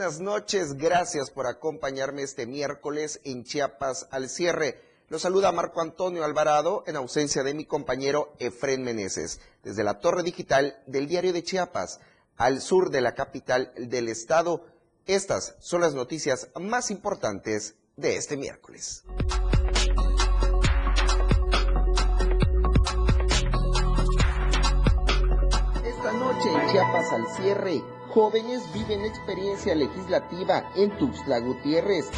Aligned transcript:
Buenas 0.00 0.18
noches, 0.18 0.78
gracias 0.78 1.28
por 1.30 1.46
acompañarme 1.46 2.22
este 2.22 2.46
miércoles 2.46 3.20
en 3.22 3.44
Chiapas 3.44 4.08
al 4.10 4.30
cierre. 4.30 4.80
Los 5.10 5.20
saluda 5.20 5.52
Marco 5.52 5.82
Antonio 5.82 6.24
Alvarado 6.24 6.84
en 6.86 6.96
ausencia 6.96 7.42
de 7.42 7.52
mi 7.52 7.66
compañero 7.66 8.32
Efren 8.38 8.82
Meneses, 8.82 9.42
desde 9.62 9.84
la 9.84 10.00
torre 10.00 10.22
digital 10.22 10.82
del 10.86 11.06
diario 11.06 11.34
de 11.34 11.42
Chiapas, 11.42 12.00
al 12.38 12.62
sur 12.62 12.88
de 12.88 13.02
la 13.02 13.14
capital 13.14 13.74
del 13.76 14.08
estado. 14.08 14.64
Estas 15.04 15.54
son 15.58 15.82
las 15.82 15.92
noticias 15.92 16.48
más 16.58 16.90
importantes 16.90 17.74
de 17.96 18.16
este 18.16 18.38
miércoles. 18.38 19.04
Esta 25.84 26.12
noche 26.14 26.48
en 26.54 26.72
Chiapas 26.72 27.12
al 27.12 27.26
cierre, 27.36 27.99
jóvenes 28.12 28.62
viven 28.72 29.04
experiencia 29.04 29.74
legislativa 29.74 30.70
en 30.74 30.96
Tuxtla 30.98 31.38
Gutiérrez. 31.40 32.10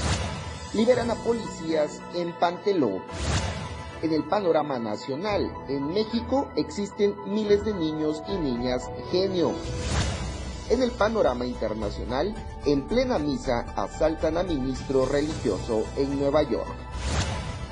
Liberan 0.73 1.11
a 1.11 1.15
policías 1.17 2.01
en 2.15 2.33
Panteló. 2.33 3.03
En 4.03 4.13
el 4.13 4.25
panorama 4.25 4.79
nacional, 4.79 5.53
en 5.69 5.93
México 5.93 6.49
existen 6.57 7.15
miles 7.27 7.65
de 7.65 7.75
niños 7.75 8.23
y 8.27 8.37
niñas 8.37 8.91
genio. 9.11 9.53
En 10.71 10.83
el 10.83 10.91
panorama 10.93 11.45
internacional, 11.45 12.35
en 12.65 12.89
plena 12.89 13.19
misa 13.19 13.67
asaltan 13.77 14.39
a 14.39 14.43
ministro 14.43 15.05
religioso 15.07 15.85
en 15.97 16.19
Nueva 16.19 16.43
York. 16.43 16.75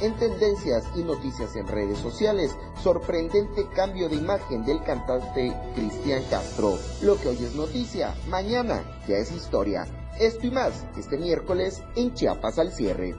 En 0.01 0.17
tendencias 0.17 0.85
y 0.97 1.03
noticias 1.03 1.57
en 1.57 1.67
redes 1.67 1.99
sociales, 1.99 2.57
sorprendente 2.83 3.67
cambio 3.75 4.09
de 4.09 4.17
imagen 4.17 4.65
del 4.65 4.83
cantante 4.83 5.55
Cristian 5.75 6.23
Castro. 6.31 6.79
Lo 7.03 7.19
que 7.21 7.29
hoy 7.29 7.37
es 7.37 7.55
noticia, 7.55 8.15
mañana 8.29 8.83
ya 9.07 9.17
es 9.17 9.31
historia. 9.31 9.87
Esto 10.19 10.47
y 10.47 10.51
más 10.51 10.87
este 10.97 11.19
miércoles 11.19 11.83
en 11.97 12.15
Chiapas 12.15 12.59
al 12.59 12.73
cierre. 12.73 13.15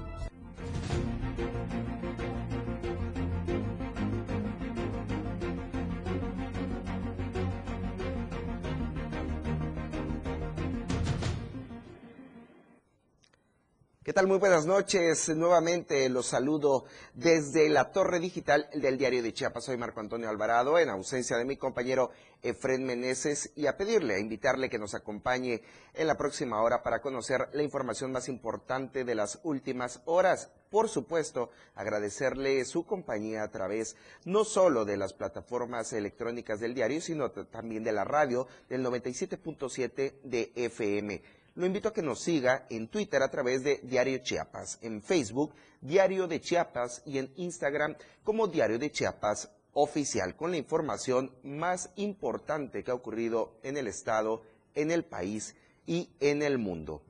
¿Qué 14.11 14.15
tal? 14.15 14.27
Muy 14.27 14.39
buenas 14.39 14.65
noches. 14.65 15.29
Nuevamente 15.29 16.09
los 16.09 16.25
saludo 16.25 16.83
desde 17.13 17.69
la 17.69 17.93
torre 17.93 18.19
digital 18.19 18.67
del 18.73 18.97
diario 18.97 19.23
de 19.23 19.31
Chiapas. 19.31 19.63
Soy 19.63 19.77
Marco 19.77 20.01
Antonio 20.01 20.27
Alvarado, 20.27 20.77
en 20.77 20.89
ausencia 20.89 21.37
de 21.37 21.45
mi 21.45 21.55
compañero 21.55 22.11
Efren 22.41 22.83
Meneses, 22.83 23.53
y 23.55 23.67
a 23.67 23.77
pedirle, 23.77 24.15
a 24.15 24.19
invitarle 24.19 24.69
que 24.69 24.79
nos 24.79 24.95
acompañe 24.95 25.61
en 25.93 26.07
la 26.07 26.17
próxima 26.17 26.61
hora 26.61 26.83
para 26.83 26.99
conocer 27.01 27.47
la 27.53 27.63
información 27.63 28.11
más 28.11 28.27
importante 28.27 29.05
de 29.05 29.15
las 29.15 29.39
últimas 29.43 30.01
horas. 30.03 30.49
Por 30.69 30.89
supuesto, 30.89 31.49
agradecerle 31.75 32.65
su 32.65 32.85
compañía 32.85 33.43
a 33.43 33.51
través 33.51 33.95
no 34.25 34.43
solo 34.43 34.83
de 34.83 34.97
las 34.97 35.13
plataformas 35.13 35.93
electrónicas 35.93 36.59
del 36.59 36.73
diario, 36.73 36.99
sino 36.99 37.31
también 37.31 37.85
de 37.85 37.93
la 37.93 38.03
radio 38.03 38.45
del 38.67 38.83
97.7 38.83 40.15
de 40.23 40.51
FM. 40.55 41.21
Lo 41.61 41.67
invito 41.67 41.89
a 41.89 41.93
que 41.93 42.01
nos 42.01 42.19
siga 42.21 42.65
en 42.71 42.87
Twitter 42.87 43.21
a 43.21 43.29
través 43.29 43.63
de 43.63 43.81
Diario 43.83 44.17
Chiapas, 44.17 44.79
en 44.81 44.99
Facebook 45.03 45.53
Diario 45.79 46.27
de 46.27 46.41
Chiapas 46.41 47.03
y 47.05 47.19
en 47.19 47.31
Instagram 47.35 47.95
como 48.23 48.47
Diario 48.47 48.79
de 48.79 48.91
Chiapas 48.91 49.51
Oficial, 49.73 50.35
con 50.35 50.49
la 50.49 50.57
información 50.57 51.31
más 51.43 51.91
importante 51.97 52.83
que 52.83 52.89
ha 52.89 52.95
ocurrido 52.95 53.59
en 53.61 53.77
el 53.77 53.85
Estado, 53.85 54.41
en 54.73 54.89
el 54.89 55.05
país 55.05 55.55
y 55.85 56.09
en 56.19 56.41
el 56.41 56.57
mundo. 56.57 57.03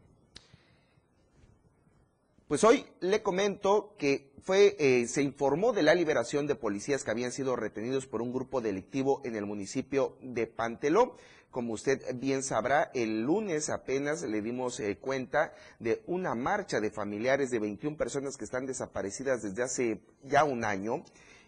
Pues 2.50 2.66
hoy 2.66 2.86
le 3.00 3.24
comento 3.24 3.96
que 3.98 4.34
fue, 4.44 4.76
eh, 4.80 5.08
se 5.08 5.22
informó 5.22 5.72
de 5.72 5.84
la 5.84 5.96
liberación 5.96 6.46
de 6.46 6.56
policías 6.56 7.06
que 7.06 7.12
habían 7.12 7.32
sido 7.32 7.56
retenidos 7.56 8.06
por 8.06 8.22
un 8.22 8.34
grupo 8.34 8.60
delictivo 8.60 9.22
en 9.24 9.38
el 9.38 9.46
municipio 9.46 10.18
de 10.22 10.46
Panteló. 10.46 11.16
Como 11.52 11.74
usted 11.74 12.02
bien 12.16 12.44
sabrá, 12.44 12.90
el 12.94 13.24
lunes 13.24 13.70
apenas 13.70 14.24
le 14.24 14.42
dimos 14.42 14.80
eh, 14.80 14.98
cuenta 14.98 15.54
de 15.80 16.02
una 16.08 16.34
marcha 16.34 16.80
de 16.80 16.92
familiares 16.92 17.52
de 17.52 17.60
21 17.60 17.98
personas 17.98 18.38
que 18.38 18.46
están 18.46 18.66
desaparecidas 18.66 19.44
desde 19.44 19.62
hace 19.62 20.02
ya 20.24 20.46
un 20.46 20.64
año. 20.64 21.04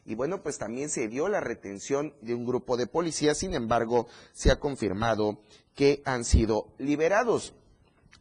Y 0.05 0.15
bueno, 0.15 0.43
pues 0.43 0.57
también 0.57 0.89
se 0.89 1.07
dio 1.07 1.29
la 1.29 1.39
retención 1.39 2.13
de 2.21 2.35
un 2.35 2.45
grupo 2.45 2.75
de 2.75 2.87
policías, 2.87 3.37
sin 3.37 3.53
embargo, 3.53 4.07
se 4.33 4.51
ha 4.51 4.59
confirmado 4.59 5.39
que 5.73 6.01
han 6.03 6.25
sido 6.25 6.67
liberados. 6.77 7.53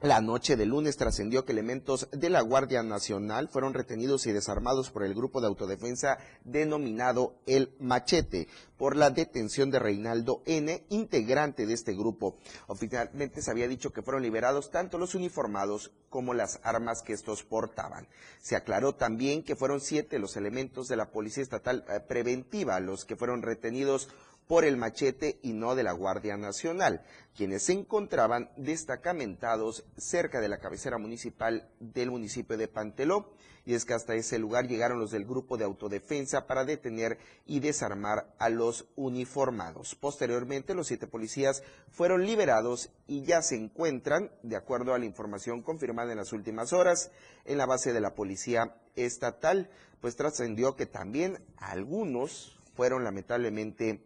La 0.03 0.21
noche 0.21 0.57
de 0.57 0.67
lunes 0.67 0.97
trascendió 0.97 1.45
que 1.45 1.53
elementos 1.53 2.09
de 2.11 2.29
la 2.29 2.41
Guardia 2.41 2.83
Nacional 2.83 3.49
fueron 3.49 3.73
retenidos 3.73 4.27
y 4.27 4.33
desarmados 4.33 4.91
por 4.91 5.05
el 5.05 5.15
grupo 5.15 5.41
de 5.41 5.47
autodefensa 5.47 6.19
denominado 6.43 7.37
El 7.47 7.73
Machete 7.79 8.49
por 8.77 8.97
la 8.97 9.11
detención 9.11 9.71
de 9.71 9.79
Reinaldo 9.79 10.43
N., 10.45 10.85
integrante 10.89 11.67
de 11.67 11.75
este 11.75 11.95
grupo. 11.95 12.37
Oficialmente 12.67 13.43
se 13.43 13.53
había 13.53 13.69
dicho 13.69 13.93
que 13.93 14.03
fueron 14.03 14.25
liberados 14.25 14.73
tanto 14.73 14.99
los 14.99 15.15
uniformados 15.15 15.93
como 16.11 16.35
las 16.35 16.59
armas 16.65 17.03
que 17.03 17.13
estos 17.13 17.45
portaban. 17.45 18.09
Se 18.41 18.57
aclaró 18.57 18.97
también 18.97 19.45
que 19.45 19.55
fueron 19.55 19.81
siete 19.81 20.19
los 20.19 20.37
elementos 20.37 20.89
de 20.89 20.97
la 20.97 21.13
Policía 21.13 21.45
Estatal 21.45 21.85
eh, 21.89 22.01
Preventiva 22.01 22.81
los 22.81 23.05
que 23.05 23.15
fueron 23.15 23.41
retenidos 23.41 24.09
por 24.47 24.65
el 24.65 24.77
machete 24.77 25.39
y 25.43 25.53
no 25.53 25.75
de 25.75 25.83
la 25.83 25.93
Guardia 25.93 26.37
Nacional, 26.37 27.03
quienes 27.37 27.65
se 27.65 27.73
encontraban 27.73 28.51
destacamentados 28.57 29.85
cerca 29.97 30.41
de 30.41 30.49
la 30.49 30.59
cabecera 30.59 30.99
municipal 30.99 31.69
del 31.81 32.11
municipio 32.11 32.57
de 32.57 32.69
Panteló. 32.69 33.33
Y 33.65 33.75
es 33.75 33.85
que 33.85 33.95
hasta 33.95 34.17
ese 34.17 34.41
lugar 34.41 34.67
llegaron 34.67 34.99
los 34.99 35.13
del 35.13 35.25
grupo 35.25 35.57
de 35.57 35.65
autodefensa 35.65 36.49
para 36.49 36.65
detener 36.65 37.19
y 37.47 37.61
desarmar 37.61 38.35
a 38.39 38.49
los 38.49 38.87
uniformados. 38.97 39.95
Posteriormente, 39.95 40.75
los 40.75 40.89
siete 40.89 41.07
policías 41.07 41.63
fueron 41.89 42.27
liberados 42.27 42.91
y 43.07 43.23
ya 43.23 43.41
se 43.41 43.55
encuentran, 43.55 44.33
de 44.43 44.57
acuerdo 44.57 44.95
a 44.95 44.99
la 44.99 45.05
información 45.05 45.63
confirmada 45.63 46.11
en 46.11 46.19
las 46.19 46.33
últimas 46.33 46.73
horas, 46.73 47.13
en 47.45 47.57
la 47.57 47.67
base 47.67 47.93
de 47.93 48.01
la 48.01 48.17
policía 48.17 48.75
estatal, 48.97 49.71
pues 50.01 50.17
trascendió 50.17 50.75
que 50.75 50.87
también 50.87 51.39
algunos 51.57 52.59
fueron 52.75 53.05
lamentablemente 53.05 54.03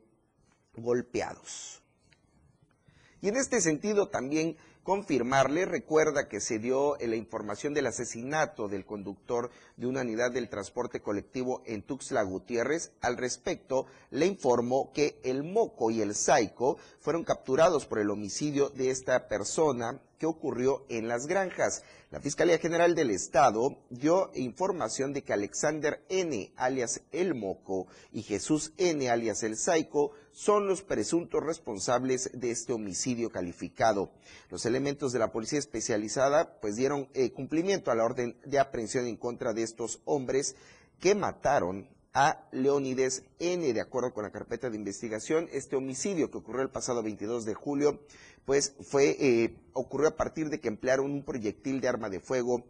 golpeados. 0.76 1.82
Y 3.20 3.28
en 3.28 3.36
este 3.36 3.60
sentido 3.60 4.08
también 4.08 4.56
confirmarle, 4.86 5.64
recuerda 5.64 6.28
que 6.28 6.40
se 6.40 6.60
dio 6.60 6.96
la 7.00 7.16
información 7.16 7.74
del 7.74 7.88
asesinato 7.88 8.68
del 8.68 8.86
conductor 8.86 9.50
de 9.76 9.88
una 9.88 10.02
unidad 10.02 10.30
del 10.30 10.48
transporte 10.48 11.00
colectivo 11.00 11.60
en 11.66 11.82
Tuxtla 11.82 12.22
Gutiérrez. 12.22 12.92
Al 13.00 13.16
respecto, 13.16 13.86
le 14.12 14.26
informó 14.26 14.92
que 14.92 15.18
el 15.24 15.42
Moco 15.42 15.90
y 15.90 16.02
el 16.02 16.14
Saico 16.14 16.78
fueron 17.00 17.24
capturados 17.24 17.84
por 17.84 17.98
el 17.98 18.10
homicidio 18.10 18.68
de 18.68 18.90
esta 18.90 19.26
persona 19.26 20.00
que 20.20 20.26
ocurrió 20.26 20.86
en 20.88 21.08
las 21.08 21.26
granjas. 21.26 21.82
La 22.12 22.20
Fiscalía 22.20 22.58
General 22.58 22.94
del 22.94 23.10
Estado 23.10 23.76
dio 23.90 24.30
información 24.36 25.12
de 25.12 25.22
que 25.22 25.32
Alexander 25.32 26.04
N., 26.08 26.52
alias 26.54 27.00
El 27.10 27.34
Moco, 27.34 27.88
y 28.12 28.22
Jesús 28.22 28.72
N., 28.76 29.10
alias 29.10 29.42
El 29.42 29.56
Saico, 29.56 30.12
son 30.36 30.68
los 30.68 30.82
presuntos 30.82 31.42
responsables 31.42 32.30
de 32.34 32.50
este 32.50 32.74
homicidio 32.74 33.30
calificado. 33.30 34.10
Los 34.50 34.66
elementos 34.66 35.10
de 35.12 35.18
la 35.18 35.32
policía 35.32 35.58
especializada 35.58 36.60
pues 36.60 36.76
dieron 36.76 37.08
eh, 37.14 37.32
cumplimiento 37.32 37.90
a 37.90 37.94
la 37.94 38.04
orden 38.04 38.36
de 38.44 38.58
aprehensión 38.58 39.06
en 39.06 39.16
contra 39.16 39.54
de 39.54 39.62
estos 39.62 40.02
hombres 40.04 40.54
que 41.00 41.14
mataron 41.14 41.88
a 42.12 42.46
Leónides 42.52 43.24
N. 43.38 43.72
De 43.72 43.80
acuerdo 43.80 44.12
con 44.12 44.24
la 44.24 44.30
carpeta 44.30 44.68
de 44.68 44.76
investigación, 44.76 45.48
este 45.52 45.74
homicidio 45.74 46.30
que 46.30 46.36
ocurrió 46.36 46.60
el 46.60 46.70
pasado 46.70 47.02
22 47.02 47.46
de 47.46 47.54
julio, 47.54 48.00
pues 48.44 48.74
fue, 48.82 49.16
eh, 49.18 49.56
ocurrió 49.72 50.08
a 50.08 50.16
partir 50.16 50.50
de 50.50 50.60
que 50.60 50.68
emplearon 50.68 51.12
un 51.12 51.24
proyectil 51.24 51.80
de 51.80 51.88
arma 51.88 52.10
de 52.10 52.20
fuego 52.20 52.66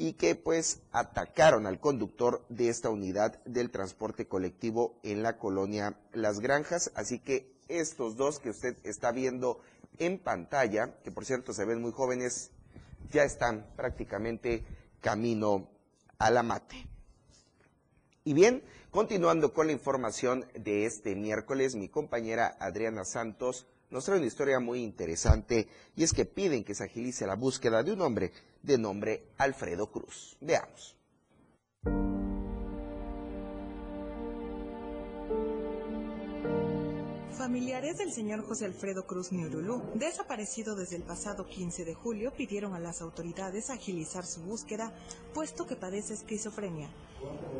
y 0.00 0.12
que 0.12 0.36
pues 0.36 0.80
atacaron 0.92 1.66
al 1.66 1.80
conductor 1.80 2.46
de 2.48 2.68
esta 2.68 2.88
unidad 2.88 3.42
del 3.44 3.70
transporte 3.70 4.28
colectivo 4.28 4.98
en 5.02 5.24
la 5.24 5.38
colonia 5.38 5.98
Las 6.12 6.38
Granjas. 6.38 6.92
Así 6.94 7.18
que 7.18 7.52
estos 7.66 8.16
dos 8.16 8.38
que 8.38 8.50
usted 8.50 8.76
está 8.84 9.10
viendo 9.10 9.60
en 9.98 10.18
pantalla, 10.18 10.94
que 11.02 11.10
por 11.10 11.24
cierto 11.24 11.52
se 11.52 11.64
ven 11.64 11.82
muy 11.82 11.90
jóvenes, 11.90 12.52
ya 13.10 13.24
están 13.24 13.66
prácticamente 13.76 14.64
camino 15.00 15.68
a 16.18 16.30
la 16.30 16.44
mate. 16.44 16.86
Y 18.22 18.34
bien, 18.34 18.62
continuando 18.92 19.52
con 19.52 19.66
la 19.66 19.72
información 19.72 20.46
de 20.54 20.86
este 20.86 21.16
miércoles, 21.16 21.74
mi 21.74 21.88
compañera 21.88 22.56
Adriana 22.60 23.04
Santos 23.04 23.66
nos 23.90 24.04
trae 24.04 24.18
una 24.18 24.26
historia 24.26 24.60
muy 24.60 24.84
interesante 24.84 25.66
y 25.96 26.04
es 26.04 26.12
que 26.12 26.24
piden 26.24 26.62
que 26.62 26.74
se 26.74 26.84
agilice 26.84 27.26
la 27.26 27.34
búsqueda 27.34 27.82
de 27.82 27.92
un 27.92 28.02
hombre 28.02 28.32
de 28.62 28.78
nombre 28.78 29.22
Alfredo 29.38 29.90
Cruz. 29.90 30.36
Veamos. 30.40 30.96
Familiares 37.38 37.98
del 37.98 38.12
señor 38.12 38.44
José 38.44 38.64
Alfredo 38.64 39.06
Cruz 39.06 39.30
Niurulú, 39.30 39.80
desaparecido 39.94 40.74
desde 40.74 40.96
el 40.96 41.04
pasado 41.04 41.46
15 41.46 41.84
de 41.84 41.94
julio, 41.94 42.32
pidieron 42.32 42.74
a 42.74 42.80
las 42.80 43.00
autoridades 43.00 43.70
agilizar 43.70 44.26
su 44.26 44.40
búsqueda, 44.42 44.92
puesto 45.34 45.64
que 45.64 45.76
padece 45.76 46.14
esquizofrenia. 46.14 46.88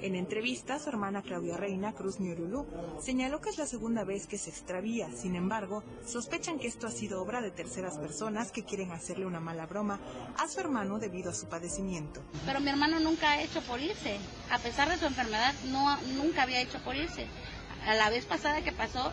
En 0.03 0.17
entrevista, 0.17 0.81
su 0.81 0.89
hermana 0.89 1.23
Claudia 1.23 1.57
Reina 1.57 1.93
Cruz 1.93 2.19
Niurulú 2.19 2.67
señaló 3.01 3.41
que 3.41 3.51
es 3.51 3.59
la 3.59 3.67
segunda 3.67 4.03
vez 4.03 4.27
que 4.27 4.37
se 4.37 4.51
extravía. 4.51 5.13
Sin 5.13 5.37
embargo, 5.37 5.85
sospechan 6.05 6.59
que 6.59 6.67
esto 6.67 6.89
ha 6.89 6.91
sido 6.91 7.23
obra 7.23 7.41
de 7.41 7.53
terceras 7.53 7.99
personas 7.99 8.51
que 8.51 8.65
quieren 8.65 8.91
hacerle 8.91 9.27
una 9.27 9.39
mala 9.39 9.67
broma 9.67 10.01
a 10.39 10.49
su 10.49 10.59
hermano 10.59 10.99
debido 10.99 11.31
a 11.31 11.35
su 11.35 11.47
padecimiento. 11.47 12.21
Pero 12.47 12.59
mi 12.59 12.71
hermano 12.71 12.99
nunca 12.99 13.31
ha 13.31 13.43
hecho 13.43 13.63
por 13.63 13.81
irse. 13.81 14.19
A 14.51 14.59
pesar 14.59 14.89
de 14.89 14.99
su 14.99 15.07
enfermedad, 15.07 15.55
no, 15.67 15.97
nunca 16.17 16.43
había 16.43 16.63
hecho 16.63 16.83
por 16.83 16.97
irse. 16.97 17.29
A 17.87 17.95
la 17.95 18.11
vez 18.11 18.27
pasada 18.27 18.63
que 18.63 18.73
pasó, 18.73 19.13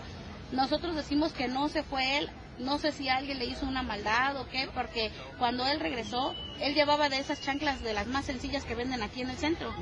nosotros 0.51 0.95
decimos 0.95 1.33
que 1.33 1.47
no 1.47 1.69
se 1.69 1.83
fue 1.83 2.17
él, 2.17 2.29
no 2.59 2.77
sé 2.77 2.91
si 2.91 3.09
alguien 3.09 3.39
le 3.39 3.45
hizo 3.45 3.65
una 3.65 3.83
maldad 3.83 4.39
o 4.39 4.47
qué, 4.47 4.69
porque 4.73 5.11
cuando 5.37 5.65
él 5.67 5.79
regresó, 5.79 6.33
él 6.59 6.73
llevaba 6.73 7.09
de 7.09 7.17
esas 7.17 7.41
chanclas 7.41 7.81
de 7.81 7.93
las 7.93 8.07
más 8.07 8.25
sencillas 8.25 8.63
que 8.63 8.75
venden 8.75 9.03
aquí 9.03 9.21
en 9.21 9.29
el 9.29 9.37
centro. 9.37 9.73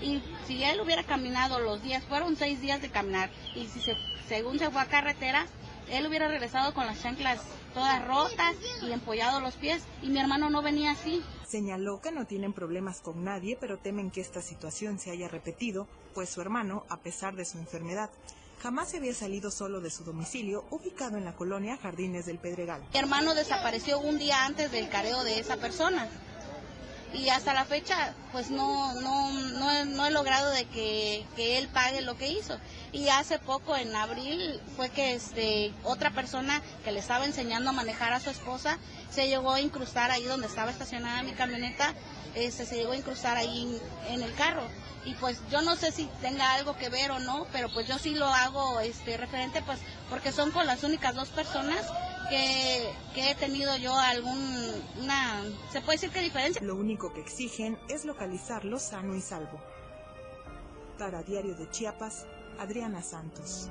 Y 0.00 0.22
si 0.46 0.62
él 0.62 0.80
hubiera 0.80 1.02
caminado 1.02 1.58
los 1.58 1.82
días, 1.82 2.04
fueron 2.04 2.36
seis 2.36 2.60
días 2.60 2.80
de 2.80 2.90
caminar, 2.90 3.30
y 3.54 3.66
si 3.66 3.80
se, 3.80 3.96
según 4.28 4.58
se 4.58 4.70
fue 4.70 4.80
a 4.80 4.86
carretera, 4.86 5.46
él 5.90 6.06
hubiera 6.06 6.28
regresado 6.28 6.74
con 6.74 6.86
las 6.86 7.02
chanclas 7.02 7.40
todas 7.74 8.06
rotas 8.06 8.54
y 8.82 8.92
empollado 8.92 9.40
los 9.40 9.56
pies, 9.56 9.82
y 10.00 10.08
mi 10.08 10.20
hermano 10.20 10.48
no 10.48 10.62
venía 10.62 10.92
así. 10.92 11.22
Señaló 11.46 12.00
que 12.00 12.12
no 12.12 12.26
tienen 12.26 12.52
problemas 12.52 13.00
con 13.00 13.24
nadie, 13.24 13.58
pero 13.60 13.78
temen 13.78 14.10
que 14.10 14.20
esta 14.20 14.40
situación 14.40 14.98
se 14.98 15.10
haya 15.10 15.28
repetido, 15.28 15.88
pues 16.14 16.30
su 16.30 16.40
hermano, 16.40 16.84
a 16.88 16.98
pesar 16.98 17.34
de 17.34 17.44
su 17.44 17.58
enfermedad, 17.58 18.10
jamás 18.62 18.90
se 18.90 18.98
había 18.98 19.12
salido 19.12 19.50
solo 19.50 19.80
de 19.80 19.90
su 19.90 20.04
domicilio 20.04 20.64
ubicado 20.70 21.16
en 21.16 21.24
la 21.24 21.34
colonia 21.34 21.76
Jardines 21.82 22.26
del 22.26 22.38
Pedregal. 22.38 22.80
Mi 22.92 22.98
hermano 22.98 23.34
desapareció 23.34 23.98
un 23.98 24.18
día 24.18 24.44
antes 24.44 24.70
del 24.70 24.88
careo 24.88 25.24
de 25.24 25.40
esa 25.40 25.56
persona 25.56 26.08
y 27.12 27.28
hasta 27.28 27.52
la 27.52 27.64
fecha 27.64 28.14
pues 28.30 28.50
no 28.50 28.94
no 29.00 29.32
no, 29.32 29.84
no 29.84 30.06
he 30.06 30.10
logrado 30.10 30.50
de 30.50 30.64
que, 30.66 31.26
que, 31.36 31.58
él 31.58 31.68
pague 31.68 32.00
lo 32.00 32.16
que 32.16 32.28
hizo 32.28 32.56
y 32.92 33.08
hace 33.08 33.38
poco 33.38 33.76
en 33.76 33.94
abril 33.94 34.60
fue 34.76 34.88
que 34.88 35.14
este 35.14 35.74
otra 35.82 36.10
persona 36.12 36.62
que 36.84 36.92
le 36.92 37.00
estaba 37.00 37.26
enseñando 37.26 37.70
a 37.70 37.72
manejar 37.72 38.12
a 38.12 38.20
su 38.20 38.30
esposa 38.30 38.78
se 39.10 39.28
llegó 39.28 39.52
a 39.52 39.60
incrustar 39.60 40.10
ahí 40.10 40.24
donde 40.24 40.46
estaba 40.46 40.70
estacionada 40.70 41.22
mi 41.22 41.32
camioneta 41.32 41.94
este, 42.34 42.66
se 42.66 42.76
llegó 42.76 42.92
a 42.92 42.96
incrustar 42.96 43.36
ahí 43.36 43.80
en 44.08 44.22
el 44.22 44.34
carro 44.34 44.62
y 45.04 45.14
pues 45.14 45.40
yo 45.50 45.62
no 45.62 45.76
sé 45.76 45.90
si 45.90 46.08
tenga 46.20 46.54
algo 46.54 46.76
que 46.76 46.88
ver 46.88 47.10
o 47.10 47.18
no, 47.18 47.46
pero 47.52 47.68
pues 47.72 47.88
yo 47.88 47.98
sí 47.98 48.14
lo 48.14 48.26
hago 48.26 48.80
este 48.80 49.16
referente 49.16 49.62
pues 49.62 49.80
porque 50.08 50.32
son 50.32 50.50
con 50.52 50.66
las 50.66 50.84
únicas 50.84 51.14
dos 51.14 51.28
personas 51.30 51.86
que, 52.28 52.88
que 53.14 53.30
he 53.30 53.34
tenido 53.34 53.76
yo 53.76 53.98
algún 53.98 54.38
una 55.00 55.42
se 55.72 55.80
puede 55.80 55.98
decir 55.98 56.10
que 56.10 56.20
diferencia. 56.20 56.62
Lo 56.62 56.76
único 56.76 57.12
que 57.12 57.20
exigen 57.20 57.78
es 57.88 58.04
localizarlo 58.04 58.78
sano 58.78 59.16
y 59.16 59.20
salvo. 59.20 59.60
Para 60.98 61.22
Diario 61.22 61.56
de 61.56 61.68
Chiapas, 61.70 62.26
Adriana 62.58 63.02
Santos. 63.02 63.68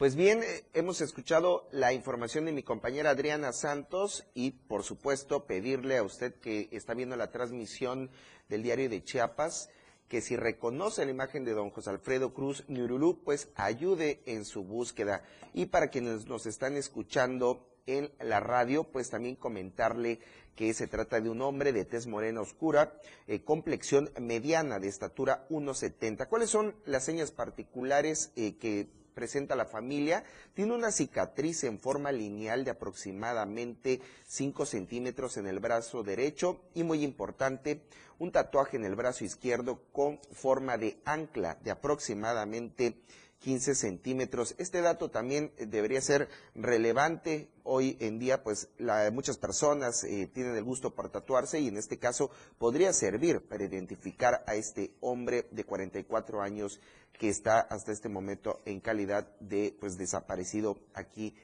Pues 0.00 0.16
bien, 0.16 0.42
eh, 0.42 0.64
hemos 0.72 1.02
escuchado 1.02 1.68
la 1.72 1.92
información 1.92 2.46
de 2.46 2.52
mi 2.52 2.62
compañera 2.62 3.10
Adriana 3.10 3.52
Santos 3.52 4.24
y 4.32 4.52
por 4.52 4.82
supuesto 4.82 5.44
pedirle 5.44 5.98
a 5.98 6.02
usted 6.02 6.32
que 6.36 6.70
está 6.72 6.94
viendo 6.94 7.16
la 7.16 7.30
transmisión 7.30 8.08
del 8.48 8.62
diario 8.62 8.88
de 8.88 9.04
Chiapas 9.04 9.68
que 10.08 10.22
si 10.22 10.36
reconoce 10.36 11.04
la 11.04 11.10
imagen 11.10 11.44
de 11.44 11.52
don 11.52 11.68
José 11.68 11.90
Alfredo 11.90 12.32
Cruz 12.32 12.64
Ñurulú, 12.66 13.22
pues 13.22 13.50
ayude 13.56 14.22
en 14.24 14.46
su 14.46 14.64
búsqueda. 14.64 15.22
Y 15.52 15.66
para 15.66 15.88
quienes 15.88 16.26
nos 16.26 16.46
están 16.46 16.78
escuchando 16.78 17.68
en 17.84 18.10
la 18.20 18.40
radio, 18.40 18.84
pues 18.84 19.10
también 19.10 19.36
comentarle 19.36 20.20
que 20.56 20.72
se 20.72 20.86
trata 20.86 21.20
de 21.20 21.28
un 21.28 21.42
hombre 21.42 21.74
de 21.74 21.84
tez 21.84 22.06
morena 22.06 22.40
oscura, 22.40 22.98
eh, 23.26 23.44
complexión 23.44 24.10
mediana 24.18 24.78
de 24.78 24.88
estatura 24.88 25.46
1,70. 25.50 26.26
¿Cuáles 26.26 26.48
son 26.48 26.74
las 26.86 27.04
señas 27.04 27.32
particulares 27.32 28.32
eh, 28.36 28.56
que 28.56 28.88
presenta 29.20 29.54
la 29.54 29.66
familia, 29.66 30.24
tiene 30.54 30.72
una 30.72 30.90
cicatriz 30.90 31.64
en 31.64 31.78
forma 31.78 32.10
lineal 32.10 32.64
de 32.64 32.70
aproximadamente 32.70 34.00
5 34.26 34.64
centímetros 34.64 35.36
en 35.36 35.46
el 35.46 35.58
brazo 35.60 36.02
derecho 36.02 36.62
y 36.72 36.84
muy 36.84 37.04
importante, 37.04 37.82
un 38.18 38.32
tatuaje 38.32 38.78
en 38.78 38.86
el 38.86 38.94
brazo 38.96 39.26
izquierdo 39.26 39.82
con 39.92 40.18
forma 40.32 40.78
de 40.78 41.02
ancla 41.04 41.58
de 41.62 41.70
aproximadamente 41.70 42.96
15 43.40 43.74
centímetros. 43.74 44.54
Este 44.58 44.80
dato 44.82 45.10
también 45.10 45.52
debería 45.58 46.00
ser 46.00 46.28
relevante. 46.54 47.50
Hoy 47.62 47.96
en 48.00 48.18
día, 48.18 48.42
pues 48.42 48.68
muchas 49.12 49.38
personas 49.38 50.04
eh, 50.04 50.30
tienen 50.32 50.56
el 50.56 50.64
gusto 50.64 50.94
por 50.94 51.10
tatuarse 51.10 51.58
y 51.60 51.68
en 51.68 51.76
este 51.76 51.98
caso 51.98 52.30
podría 52.58 52.92
servir 52.92 53.40
para 53.48 53.64
identificar 53.64 54.44
a 54.46 54.54
este 54.54 54.94
hombre 55.00 55.48
de 55.50 55.64
44 55.64 56.42
años 56.42 56.80
que 57.12 57.28
está 57.28 57.60
hasta 57.60 57.92
este 57.92 58.08
momento 58.08 58.60
en 58.64 58.80
calidad 58.80 59.28
de 59.40 59.76
pues 59.78 59.96
desaparecido 59.98 60.78
aquí 60.94 61.34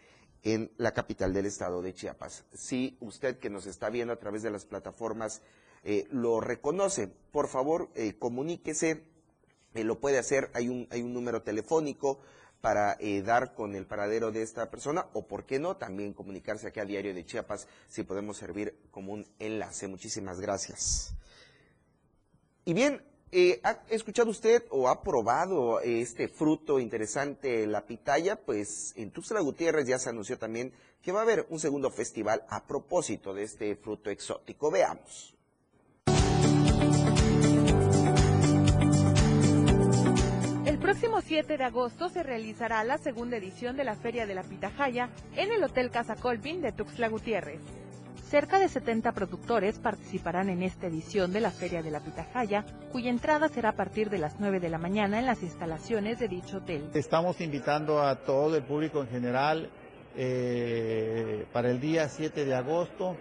en 0.43 0.71
la 0.77 0.93
capital 0.93 1.33
del 1.33 1.47
estado 1.47 1.83
de 1.83 1.95
Chiapas. 1.95 2.45
Si 2.55 2.97
usted 3.01 3.39
que 3.39 3.51
nos 3.51 3.67
está 3.67 3.91
viendo 3.91 4.13
a 4.13 4.19
través 4.19 4.43
de 4.43 4.51
las 4.51 4.65
plataformas 4.65 5.43
eh, 5.83 6.07
lo 6.11 6.41
reconoce, 6.41 7.09
por 7.31 7.49
favor 7.49 7.91
eh, 7.95 8.15
comuníquese, 8.19 9.05
eh, 9.77 9.85
lo 9.85 9.99
puede 10.01 10.19
hacer, 10.19 10.51
hay 10.55 10.69
un, 10.69 10.87
hay 10.91 11.03
un 11.03 11.13
número 11.13 11.43
telefónico 11.43 12.21
para 12.61 12.99
dar 13.25 13.55
con 13.55 13.77
el 13.77 13.87
paradero 13.87 14.33
de 14.33 14.43
esta 14.43 14.69
persona 14.71 15.07
o, 15.13 15.27
por 15.27 15.45
qué 15.45 15.61
no, 15.61 15.77
también 15.77 16.13
comunicarse 16.13 16.67
aquí 16.67 16.81
a 16.81 16.85
Diario 16.85 17.15
de 17.15 17.25
Chiapas 17.25 17.69
si 17.87 18.03
podemos 18.03 18.39
servir 18.39 18.75
como 18.91 19.13
un 19.13 19.25
enlace. 19.39 19.87
Muchísimas 19.87 20.41
gracias. 20.41 21.15
Y 22.65 22.75
bien, 22.75 23.03
eh, 23.33 23.61
¿Ha 23.65 23.83
escuchado 23.91 24.31
usted 24.31 24.63
o 24.71 24.89
ha 24.89 25.03
probado 25.03 25.81
este 25.81 26.29
fruto 26.29 26.79
interesante, 26.79 27.67
la 27.67 27.85
pitaya? 27.85 28.37
Pues 28.37 28.95
en 28.97 29.11
Tuxtla 29.11 29.41
Gutiérrez 29.41 29.87
ya 29.87 29.99
se 29.99 30.09
anunció 30.09 30.39
también 30.39 30.73
que 31.03 31.11
va 31.13 31.21
a 31.21 31.23
haber 31.23 31.45
un 31.51 31.59
segundo 31.59 31.91
festival 31.91 32.45
a 32.49 32.67
propósito 32.67 33.35
de 33.35 33.43
este 33.43 33.77
fruto 33.77 34.11
exótico. 34.11 34.71
Veamos. 34.71 35.36
Próximo 40.87 41.21
7 41.21 41.59
de 41.59 41.65
agosto 41.65 42.09
se 42.09 42.23
realizará 42.23 42.85
la 42.85 42.97
segunda 42.97 43.37
edición 43.37 43.77
de 43.77 43.83
la 43.83 43.97
Feria 43.97 44.25
de 44.25 44.37
la 44.37 44.45
Pitahaya 44.45 45.11
en 45.35 45.51
el 45.51 45.65
Hotel 45.65 45.91
Casa 45.91 46.15
Colpin 46.15 46.63
de 46.63 46.71
Tuxtla 46.71 47.09
Gutiérrez. 47.09 47.59
Cerca 48.31 48.61
de 48.61 48.69
70 48.69 49.11
productores 49.11 49.81
participarán 49.81 50.49
en 50.49 50.63
esta 50.63 50.87
edición 50.87 51.33
de 51.33 51.41
la 51.41 51.51
Feria 51.51 51.83
de 51.83 51.91
la 51.91 51.99
Pitahaya, 51.99 52.65
cuya 52.93 53.11
entrada 53.11 53.49
será 53.49 53.71
a 53.71 53.73
partir 53.73 54.11
de 54.11 54.19
las 54.19 54.39
9 54.39 54.61
de 54.61 54.69
la 54.69 54.79
mañana 54.79 55.19
en 55.19 55.27
las 55.27 55.43
instalaciones 55.43 56.21
de 56.21 56.29
dicho 56.29 56.59
hotel. 56.59 56.89
Estamos 56.95 57.41
invitando 57.41 58.01
a 58.01 58.21
todo 58.21 58.55
el 58.55 58.63
público 58.63 59.01
en 59.01 59.09
general 59.09 59.71
eh, 60.15 61.47
para 61.53 61.69
el 61.69 61.81
día 61.81 62.09
7 62.09 62.45
de 62.45 62.55
agosto 62.55 63.17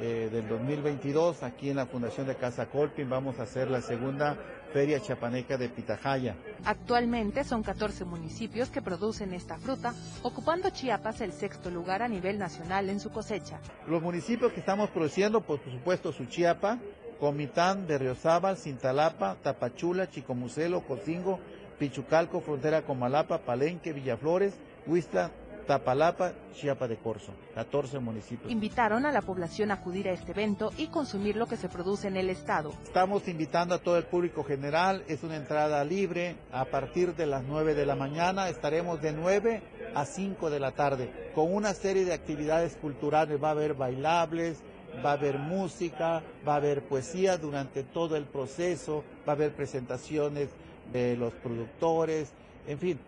eh, 0.00 0.30
del 0.32 0.48
2022, 0.48 1.42
aquí 1.42 1.68
en 1.68 1.76
la 1.76 1.84
Fundación 1.84 2.26
de 2.26 2.36
Casa 2.36 2.70
Colpin, 2.70 3.10
vamos 3.10 3.38
a 3.38 3.42
hacer 3.42 3.70
la 3.70 3.82
segunda 3.82 4.38
Feria 4.72 5.00
Chapaneca 5.00 5.56
de 5.56 5.68
Pitahaya. 5.68 6.36
Actualmente 6.64 7.44
son 7.44 7.62
14 7.62 8.04
municipios 8.04 8.70
que 8.70 8.82
producen 8.82 9.32
esta 9.34 9.58
fruta, 9.58 9.94
ocupando 10.22 10.70
Chiapas 10.70 11.20
el 11.20 11.32
sexto 11.32 11.70
lugar 11.70 12.02
a 12.02 12.08
nivel 12.08 12.38
nacional 12.38 12.88
en 12.88 13.00
su 13.00 13.10
cosecha. 13.10 13.58
Los 13.86 14.02
municipios 14.02 14.52
que 14.52 14.60
estamos 14.60 14.90
produciendo, 14.90 15.40
por 15.40 15.60
supuesto, 15.64 16.12
Suchiapa, 16.12 16.78
Comitán, 17.18 17.86
Berriozábal, 17.86 18.56
Cintalapa, 18.56 19.36
Tapachula, 19.42 20.08
Chicomucelo, 20.08 20.80
Cocingo, 20.82 21.38
Pichucalco, 21.78 22.40
frontera 22.40 22.82
con 22.82 22.98
Malapa, 22.98 23.38
Palenque, 23.38 23.92
Villaflores, 23.92 24.54
Huistla, 24.86 25.30
Tapalapa, 25.70 26.32
Chiapa 26.52 26.88
de 26.88 26.96
Corzo, 26.96 27.32
14 27.54 28.00
municipios. 28.00 28.50
Invitaron 28.50 29.06
a 29.06 29.12
la 29.12 29.22
población 29.22 29.70
a 29.70 29.74
acudir 29.74 30.08
a 30.08 30.12
este 30.12 30.32
evento 30.32 30.72
y 30.76 30.88
consumir 30.88 31.36
lo 31.36 31.46
que 31.46 31.56
se 31.56 31.68
produce 31.68 32.08
en 32.08 32.16
el 32.16 32.28
estado. 32.28 32.72
Estamos 32.82 33.28
invitando 33.28 33.76
a 33.76 33.78
todo 33.78 33.96
el 33.96 34.02
público 34.02 34.42
general, 34.42 35.04
es 35.06 35.22
una 35.22 35.36
entrada 35.36 35.84
libre, 35.84 36.34
a 36.50 36.64
partir 36.64 37.14
de 37.14 37.26
las 37.26 37.44
9 37.44 37.76
de 37.76 37.86
la 37.86 37.94
mañana 37.94 38.48
estaremos 38.48 39.00
de 39.00 39.12
9 39.12 39.62
a 39.94 40.04
5 40.06 40.50
de 40.50 40.58
la 40.58 40.72
tarde, 40.72 41.30
con 41.36 41.54
una 41.54 41.72
serie 41.72 42.04
de 42.04 42.14
actividades 42.14 42.74
culturales, 42.74 43.40
va 43.40 43.50
a 43.50 43.52
haber 43.52 43.74
bailables, 43.74 44.64
va 45.06 45.10
a 45.10 45.14
haber 45.14 45.38
música, 45.38 46.24
va 46.48 46.54
a 46.54 46.56
haber 46.56 46.82
poesía 46.82 47.38
durante 47.38 47.84
todo 47.84 48.16
el 48.16 48.24
proceso, 48.24 49.04
va 49.20 49.34
a 49.34 49.36
haber 49.36 49.54
presentaciones 49.54 50.48
de 50.92 51.16
los 51.16 51.32
productores, 51.34 52.32
en 52.66 52.78
fin, 52.80 52.98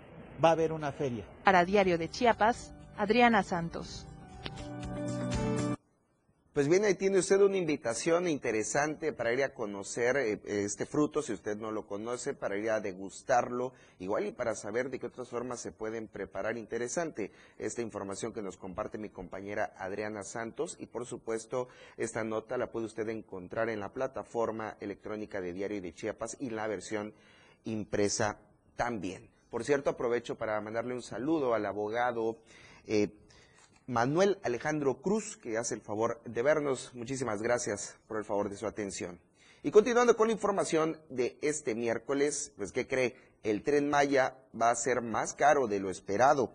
va 0.42 0.50
a 0.50 0.52
haber 0.52 0.72
una 0.72 0.92
feria. 0.92 1.24
Para 1.44 1.64
Diario 1.64 1.98
de 1.98 2.08
Chiapas, 2.08 2.72
Adriana 2.96 3.42
Santos. 3.42 4.06
Pues 6.52 6.68
bien, 6.68 6.84
ahí 6.84 6.94
tiene 6.96 7.18
usted 7.18 7.40
una 7.40 7.56
invitación 7.56 8.28
interesante 8.28 9.14
para 9.14 9.32
ir 9.32 9.42
a 9.42 9.54
conocer 9.54 10.18
eh, 10.18 10.38
este 10.44 10.84
fruto, 10.84 11.22
si 11.22 11.32
usted 11.32 11.56
no 11.56 11.70
lo 11.70 11.86
conoce, 11.86 12.34
para 12.34 12.58
ir 12.58 12.68
a 12.68 12.80
degustarlo, 12.80 13.72
igual 14.00 14.26
y 14.26 14.32
para 14.32 14.54
saber 14.54 14.90
de 14.90 14.98
qué 14.98 15.06
otras 15.06 15.30
formas 15.30 15.60
se 15.60 15.72
pueden 15.72 16.08
preparar. 16.08 16.58
Interesante 16.58 17.32
esta 17.56 17.80
información 17.80 18.34
que 18.34 18.42
nos 18.42 18.58
comparte 18.58 18.98
mi 18.98 19.08
compañera 19.08 19.72
Adriana 19.78 20.24
Santos 20.24 20.76
y 20.78 20.84
por 20.84 21.06
supuesto 21.06 21.68
esta 21.96 22.22
nota 22.22 22.58
la 22.58 22.70
puede 22.70 22.84
usted 22.84 23.08
encontrar 23.08 23.70
en 23.70 23.80
la 23.80 23.94
plataforma 23.94 24.76
electrónica 24.78 25.40
de 25.40 25.54
Diario 25.54 25.80
de 25.80 25.94
Chiapas 25.94 26.36
y 26.38 26.50
la 26.50 26.66
versión 26.66 27.14
impresa 27.64 28.36
también. 28.76 29.31
Por 29.52 29.64
cierto, 29.64 29.90
aprovecho 29.90 30.36
para 30.36 30.58
mandarle 30.62 30.94
un 30.94 31.02
saludo 31.02 31.52
al 31.52 31.66
abogado. 31.66 32.38
Eh, 32.86 33.10
Manuel 33.86 34.38
Alejandro 34.44 35.02
Cruz, 35.02 35.36
que 35.36 35.58
hace 35.58 35.74
el 35.74 35.82
favor 35.82 36.22
de 36.24 36.40
vernos. 36.40 36.90
Muchísimas 36.94 37.42
gracias 37.42 37.98
por 38.08 38.16
el 38.16 38.24
favor 38.24 38.48
de 38.48 38.56
su 38.56 38.66
atención. 38.66 39.20
Y 39.62 39.70
continuando 39.70 40.16
con 40.16 40.28
la 40.28 40.32
información 40.32 40.98
de 41.10 41.36
este 41.42 41.74
miércoles, 41.74 42.54
pues 42.56 42.72
¿qué 42.72 42.86
cree? 42.86 43.14
El 43.42 43.62
tren 43.62 43.90
Maya 43.90 44.38
va 44.58 44.70
a 44.70 44.74
ser 44.74 45.02
más 45.02 45.34
caro 45.34 45.66
de 45.66 45.80
lo 45.80 45.90
esperado. 45.90 46.54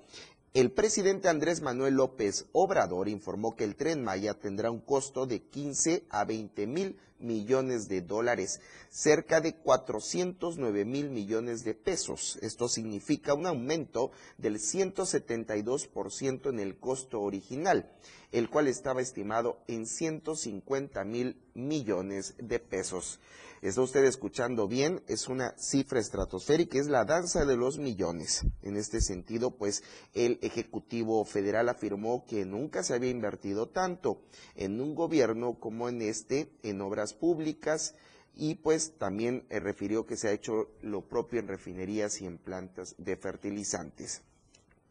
El 0.57 0.71
presidente 0.71 1.29
Andrés 1.29 1.61
Manuel 1.61 1.93
López 1.93 2.47
Obrador 2.51 3.09
informó 3.09 3.55
que 3.55 3.63
el 3.63 3.75
tren 3.75 4.03
Maya 4.03 4.33
tendrá 4.33 4.71
un 4.71 4.79
costo 4.79 5.27
de 5.27 5.43
15 5.43 6.07
a 6.09 6.25
20 6.25 6.65
mil 6.65 6.97
millones 7.19 7.87
de 7.87 8.01
dólares, 8.01 8.59
cerca 8.89 9.39
de 9.39 9.53
409 9.53 10.83
mil 10.83 11.11
millones 11.11 11.63
de 11.63 11.75
pesos. 11.75 12.39
Esto 12.41 12.67
significa 12.69 13.35
un 13.35 13.45
aumento 13.45 14.09
del 14.39 14.55
172% 14.55 16.49
en 16.49 16.59
el 16.59 16.79
costo 16.79 17.21
original, 17.21 17.91
el 18.31 18.49
cual 18.49 18.67
estaba 18.67 19.03
estimado 19.03 19.59
en 19.67 19.85
150 19.85 21.03
mil 21.03 21.39
millones 21.53 22.33
de 22.39 22.57
pesos. 22.57 23.19
Está 23.61 23.81
usted 23.81 24.05
escuchando 24.05 24.67
bien, 24.67 25.01
es 25.07 25.27
una 25.27 25.55
cifra 25.57 25.99
estratosférica, 25.99 26.77
es 26.77 26.87
la 26.87 27.05
danza 27.05 27.43
de 27.43 27.57
los 27.57 27.79
millones. 27.79 28.45
En 28.61 28.77
este 28.77 29.01
sentido, 29.01 29.49
pues 29.49 29.83
el 30.13 30.37
Ejecutivo 30.43 31.25
Federal 31.25 31.67
afirmó 31.67 32.23
que 32.27 32.45
nunca 32.45 32.83
se 32.83 32.93
había 32.93 33.09
invertido 33.09 33.67
tanto 33.69 34.21
en 34.55 34.79
un 34.79 34.93
gobierno 34.93 35.59
como 35.59 35.89
en 35.89 36.03
este 36.03 36.51
en 36.61 36.81
obras 36.81 37.15
públicas 37.15 37.95
y 38.35 38.55
pues 38.55 38.93
también 38.99 39.47
eh, 39.49 39.59
refirió 39.59 40.05
que 40.05 40.17
se 40.17 40.27
ha 40.27 40.33
hecho 40.33 40.69
lo 40.81 41.01
propio 41.07 41.39
en 41.39 41.47
refinerías 41.47 42.21
y 42.21 42.27
en 42.27 42.37
plantas 42.37 42.93
de 42.99 43.17
fertilizantes. 43.17 44.21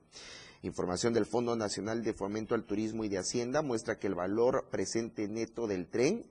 Información 0.61 1.13
del 1.13 1.25
Fondo 1.25 1.57
Nacional 1.57 2.01
de 2.01 2.13
Fomento 2.13 2.55
al 2.55 2.63
Turismo 2.63 3.03
y 3.03 3.09
de 3.09 3.17
Hacienda 3.17 3.61
muestra 3.61 3.99
que 3.99 4.07
el 4.07 4.15
valor 4.15 4.69
presente 4.71 5.27
neto 5.27 5.67
del 5.67 5.87
tren 5.87 6.25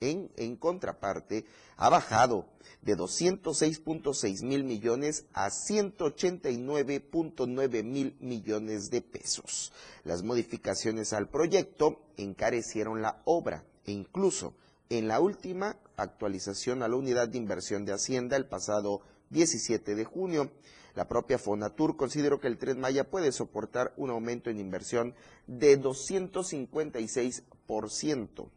en, 0.00 0.56
contraparte, 0.56 1.44
ha 1.76 1.88
bajado 1.88 2.46
de 2.82 2.96
206.6 2.96 4.42
mil 4.42 4.64
millones 4.64 5.26
a 5.32 5.48
189.9 5.48 7.84
mil 7.84 8.16
millones 8.20 8.90
de 8.90 9.02
pesos. 9.02 9.72
Las 10.04 10.22
modificaciones 10.22 11.12
al 11.12 11.28
proyecto 11.28 12.00
encarecieron 12.16 13.02
la 13.02 13.20
obra 13.24 13.64
e 13.84 13.92
incluso 13.92 14.54
en 14.88 15.08
la 15.08 15.20
última 15.20 15.76
actualización 15.96 16.82
a 16.82 16.88
la 16.88 16.96
unidad 16.96 17.28
de 17.28 17.36
inversión 17.38 17.84
de 17.84 17.92
Hacienda 17.92 18.36
el 18.36 18.46
pasado 18.46 19.02
17 19.30 19.94
de 19.94 20.04
junio, 20.04 20.50
la 20.94 21.08
propia 21.08 21.38
Fonatur 21.38 21.96
consideró 21.96 22.40
que 22.40 22.48
el 22.48 22.58
Tren 22.58 22.80
Maya 22.80 23.10
puede 23.10 23.32
soportar 23.32 23.92
un 23.96 24.10
aumento 24.10 24.48
en 24.48 24.60
inversión 24.60 25.14
de 25.46 25.80
256% 25.80 28.48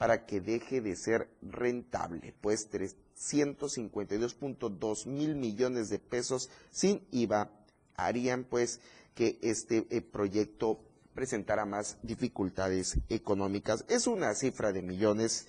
para 0.00 0.24
que 0.24 0.40
deje 0.40 0.80
de 0.80 0.96
ser 0.96 1.28
rentable, 1.42 2.34
pues 2.40 2.72
352.2 2.72 5.04
mil 5.04 5.34
millones 5.34 5.90
de 5.90 5.98
pesos 5.98 6.48
sin 6.70 7.06
IVA 7.10 7.50
harían 7.96 8.44
pues 8.44 8.80
que 9.14 9.38
este 9.42 9.86
eh, 9.90 10.00
proyecto 10.00 10.80
presentara 11.14 11.66
más 11.66 11.98
dificultades 12.02 12.96
económicas. 13.10 13.84
Es 13.88 14.06
una 14.06 14.34
cifra 14.34 14.72
de 14.72 14.80
millones 14.80 15.48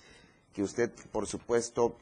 que 0.52 0.62
usted, 0.62 0.90
por 1.12 1.26
supuesto, 1.26 1.96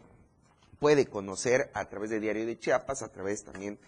puede 0.81 1.07
conocer 1.07 1.71
a 1.73 1.89
través 1.89 2.11
de 2.11 2.19
Diario 2.19 2.47
de 2.47 2.59
Chiapas, 2.59 3.03
a 3.03 3.13
través 3.13 3.45
también 3.45 3.79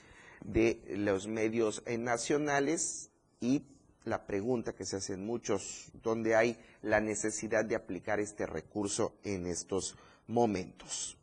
de 0.44 0.80
los 0.98 1.26
medios 1.26 1.82
eh, 1.84 1.98
nacionales 1.98 3.10
y 3.40 3.64
la 4.04 4.24
pregunta 4.24 4.72
que 4.72 4.84
se 4.84 4.98
hacen 4.98 5.26
muchos, 5.26 5.90
¿dónde 6.00 6.36
hay 6.36 6.56
la 6.82 7.00
necesidad 7.00 7.64
de 7.64 7.76
aplicar 7.76 8.20
este 8.20 8.46
recurso 8.46 9.14
en 9.24 9.46
estos 9.46 9.96
momentos? 10.26 11.16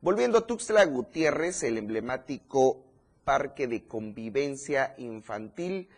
Volviendo 0.00 0.38
a 0.38 0.46
Tuxtla 0.46 0.84
Gutiérrez, 0.84 1.62
el 1.62 1.78
emblemático 1.78 2.84
parque 3.24 3.66
de 3.66 3.86
convivencia 3.86 4.94
infantil, 4.98 5.88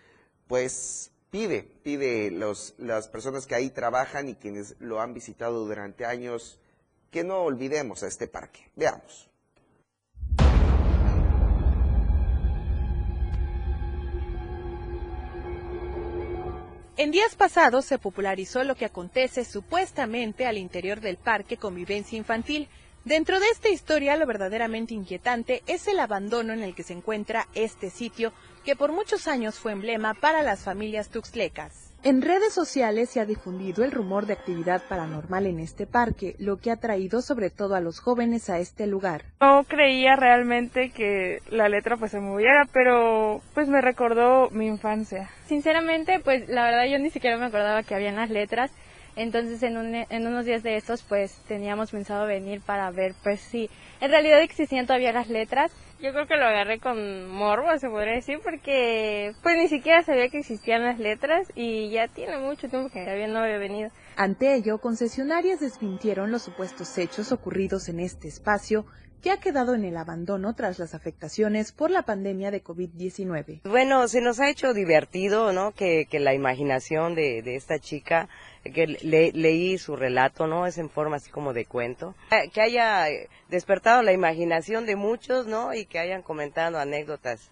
pues 0.47 1.13
pide, 1.31 1.63
pide 1.63 2.31
los, 2.31 2.75
las 2.79 3.09
personas 3.09 3.47
que 3.47 3.55
ahí 3.55 3.71
trabajan 3.71 4.29
y 4.29 4.35
quienes 4.35 4.77
lo 4.81 5.01
han 5.01 5.15
visitado 5.15 5.65
durante 5.65 6.05
años, 6.05 6.59
que 7.11 7.25
no 7.25 7.43
olvidemos 7.43 8.03
a 8.03 8.09
este 8.09 8.27
parque. 8.29 8.71
Veamos. 8.77 9.32
En 17.03 17.11
días 17.11 17.35
pasados 17.35 17.85
se 17.85 17.99
popularizó 17.99 18.63
lo 18.63 18.77
que 18.77 18.85
acontece 18.85 19.45
supuestamente 19.45 20.47
al 20.47 20.57
interior 20.57 21.01
del 21.01 21.17
parque 21.17 21.57
Convivencia 21.57 22.17
Infantil. 22.17 22.69
Dentro 23.05 23.41
de 23.41 23.49
esta 23.49 23.71
historia 23.71 24.17
lo 24.17 24.25
verdaderamente 24.25 24.95
inquietante 24.95 25.65
es 25.67 25.89
el 25.89 25.99
abandono 25.99 26.53
en 26.53 26.63
el 26.63 26.77
que 26.77 26.85
se 26.85 26.93
encuentra 26.93 27.49
este 27.55 27.91
sitio 27.91 28.33
que 28.65 28.77
por 28.77 28.93
muchos 28.93 29.27
años 29.27 29.57
fue 29.57 29.73
emblema 29.73 30.15
para 30.15 30.45
las 30.45 30.61
familias 30.61 31.09
tuxtlecas. 31.09 31.82
En 32.05 32.21
redes 32.21 32.53
sociales 32.53 33.11
se 33.11 33.21
ha 33.21 33.25
difundido 33.25 33.85
el 33.85 33.93
rumor 33.93 34.27
de 34.27 34.33
actividad 34.33 34.83
paranormal 34.89 35.47
en 35.47 35.61
este 35.61 35.87
parque, 35.87 36.35
lo 36.41 36.57
que 36.57 36.73
ha 36.73 36.77
traído 36.77 37.23
sobre 37.23 37.49
todo 37.49 37.77
a 37.77 37.81
los 37.81 38.01
jóvenes 38.01 38.51
a 38.51 38.59
este 38.59 38.89
lugar. 38.89 39.23
No 39.41 39.63
creía 39.63 40.17
realmente 40.17 40.91
que 40.91 41.39
la 41.49 41.69
letra 41.69 41.97
pues 41.97 42.11
se 42.11 42.19
moviera, 42.19 42.67
pero 42.73 43.41
pues 43.55 43.69
me 43.69 43.81
recordó 43.81 44.51
mi 44.51 44.67
infancia. 44.67 45.31
Sinceramente, 45.47 46.19
pues 46.19 46.49
la 46.49 46.65
verdad 46.65 46.87
yo 46.87 46.99
ni 46.99 47.11
siquiera 47.11 47.37
me 47.37 47.47
acordaba 47.47 47.85
que 47.85 47.95
habían 47.95 48.17
las 48.17 48.31
letras. 48.31 48.73
Entonces 49.15 49.63
en, 49.63 49.77
en 49.95 50.27
unos 50.27 50.45
días 50.45 50.65
de 50.65 50.77
estos 50.77 51.05
pues 51.05 51.37
teníamos 51.47 51.93
pensado 51.93 52.27
venir 52.27 52.63
para 52.63 52.91
ver 52.91 53.15
pues 53.23 53.41
si 53.41 53.71
en 54.01 54.11
realidad 54.11 54.41
existían 54.41 54.87
todavía 54.87 55.13
las 55.13 55.29
letras 55.29 55.71
yo 56.03 56.13
creo 56.13 56.27
que 56.27 56.37
lo 56.37 56.45
agarré 56.45 56.81
con 56.81 57.29
morbo, 57.29 57.79
se 57.79 57.89
podría 57.89 58.15
decir, 58.15 58.41
porque 58.43 59.35
pues 59.43 59.57
ni 59.57 59.69
siquiera 59.69 60.03
sabía 60.03 60.29
que 60.29 60.39
existían 60.39 60.83
las 60.83 60.99
letras 60.99 61.47
y 61.55 61.91
ya 61.91 62.09
tiene 62.09 62.39
mucho 62.39 62.69
tiempo 62.69 62.91
que 62.91 63.03
todavía 63.03 63.29
no 63.29 63.39
había 63.39 63.59
venido. 63.59 63.91
Ante 64.17 64.55
ello, 64.55 64.79
concesionarias 64.79 65.61
desmintieron 65.61 66.33
los 66.33 66.43
supuestos 66.43 66.99
hechos 66.99 67.31
ocurridos 67.31 67.89
en 67.89 68.01
este 68.01 68.27
espacio 68.27 68.85
que 69.23 69.31
ha 69.31 69.39
quedado 69.39 69.75
en 69.75 69.85
el 69.85 69.97
abandono 69.97 70.55
tras 70.55 70.81
las 70.81 70.95
afectaciones 70.95 71.71
por 71.71 71.93
la 71.93 72.03
pandemia 72.03 72.51
de 72.51 72.65
COVID-19. 72.65 73.61
Bueno, 73.63 74.09
se 74.09 74.21
nos 74.21 74.41
ha 74.41 74.51
hecho 74.51 74.75
divertido, 74.75 75.53
¿no? 75.53 75.71
Que, 75.71 76.07
que 76.11 76.19
la 76.19 76.35
imaginación 76.35 77.15
de, 77.15 77.43
de 77.43 77.55
esta 77.55 77.79
chica 77.79 78.29
que 78.63 78.87
leí 78.87 79.79
su 79.79 79.97
relato, 79.97 80.47
¿no? 80.47 80.67
Es 80.67 80.79
en 80.79 80.89
forma 80.89 81.17
así 81.17 81.31
como 81.31 81.53
de 81.53 81.65
cuento. 81.65 82.15
Que 82.53 82.61
haya 82.61 83.07
despertado 83.49 84.03
la 84.03 84.13
imaginación 84.13 84.87
de 84.87 84.97
muchos, 84.97 85.47
¿no? 85.47 85.75
Y 85.75 85.87
que 85.87 85.99
hayan 85.99 86.23
comentado 86.23 86.79
anécdotas 86.79 87.51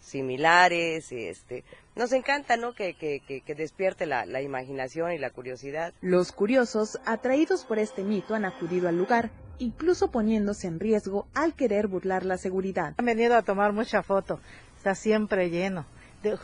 similares, 0.00 1.10
este, 1.10 1.64
nos 1.94 2.12
encanta, 2.12 2.56
¿no? 2.56 2.74
Que, 2.74 2.94
que, 2.94 3.20
que, 3.20 3.54
despierte 3.54 4.06
la, 4.06 4.24
la, 4.24 4.40
imaginación 4.40 5.12
y 5.12 5.18
la 5.18 5.30
curiosidad. 5.30 5.92
Los 6.00 6.32
curiosos, 6.32 7.00
atraídos 7.04 7.64
por 7.64 7.78
este 7.78 8.04
mito, 8.04 8.34
han 8.34 8.44
acudido 8.44 8.88
al 8.88 8.96
lugar, 8.96 9.30
incluso 9.58 10.10
poniéndose 10.10 10.68
en 10.68 10.78
riesgo 10.78 11.26
al 11.34 11.54
querer 11.54 11.88
burlar 11.88 12.24
la 12.24 12.38
seguridad. 12.38 12.94
Han 12.98 13.06
venido 13.06 13.34
a 13.36 13.42
tomar 13.42 13.72
mucha 13.72 14.02
foto, 14.02 14.40
está 14.76 14.94
siempre 14.94 15.50
lleno, 15.50 15.86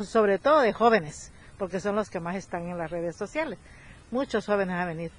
sobre 0.05 0.39
todo 0.39 0.61
de 0.61 0.73
jóvenes, 0.73 1.31
porque 1.57 1.79
son 1.79 1.95
los 1.95 2.11
que 2.11 2.21
más 2.21 2.35
están 2.35 2.67
en 2.67 2.79
las 2.79 2.91
redes 2.91 3.15
sociales 3.15 3.59
muchos 4.13 4.47
jóvenes 4.47 4.77
han 4.77 4.87
venido. 4.87 5.11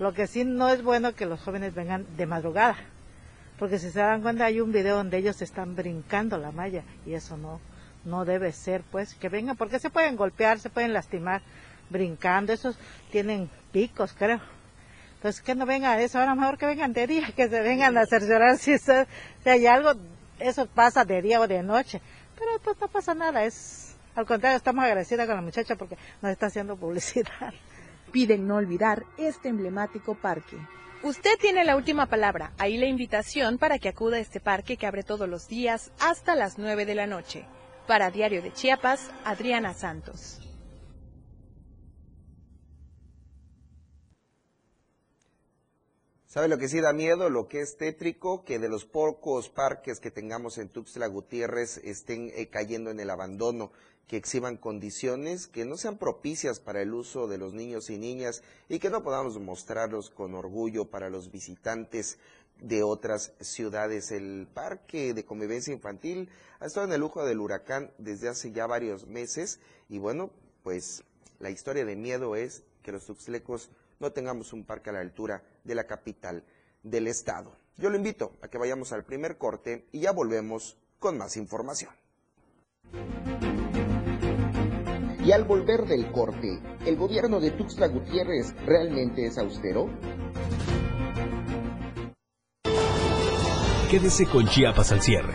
Lo 0.00 0.12
que 0.12 0.26
sí 0.26 0.44
no 0.44 0.68
es 0.68 0.82
bueno 0.82 1.14
que 1.14 1.26
los 1.26 1.40
jóvenes 1.40 1.74
vengan 1.74 2.06
de 2.16 2.26
madrugada, 2.26 2.76
porque 3.58 3.78
si 3.78 3.90
se 3.90 4.00
dan 4.00 4.22
cuenta 4.22 4.46
hay 4.46 4.60
un 4.60 4.72
video 4.72 4.96
donde 4.96 5.18
ellos 5.18 5.40
están 5.42 5.76
brincando 5.76 6.38
la 6.38 6.50
malla 6.50 6.82
y 7.06 7.14
eso 7.14 7.36
no, 7.36 7.60
no 8.04 8.24
debe 8.24 8.52
ser, 8.52 8.82
pues, 8.90 9.14
que 9.14 9.28
vengan, 9.28 9.56
porque 9.56 9.78
se 9.78 9.90
pueden 9.90 10.16
golpear, 10.16 10.58
se 10.58 10.70
pueden 10.70 10.92
lastimar 10.92 11.42
brincando, 11.90 12.52
esos 12.52 12.78
tienen 13.10 13.50
picos, 13.72 14.12
creo. 14.12 14.40
Entonces, 15.16 15.42
que 15.42 15.56
no 15.56 15.66
vengan 15.66 15.98
a 15.98 16.00
eso, 16.00 16.18
ahora 16.20 16.36
mejor 16.36 16.58
que 16.58 16.66
vengan 16.66 16.92
de 16.92 17.06
día, 17.06 17.32
que 17.34 17.48
se 17.48 17.60
vengan 17.60 17.98
a 17.98 18.06
cerciorar 18.06 18.56
si, 18.56 18.78
si 18.78 18.92
hay 19.44 19.66
algo, 19.66 19.92
eso 20.38 20.66
pasa 20.66 21.04
de 21.04 21.20
día 21.22 21.40
o 21.40 21.48
de 21.48 21.62
noche, 21.64 22.00
pero 22.38 22.60
pues 22.62 22.80
no 22.80 22.86
pasa 22.86 23.14
nada, 23.14 23.42
es, 23.42 23.96
al 24.14 24.26
contrario, 24.26 24.56
estamos 24.56 24.84
agradecidas 24.84 25.26
con 25.26 25.34
la 25.34 25.42
muchacha 25.42 25.74
porque 25.74 25.98
nos 26.22 26.30
está 26.30 26.46
haciendo 26.46 26.76
publicidad. 26.76 27.52
Piden 28.10 28.46
no 28.46 28.56
olvidar 28.56 29.04
este 29.16 29.48
emblemático 29.48 30.14
parque. 30.14 30.56
Usted 31.02 31.38
tiene 31.40 31.64
la 31.64 31.76
última 31.76 32.06
palabra. 32.06 32.52
Ahí 32.58 32.76
la 32.76 32.86
invitación 32.86 33.58
para 33.58 33.78
que 33.78 33.88
acuda 33.88 34.16
a 34.16 34.20
este 34.20 34.40
parque 34.40 34.76
que 34.76 34.86
abre 34.86 35.04
todos 35.04 35.28
los 35.28 35.46
días 35.46 35.92
hasta 36.00 36.34
las 36.34 36.58
9 36.58 36.86
de 36.86 36.94
la 36.94 37.06
noche. 37.06 37.46
Para 37.86 38.10
Diario 38.10 38.42
de 38.42 38.52
Chiapas, 38.52 39.10
Adriana 39.24 39.74
Santos. 39.74 40.40
¿Sabe 46.26 46.48
lo 46.48 46.58
que 46.58 46.68
sí 46.68 46.80
da 46.80 46.92
miedo? 46.92 47.30
Lo 47.30 47.48
que 47.48 47.60
es 47.60 47.78
tétrico, 47.78 48.44
que 48.44 48.58
de 48.58 48.68
los 48.68 48.84
pocos 48.84 49.48
parques 49.48 49.98
que 49.98 50.10
tengamos 50.10 50.58
en 50.58 50.68
Tuxtla 50.68 51.06
Gutiérrez 51.06 51.78
estén 51.78 52.30
eh, 52.34 52.48
cayendo 52.48 52.90
en 52.90 53.00
el 53.00 53.08
abandono, 53.08 53.72
que 54.08 54.16
exhiban 54.16 54.56
condiciones 54.56 55.46
que 55.46 55.66
no 55.66 55.76
sean 55.76 55.98
propicias 55.98 56.58
para 56.58 56.80
el 56.80 56.94
uso 56.94 57.28
de 57.28 57.36
los 57.38 57.52
niños 57.52 57.90
y 57.90 57.98
niñas 57.98 58.42
y 58.68 58.78
que 58.78 58.90
no 58.90 59.02
podamos 59.02 59.38
mostrarlos 59.38 60.08
con 60.08 60.34
orgullo 60.34 60.86
para 60.86 61.10
los 61.10 61.30
visitantes 61.30 62.18
de 62.60 62.82
otras 62.82 63.34
ciudades. 63.40 64.10
El 64.10 64.48
parque 64.52 65.12
de 65.12 65.24
convivencia 65.24 65.74
infantil 65.74 66.30
ha 66.58 66.66
estado 66.66 66.86
en 66.86 66.92
el 66.94 67.00
lujo 67.00 67.24
del 67.24 67.38
huracán 67.38 67.92
desde 67.98 68.30
hace 68.30 68.50
ya 68.50 68.66
varios 68.66 69.06
meses 69.06 69.60
y 69.90 69.98
bueno, 69.98 70.30
pues 70.62 71.04
la 71.38 71.50
historia 71.50 71.84
de 71.84 71.94
miedo 71.94 72.34
es 72.34 72.64
que 72.82 72.92
los 72.92 73.04
tuxtlecos 73.04 73.70
no 74.00 74.12
tengamos 74.12 74.54
un 74.54 74.64
parque 74.64 74.88
a 74.88 74.94
la 74.94 75.00
altura 75.00 75.42
de 75.64 75.74
la 75.74 75.86
capital 75.86 76.44
del 76.82 77.08
estado. 77.08 77.52
Yo 77.76 77.90
lo 77.90 77.96
invito 77.96 78.32
a 78.40 78.48
que 78.48 78.58
vayamos 78.58 78.92
al 78.92 79.04
primer 79.04 79.36
corte 79.36 79.86
y 79.92 80.00
ya 80.00 80.12
volvemos 80.12 80.78
con 80.98 81.18
más 81.18 81.36
información. 81.36 81.92
Y 85.28 85.32
al 85.32 85.44
volver 85.44 85.84
del 85.84 86.10
corte, 86.10 86.58
¿el 86.86 86.96
gobierno 86.96 87.38
de 87.38 87.50
Tuxtla 87.50 87.88
Gutiérrez 87.88 88.54
realmente 88.64 89.26
es 89.26 89.36
austero? 89.36 89.90
Quédese 93.90 94.24
con 94.24 94.46
Chiapas 94.46 94.90
al 94.90 95.02
cierre. 95.02 95.34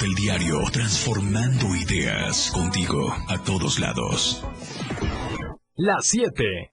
del 0.00 0.14
diario, 0.14 0.58
transformando 0.72 1.74
ideas 1.74 2.50
contigo 2.52 3.08
a 3.28 3.42
todos 3.44 3.78
lados. 3.78 4.44
Las 5.74 6.06
7, 6.06 6.72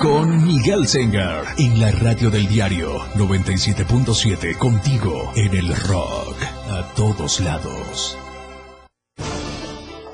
con 0.00 0.44
Miguel 0.44 0.86
Sengar 0.86 1.44
en 1.58 1.80
la 1.80 1.90
radio 1.90 2.30
del 2.30 2.46
diario 2.46 3.00
97.7 3.14 4.56
contigo 4.56 5.32
en 5.34 5.54
el 5.54 5.74
rock 5.74 6.36
a 6.70 6.94
todos 6.94 7.40
lados. 7.40 8.16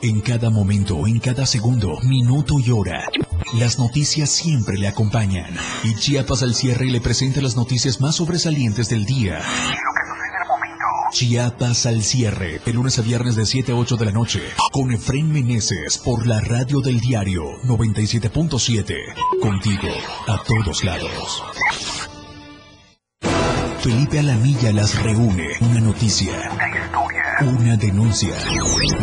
En 0.03 0.21
cada 0.21 0.51
momento, 0.51 1.07
en 1.07 1.19
cada 1.19 1.47
segundo, 1.47 1.99
minuto 2.03 2.59
y 2.59 2.71
hora, 2.71 3.09
las 3.55 3.79
noticias 3.79 4.31
siempre 4.31 4.79
le 4.79 4.89
acompañan 4.89 5.55
y 5.83 5.95
Chiapas 5.95 6.43
al 6.43 6.55
cierre 6.55 6.87
le 6.87 7.01
presenta 7.01 7.41
las 7.41 7.57
noticias 7.57 8.01
más 8.01 8.17
sobresalientes 8.17 8.89
del 8.89 9.05
día. 9.05 9.41
Chiapas 11.15 11.87
al 11.87 12.03
cierre, 12.03 12.61
de 12.67 12.73
lunes 12.73 12.99
a 12.99 13.03
viernes 13.03 13.37
de 13.37 13.47
7 13.47 13.71
a 13.71 13.77
8 13.77 13.97
de 13.99 14.05
la 14.07 14.11
noche, 14.11 14.41
con 14.73 14.91
Efren 14.91 15.31
Meneses 15.31 15.97
por 15.99 16.27
la 16.27 16.41
radio 16.41 16.81
del 16.81 16.99
diario 16.99 17.45
97.7. 17.69 18.97
Contigo, 19.41 19.89
a 20.27 20.43
todos 20.43 20.83
lados. 20.83 21.45
Felipe 23.79 24.19
Alamilla 24.19 24.73
las 24.73 25.01
reúne. 25.01 25.51
Una 25.61 25.81
noticia. 25.83 26.51
Una 27.43 27.77
denuncia. 27.77 28.35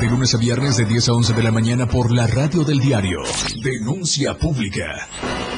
De 0.02 0.08
lunes 0.08 0.36
a 0.36 0.38
viernes 0.38 0.76
de 0.76 0.84
10 0.84 1.08
a 1.08 1.13
11 1.13 1.34
de 1.34 1.43
la 1.43 1.52
mañana 1.54 1.88
por 1.88 2.12
la 2.12 2.28
radio 2.28 2.65
del 2.65 2.82
diario. 2.82 3.19
Denuncia 3.63 4.38
pública. 4.38 5.08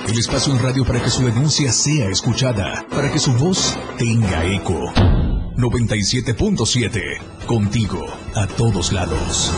El 0.07 0.19
espacio 0.19 0.53
en 0.53 0.61
radio 0.61 0.85
para 0.85 1.01
que 1.01 1.09
su 1.09 1.25
denuncia 1.25 1.73
sea 1.73 2.09
escuchada, 2.09 2.85
para 2.91 3.11
que 3.11 3.17
su 3.17 3.33
voz 3.33 3.75
tenga 3.97 4.45
eco. 4.45 5.22
97.7. 5.57 7.45
Contigo, 7.45 8.05
a 8.35 8.47
todos 8.47 8.91
lados. 8.91 9.53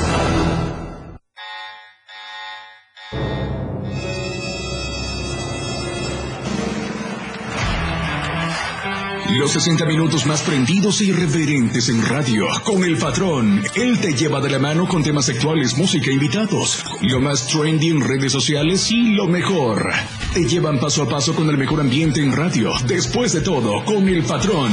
Los 9.37 9.51
60 9.51 9.85
minutos 9.85 10.25
más 10.25 10.41
prendidos 10.43 11.01
e 11.01 11.05
irreverentes 11.05 11.89
en 11.89 12.03
radio. 12.05 12.47
Con 12.63 12.83
el 12.83 12.97
patrón. 12.97 13.61
Él 13.75 13.99
te 13.99 14.13
lleva 14.13 14.39
de 14.39 14.49
la 14.49 14.59
mano 14.59 14.87
con 14.87 15.03
temas 15.03 15.27
actuales, 15.29 15.77
música, 15.77 16.09
invitados. 16.09 16.83
Lo 17.01 17.19
más 17.19 17.45
trendy 17.47 17.89
en 17.89 18.01
redes 18.01 18.31
sociales 18.31 18.89
y 18.91 19.13
lo 19.13 19.27
mejor. 19.27 19.91
Te 20.33 20.45
llevan 20.45 20.79
paso 20.79 21.03
a 21.03 21.09
paso 21.09 21.35
con 21.35 21.49
el 21.49 21.57
mejor 21.57 21.81
ambiente 21.81 22.21
en 22.21 22.31
radio. 22.33 22.71
Después 22.87 23.33
de 23.33 23.41
todo, 23.41 23.83
con 23.83 24.07
el 24.07 24.23
patrón. 24.23 24.71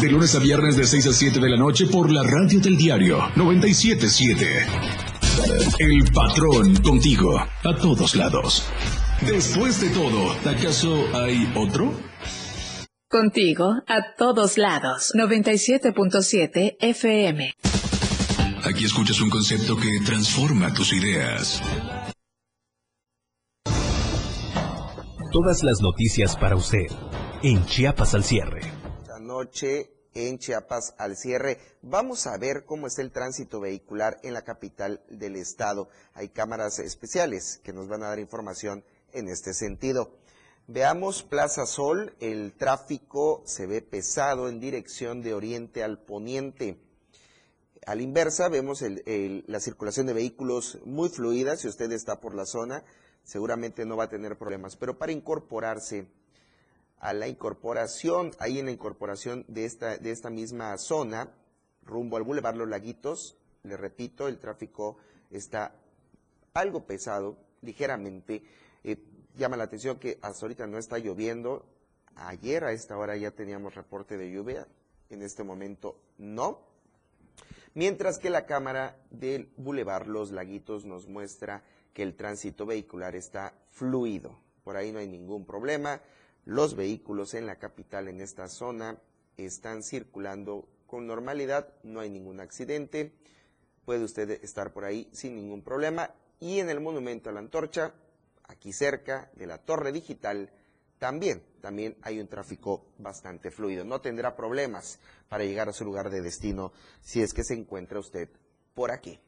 De 0.00 0.08
lunes 0.08 0.34
a 0.36 0.38
viernes 0.38 0.76
de 0.76 0.84
6 0.84 1.08
a 1.08 1.12
7 1.12 1.40
de 1.40 1.48
la 1.48 1.56
noche 1.56 1.86
por 1.86 2.12
la 2.12 2.22
radio 2.22 2.60
del 2.60 2.76
diario 2.76 3.18
977. 3.34 4.46
El 5.80 6.12
patrón 6.12 6.76
contigo 6.76 7.36
a 7.38 7.76
todos 7.80 8.14
lados. 8.14 8.64
Después 9.26 9.80
de 9.80 9.90
todo, 9.90 10.30
¿acaso 10.48 11.04
hay 11.14 11.52
otro? 11.56 11.92
Contigo 13.08 13.74
a 13.88 14.14
todos 14.16 14.56
lados. 14.56 15.12
97.7 15.16 16.76
FM. 16.78 17.54
Aquí 18.64 18.84
escuchas 18.84 19.20
un 19.20 19.30
concepto 19.30 19.76
que 19.76 19.98
transforma 20.06 20.72
tus 20.72 20.92
ideas. 20.92 21.60
Todas 25.32 25.64
las 25.64 25.80
noticias 25.80 26.36
para 26.36 26.54
usted 26.54 26.86
en 27.42 27.64
Chiapas 27.66 28.14
al 28.14 28.22
cierre. 28.22 28.77
Noche 29.38 29.92
en 30.14 30.38
Chiapas 30.38 30.96
al 30.98 31.16
cierre. 31.16 31.58
Vamos 31.80 32.26
a 32.26 32.36
ver 32.38 32.64
cómo 32.64 32.88
está 32.88 33.02
el 33.02 33.12
tránsito 33.12 33.60
vehicular 33.60 34.18
en 34.24 34.34
la 34.34 34.42
capital 34.42 35.00
del 35.08 35.36
estado. 35.36 35.90
Hay 36.14 36.30
cámaras 36.30 36.80
especiales 36.80 37.60
que 37.62 37.72
nos 37.72 37.86
van 37.86 38.02
a 38.02 38.08
dar 38.08 38.18
información 38.18 38.82
en 39.12 39.28
este 39.28 39.54
sentido. 39.54 40.10
Veamos 40.66 41.22
Plaza 41.22 41.66
Sol, 41.66 42.16
el 42.18 42.52
tráfico 42.54 43.44
se 43.46 43.68
ve 43.68 43.80
pesado 43.80 44.48
en 44.48 44.58
dirección 44.58 45.22
de 45.22 45.34
oriente 45.34 45.84
al 45.84 46.02
poniente. 46.02 46.80
A 47.86 47.94
la 47.94 48.02
inversa 48.02 48.48
vemos 48.48 48.82
la 48.82 49.60
circulación 49.60 50.06
de 50.06 50.14
vehículos 50.14 50.80
muy 50.84 51.10
fluida, 51.10 51.56
si 51.56 51.68
usted 51.68 51.92
está 51.92 52.20
por 52.20 52.34
la 52.34 52.44
zona 52.44 52.82
seguramente 53.28 53.84
no 53.84 53.94
va 53.94 54.04
a 54.04 54.08
tener 54.08 54.38
problemas, 54.38 54.74
pero 54.76 54.96
para 54.96 55.12
incorporarse 55.12 56.08
a 57.00 57.12
la 57.12 57.28
incorporación, 57.28 58.32
ahí 58.38 58.58
en 58.58 58.66
la 58.66 58.72
incorporación 58.72 59.44
de 59.48 59.64
esta, 59.64 59.98
de 59.98 60.10
esta 60.10 60.30
misma 60.30 60.76
zona, 60.78 61.32
rumbo 61.82 62.16
al 62.16 62.24
Boulevard 62.24 62.56
Los 62.56 62.68
Laguitos, 62.68 63.36
le 63.62 63.76
repito, 63.76 64.28
el 64.28 64.38
tráfico 64.38 64.96
está 65.30 65.74
algo 66.54 66.86
pesado, 66.86 67.36
ligeramente. 67.62 68.42
Eh, 68.84 68.96
llama 69.36 69.56
la 69.56 69.64
atención 69.64 69.98
que 69.98 70.18
hasta 70.22 70.46
ahorita 70.46 70.66
no 70.66 70.78
está 70.78 70.98
lloviendo. 70.98 71.66
Ayer 72.16 72.64
a 72.64 72.72
esta 72.72 72.96
hora 72.96 73.16
ya 73.16 73.30
teníamos 73.30 73.74
reporte 73.74 74.16
de 74.16 74.30
lluvia, 74.30 74.66
en 75.10 75.22
este 75.22 75.44
momento 75.44 76.00
no. 76.18 76.66
Mientras 77.74 78.18
que 78.18 78.30
la 78.30 78.46
cámara 78.46 78.96
del 79.10 79.52
Boulevard 79.56 80.06
Los 80.06 80.32
Laguitos 80.32 80.84
nos 80.84 81.06
muestra 81.06 81.62
que 81.92 82.02
el 82.02 82.16
tránsito 82.16 82.66
vehicular 82.66 83.14
está 83.14 83.54
fluido. 83.70 84.38
Por 84.64 84.76
ahí 84.76 84.90
no 84.90 84.98
hay 84.98 85.06
ningún 85.06 85.44
problema. 85.44 86.00
Los 86.48 86.76
vehículos 86.76 87.34
en 87.34 87.44
la 87.44 87.56
capital, 87.56 88.08
en 88.08 88.22
esta 88.22 88.48
zona, 88.48 88.96
están 89.36 89.82
circulando 89.82 90.66
con 90.86 91.06
normalidad, 91.06 91.74
no 91.82 92.00
hay 92.00 92.08
ningún 92.08 92.40
accidente. 92.40 93.12
Puede 93.84 94.02
usted 94.02 94.42
estar 94.42 94.72
por 94.72 94.86
ahí 94.86 95.10
sin 95.12 95.36
ningún 95.36 95.60
problema. 95.60 96.14
Y 96.40 96.60
en 96.60 96.70
el 96.70 96.80
Monumento 96.80 97.28
a 97.28 97.34
la 97.34 97.40
Antorcha, 97.40 97.92
aquí 98.44 98.72
cerca 98.72 99.30
de 99.34 99.46
la 99.46 99.58
Torre 99.58 99.92
Digital, 99.92 100.50
también, 100.98 101.42
también 101.60 101.98
hay 102.00 102.18
un 102.18 102.28
tráfico 102.28 102.94
bastante 102.96 103.50
fluido. 103.50 103.84
No 103.84 104.00
tendrá 104.00 104.34
problemas 104.34 105.00
para 105.28 105.44
llegar 105.44 105.68
a 105.68 105.74
su 105.74 105.84
lugar 105.84 106.08
de 106.08 106.22
destino 106.22 106.72
si 107.02 107.20
es 107.20 107.34
que 107.34 107.44
se 107.44 107.52
encuentra 107.52 107.98
usted 107.98 108.30
por 108.72 108.90
aquí. 108.90 109.20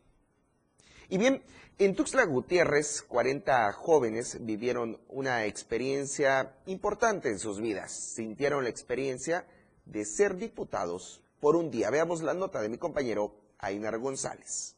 Y 1.11 1.19
bien, 1.19 1.43
en 1.79 1.97
Tuxtla 1.97 2.25
Gutiérrez, 2.25 3.03
40 3.03 3.73
jóvenes 3.73 4.39
vivieron 4.47 5.01
una 5.09 5.45
experiencia 5.45 6.55
importante 6.67 7.29
en 7.29 7.41
sus 7.41 7.61
vidas. 7.61 7.93
Sintieron 8.15 8.63
la 8.63 8.71
experiencia 8.71 9.45
de 9.87 10.05
ser 10.05 10.37
diputados 10.37 11.21
por 11.41 11.57
un 11.57 11.69
día. 11.73 11.91
Veamos 11.91 12.23
la 12.23 12.33
nota 12.33 12.63
de 12.63 12.69
mi 12.69 12.79
compañero 12.79 13.35
Ainar 13.59 13.99
González. 13.99 14.77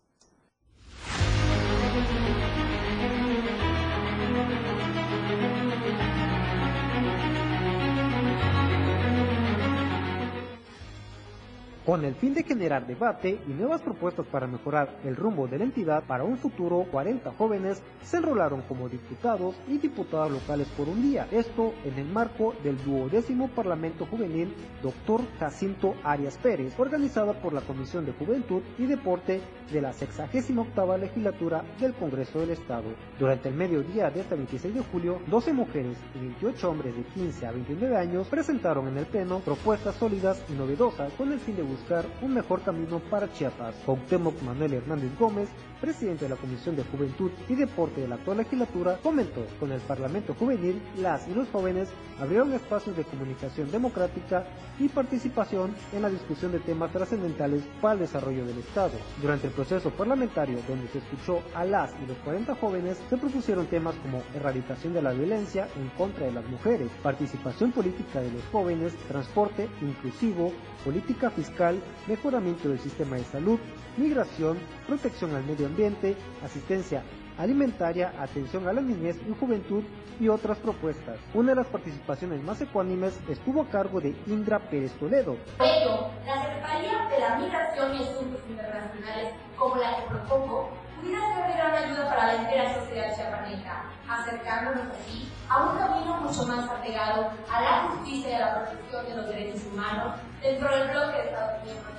Con 11.85 12.05
el 12.05 12.14
fin 12.14 12.33
de 12.33 12.45
generar 12.45 12.87
debate 12.87 13.40
y 13.45 13.51
nuevas 13.51 13.83
propuestas 13.83 14.25
para 14.27 14.47
mejorar 14.47 15.01
el 15.05 15.16
rumbo 15.16 15.49
de 15.49 15.59
la 15.59 15.64
entidad 15.64 16.05
para 16.05 16.23
un 16.23 16.38
futuro, 16.38 16.87
40 16.92 17.33
jóvenes 17.33 17.83
se 18.05 18.18
enrolaron 18.18 18.62
como 18.68 18.88
diputados 18.88 19.57
y 19.66 19.79
diputadas 19.79 20.31
locales 20.31 20.68
por 20.77 20.88
un 20.88 21.03
día. 21.03 21.27
Esto 21.33 21.75
en 21.85 21.99
el 21.99 22.07
marco 22.07 22.55
del 22.62 22.77
duodécimo 22.85 23.49
Parlamento 23.49 24.07
Juvenil 24.07 24.55
Dr. 24.81 25.23
Jacinto 25.40 25.97
Arias 26.05 26.38
Pérez, 26.38 26.79
organizada 26.79 27.33
por 27.33 27.53
la 27.53 27.62
Comisión 27.62 28.07
de 28.07 28.12
Juventud 28.12 28.62
y 28.79 28.87
Deporte 28.87 29.40
de 29.73 29.81
la 29.83 29.92
68 29.92 30.99
legislatura 30.99 31.64
del 31.81 31.95
Congreso 31.95 32.38
del 32.38 32.51
Estado. 32.51 32.95
Durante 33.18 33.49
el 33.49 33.57
mediodía 33.57 34.09
de 34.09 34.21
este 34.21 34.37
26 34.37 34.73
de 34.73 34.83
julio, 34.83 35.21
12 35.27 35.53
mujeres 35.53 35.99
y 36.14 36.21
28 36.21 36.71
hombres 36.71 36.97
de 36.97 37.03
15 37.03 37.45
a 37.45 37.51
29 37.51 37.97
años 37.97 38.29
presentaron 38.29 38.87
en 38.87 38.99
el 38.99 39.07
Pleno 39.07 39.40
propuestas 39.40 39.97
sólidas 39.97 40.45
y 40.49 40.53
novedosas 40.53 41.12
con 41.14 41.33
el 41.33 41.40
fin 41.40 41.57
de 41.57 41.71
buscar 41.72 42.04
un 42.20 42.35
mejor 42.35 42.62
camino 42.62 43.00
para 43.11 43.32
Chiapas. 43.32 43.74
Cuauhtémoc 43.87 44.40
Manuel 44.42 44.74
Hernández 44.74 45.11
Gómez, 45.18 45.48
presidente 45.80 46.26
de 46.26 46.30
la 46.30 46.37
Comisión 46.37 46.76
de 46.76 46.85
Juventud 46.85 47.30
y 47.48 47.54
Deporte 47.54 48.02
de 48.02 48.08
la 48.08 48.14
actual 48.16 48.37
legislatura, 48.38 48.98
comentó, 49.02 49.44
con 49.58 49.72
el 49.72 49.80
Parlamento 49.80 50.35
Juvenil, 50.35 50.80
las 50.98 51.26
y 51.28 51.35
los 51.35 51.48
jóvenes 51.48 51.88
abrieron 52.20 52.52
espacios 52.52 52.96
de 52.96 53.04
comunicación 53.04 53.70
democrática 53.70 54.44
y 54.78 54.88
participación 54.88 55.74
en 55.92 56.02
la 56.02 56.11
discusión 56.11 56.52
de 56.52 56.61
temas 56.61 56.92
trascendentales 56.92 57.62
para 57.80 57.94
el 57.94 58.00
desarrollo 58.00 58.44
del 58.44 58.58
Estado. 58.58 58.92
Durante 59.20 59.48
el 59.48 59.52
proceso 59.52 59.90
parlamentario, 59.90 60.58
donde 60.68 60.88
se 60.88 60.98
escuchó 60.98 61.42
a 61.54 61.64
las 61.64 61.90
y 62.02 62.06
los 62.06 62.16
40 62.18 62.54
jóvenes, 62.56 62.98
se 63.08 63.16
propusieron 63.16 63.66
temas 63.66 63.94
como 63.96 64.22
erradicación 64.35 64.94
de 64.94 65.02
la 65.02 65.12
violencia 65.12 65.68
en 65.76 65.88
contra 65.96 66.26
de 66.26 66.32
las 66.32 66.44
mujeres, 66.46 66.90
participación 67.02 67.72
política 67.72 68.20
de 68.20 68.30
los 68.30 68.44
jóvenes, 68.52 68.94
transporte 69.08 69.68
inclusivo, 69.80 70.52
política 70.85 71.31
fiscal, 71.31 71.81
mejoramiento 72.07 72.68
del 72.68 72.79
sistema 72.79 73.16
de 73.16 73.25
salud, 73.25 73.59
migración, 73.97 74.59
protección 74.87 75.35
al 75.35 75.45
medio 75.45 75.66
ambiente, 75.66 76.16
asistencia 76.45 77.03
alimentaria, 77.38 78.12
atención 78.18 78.68
a 78.68 78.73
la 78.73 78.81
niñez 78.81 79.16
y 79.29 79.35
juventud 79.38 79.83
y 80.21 80.29
otras 80.29 80.59
propuestas. 80.59 81.18
Una 81.35 81.51
de 81.51 81.57
las 81.57 81.66
participaciones 81.66 82.42
más 82.42 82.61
ecuánimes 82.61 83.18
estuvo 83.29 83.62
a 83.62 83.68
cargo 83.68 84.01
de 84.01 84.14
Indra 84.27 84.59
Pérez 84.59 84.92
Toledo. 84.92 85.37
Por 85.59 85.66
ello, 85.66 86.11
la 86.27 86.42
Secretaría 86.42 87.09
de 87.09 87.21
la 87.21 87.38
Migración 87.38 87.95
y 87.95 88.03
Asuntos 88.03 88.40
Internacionales, 88.49 89.35
como 89.57 89.77
la 89.77 89.97
que 89.97 90.03
propongo, 90.09 90.71
ser 91.10 91.46
de 91.46 91.52
gran 91.54 91.74
ayuda 91.74 92.08
para 92.08 92.26
la 92.26 92.34
entera 92.42 92.74
sociedad 92.74 93.16
chiapaneca, 93.16 93.84
acercándonos 94.08 94.86
así 94.94 95.32
a 95.48 95.62
un 95.64 95.78
camino 95.78 96.20
mucho 96.20 96.46
más 96.46 96.68
apegado 96.68 97.30
a 97.50 97.60
la 97.60 97.88
justicia 97.88 98.30
y 98.30 98.34
a 98.34 98.38
la 98.40 98.54
protección 98.54 99.06
de 99.06 99.16
los 99.16 99.26
derechos 99.28 99.60
humanos 99.72 100.14
dentro 100.40 100.68
del 100.68 100.88
bloque 100.88 101.16
de 101.16 101.24
Estados 101.24 101.64
miembros 101.64 101.92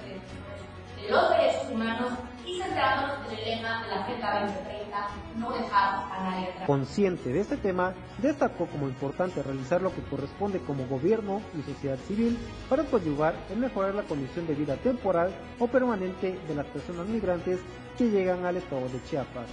de 1.04 1.12
los 1.12 1.30
derechos 1.32 1.70
humanos 1.70 2.14
y 2.46 2.62
centrándonos 2.62 3.18
en 3.28 3.38
el 3.38 3.46
lema 3.46 3.84
de 3.84 3.90
la 3.90 4.04
Agenda 4.04 4.42
2030, 4.46 5.08
no 5.38 5.52
dejar 5.52 6.04
a 6.12 6.24
nadie 6.24 6.50
atrás. 6.50 6.68
Consciente 6.68 7.30
de 7.30 7.40
este 7.40 7.58
tema, 7.58 7.94
destacó 8.20 8.68
como 8.68 8.88
importante 8.88 9.44
realizar 9.44 9.82
lo 9.82 9.94
que 9.94 10.02
corresponde 10.04 10.60
como 10.60 10.86
gobierno 10.88 11.42
y 11.58 11.62
sociedad 11.64 11.98
civil 12.08 12.38
para 12.70 12.84
coadyuvar 12.84 13.36
en 13.50 13.60
mejorar 13.60 13.96
la 13.96 14.04
condición 14.04 14.48
de 14.48 14.56
vida 14.56 14.76
temporal 14.78 15.34
o 15.60 15.68
permanente 15.68 16.40
de 16.48 16.56
las 16.56 16.66
personas 16.68 17.06
migrantes 17.08 17.60
que 17.98 18.10
llegan 18.10 18.46
al 18.46 18.58
estado 18.58 18.88
de 18.90 19.04
Chiapas. 19.10 19.48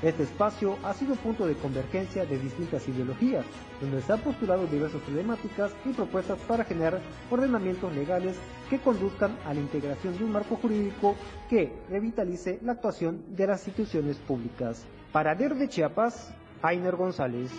Este 0.00 0.22
espacio 0.22 0.78
ha 0.84 0.94
sido 0.94 1.16
punto 1.16 1.44
de 1.44 1.54
convergencia 1.54 2.24
de 2.24 2.38
distintas 2.38 2.86
ideologías, 2.86 3.44
donde 3.80 4.00
se 4.00 4.12
han 4.12 4.20
postulado 4.20 4.64
diversas 4.66 5.02
problemáticas 5.02 5.72
y 5.84 5.92
propuestas 5.92 6.38
para 6.46 6.64
generar 6.64 7.00
ordenamientos 7.30 7.92
legales 7.94 8.36
que 8.70 8.78
conduzcan 8.78 9.36
a 9.44 9.54
la 9.54 9.60
integración 9.60 10.16
de 10.16 10.24
un 10.24 10.32
marco 10.32 10.54
jurídico 10.56 11.16
que 11.50 11.72
revitalice 11.90 12.60
la 12.62 12.72
actuación 12.72 13.24
de 13.34 13.48
las 13.48 13.66
instituciones 13.66 14.18
públicas. 14.18 14.84
Para 15.10 15.34
DER 15.34 15.56
de 15.56 15.68
Chiapas, 15.68 16.32
Ainer 16.62 16.94
González. 16.94 17.50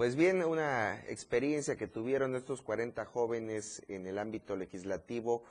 Pues 0.00 0.16
bien, 0.16 0.42
una 0.42 0.98
experiencia 1.08 1.76
que 1.76 1.86
tuvieron 1.86 2.34
estos 2.34 2.62
40 2.62 3.04
jóvenes 3.04 3.82
en 3.86 4.06
el 4.06 4.18
ámbito 4.18 4.56
legislativo 4.56 5.44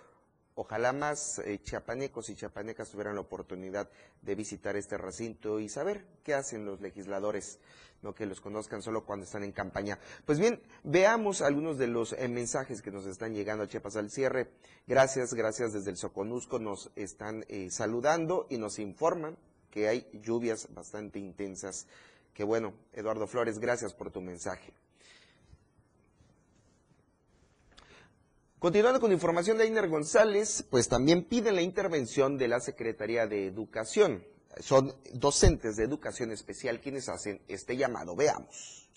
Ojalá 0.55 0.91
más 0.91 1.38
eh, 1.45 1.62
chiapanecos 1.62 2.29
y 2.29 2.35
chiapanecas 2.35 2.89
tuvieran 2.89 3.13
la 3.13 3.21
oportunidad 3.21 3.89
de 4.23 4.33
visitar 4.35 4.75
este 4.75 4.97
recinto 4.97 5.59
y 5.59 5.69
saber 5.69 6.03
qué 6.23 6.33
hacen 6.33 6.65
los 6.65 6.81
legisladores, 6.81 7.59
no 8.01 8.13
que 8.15 8.25
los 8.25 8.41
conozcan 8.41 8.81
solo 8.81 9.05
cuando 9.05 9.25
están 9.25 9.43
en 9.43 9.51
campaña. 9.51 9.99
Pues 10.25 10.39
bien, 10.39 10.62
veamos 10.83 11.41
algunos 11.41 11.77
de 11.77 11.88
los 11.88 12.13
eh, 12.13 12.27
mensajes 12.27 12.81
que 12.81 12.91
nos 12.91 13.05
están 13.05 13.35
llegando 13.35 13.63
a 13.63 13.67
Chiapas 13.67 13.97
al 13.97 14.09
cierre. 14.09 14.49
Gracias, 14.88 15.33
gracias 15.33 15.73
desde 15.73 15.91
el 15.91 15.97
Soconusco 15.97 16.57
nos 16.57 16.91
están 16.95 17.45
eh, 17.47 17.69
saludando 17.69 18.47
y 18.49 18.57
nos 18.57 18.79
informan 18.79 19.38
que 19.69 19.88
hay 19.88 20.09
lluvias 20.12 20.67
bastante 20.73 21.19
intensas. 21.19 21.88
Que 22.34 22.44
bueno, 22.44 22.74
Eduardo 22.94 23.28
Flores, 23.28 23.60
gracias 23.60 23.94
por 23.94 24.12
tu 24.12 24.22
mensaje. 24.22 24.74
Continuando 28.60 29.00
con 29.00 29.13
información 29.13 29.58
de 29.58 29.63
Ainer 29.63 29.88
González, 29.88 30.68
pues 30.70 30.89
también 30.89 31.24
piden 31.24 31.56
la 31.56 31.62
intervención 31.62 32.38
de 32.38 32.50
la 32.50 32.60
Secretaría 32.60 33.26
de 33.26 33.48
Educación. 33.48 34.22
Son 34.60 34.94
docentes 35.13 35.78
de 35.78 35.86
educación 35.86 36.32
especial 36.32 36.82
quienes 36.82 37.08
hacen 37.08 37.42
este 37.48 37.78
llamado. 37.78 38.18
Veamos. 38.18 38.89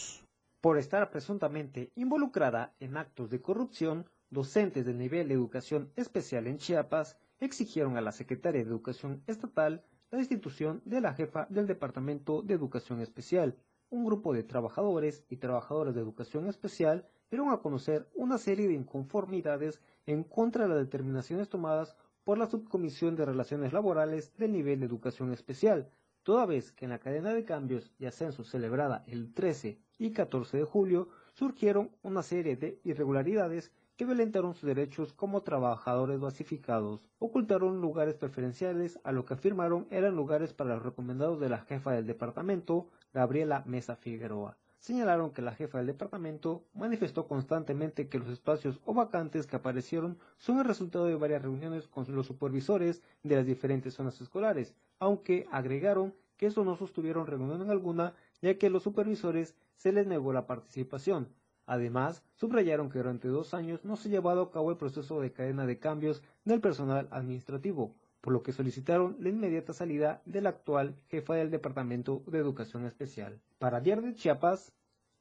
Por 0.61 0.79
estar 0.79 1.11
presuntamente 1.11 1.92
involucrada 1.95 2.75
en 2.81 2.97
actos 2.97 3.31
de 3.31 3.40
corrupción, 3.40 4.11
docentes 4.31 4.85
del 4.85 4.99
nivel 4.99 5.29
de 5.29 5.35
educación 5.35 5.92
especial 5.95 6.49
en 6.49 6.59
Chiapas 6.59 7.16
exigieron 7.38 7.97
a 7.97 8.01
la 8.01 8.11
Secretaría 8.11 8.62
de 8.62 8.68
Educación 8.68 9.23
Estatal 9.29 9.85
la 10.12 10.18
destitución 10.18 10.83
de 10.85 11.01
la 11.01 11.14
jefa 11.14 11.46
del 11.48 11.66
Departamento 11.66 12.42
de 12.42 12.53
Educación 12.53 13.01
Especial. 13.01 13.57
Un 13.88 14.05
grupo 14.05 14.35
de 14.35 14.42
trabajadores 14.42 15.25
y 15.31 15.38
trabajadoras 15.38 15.94
de 15.94 16.03
educación 16.03 16.48
especial 16.48 17.09
dieron 17.31 17.51
a 17.51 17.61
conocer 17.61 18.07
una 18.14 18.37
serie 18.37 18.68
de 18.68 18.75
inconformidades 18.75 19.81
en 20.05 20.22
contra 20.22 20.64
de 20.64 20.68
las 20.68 20.85
determinaciones 20.85 21.48
tomadas 21.48 21.96
por 22.25 22.37
la 22.37 22.46
Subcomisión 22.46 23.16
de 23.16 23.25
Relaciones 23.25 23.72
Laborales 23.72 24.37
del 24.37 24.53
nivel 24.53 24.81
de 24.81 24.87
educación 24.87 25.33
especial, 25.33 25.88
toda 26.25 26.44
vez 26.44 26.72
que 26.72 26.85
en 26.85 26.90
la 26.90 26.98
cadena 26.98 27.33
de 27.33 27.46
cambios 27.46 27.90
y 27.98 28.05
ascensos 28.05 28.51
celebrada 28.51 29.05
el 29.07 29.33
13 29.33 29.79
y 29.98 30.12
14 30.12 30.59
de 30.59 30.64
julio 30.64 31.09
surgieron 31.33 31.90
una 32.03 32.22
serie 32.22 32.57
de 32.57 32.79
irregularidades 32.85 33.72
que 33.96 34.05
violentaron 34.05 34.55
sus 34.55 34.64
derechos 34.64 35.12
como 35.12 35.42
trabajadores 35.42 36.18
basificados. 36.18 37.09
Ocultaron 37.18 37.81
lugares 37.81 38.14
preferenciales 38.14 38.98
a 39.05 39.12
lo 39.12 39.24
que 39.24 39.35
afirmaron 39.35 39.87
eran 39.90 40.16
lugares 40.16 40.52
para 40.52 40.74
los 40.74 40.83
recomendados 40.83 41.40
de 41.40 41.48
la 41.48 41.59
jefa 41.59 41.92
del 41.92 42.07
departamento, 42.07 42.88
Gabriela 43.12 43.62
Mesa 43.66 43.96
Figueroa. 43.96 44.57
Señalaron 44.78 45.31
que 45.31 45.42
la 45.42 45.55
jefa 45.55 45.78
del 45.78 45.87
departamento 45.87 46.64
manifestó 46.74 47.28
constantemente 47.28 48.09
que 48.09 48.18
los 48.18 48.28
espacios 48.28 48.81
o 48.85 48.94
vacantes 48.94 49.46
que 49.46 49.55
aparecieron 49.55 50.18
son 50.38 50.59
el 50.59 50.64
resultado 50.64 51.07
de 51.07 51.14
varias 51.14 51.42
reuniones 51.42 51.87
con 51.87 52.05
los 52.09 52.26
supervisores 52.26 53.00
de 53.22 53.37
las 53.37 53.46
diferentes 53.46 53.94
zonas 53.94 54.20
escolares, 54.20 54.74
aunque 54.98 55.46
agregaron 55.52 56.14
que 56.37 56.46
eso 56.46 56.64
no 56.64 56.74
sostuvieron 56.74 57.28
reunión 57.28 57.70
alguna 57.70 58.14
ya 58.40 58.59
que 58.59 58.66
a 58.66 58.70
los 58.70 58.83
supervisores 58.83 59.55
se 59.76 59.92
les 59.92 60.09
negó 60.09 60.33
la 60.33 60.48
participación. 60.48 61.28
Además, 61.66 62.22
subrayaron 62.35 62.90
que 62.90 62.98
durante 62.98 63.29
dos 63.29 63.55
años 63.55 63.85
no 63.85 63.96
se 63.96 64.09
ha 64.09 64.12
llevado 64.12 64.42
a 64.42 64.51
cabo 64.51 64.70
el 64.70 64.77
proceso 64.77 65.20
de 65.20 65.33
cadena 65.33 65.66
de 65.66 65.79
cambios 65.79 66.22
del 66.44 66.61
personal 66.61 67.09
administrativo, 67.11 67.94
por 68.20 68.33
lo 68.33 68.42
que 68.42 68.53
solicitaron 68.53 69.16
la 69.20 69.29
inmediata 69.29 69.72
salida 69.72 70.22
de 70.25 70.40
la 70.40 70.51
actual 70.51 70.96
jefa 71.09 71.35
del 71.35 71.51
Departamento 71.51 72.22
de 72.27 72.38
Educación 72.38 72.85
Especial. 72.87 73.40
Para 73.59 73.81
Diario 73.81 74.05
de 74.05 74.14
Chiapas, 74.14 74.72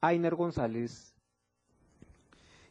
Ainer 0.02 0.36
González. 0.36 1.16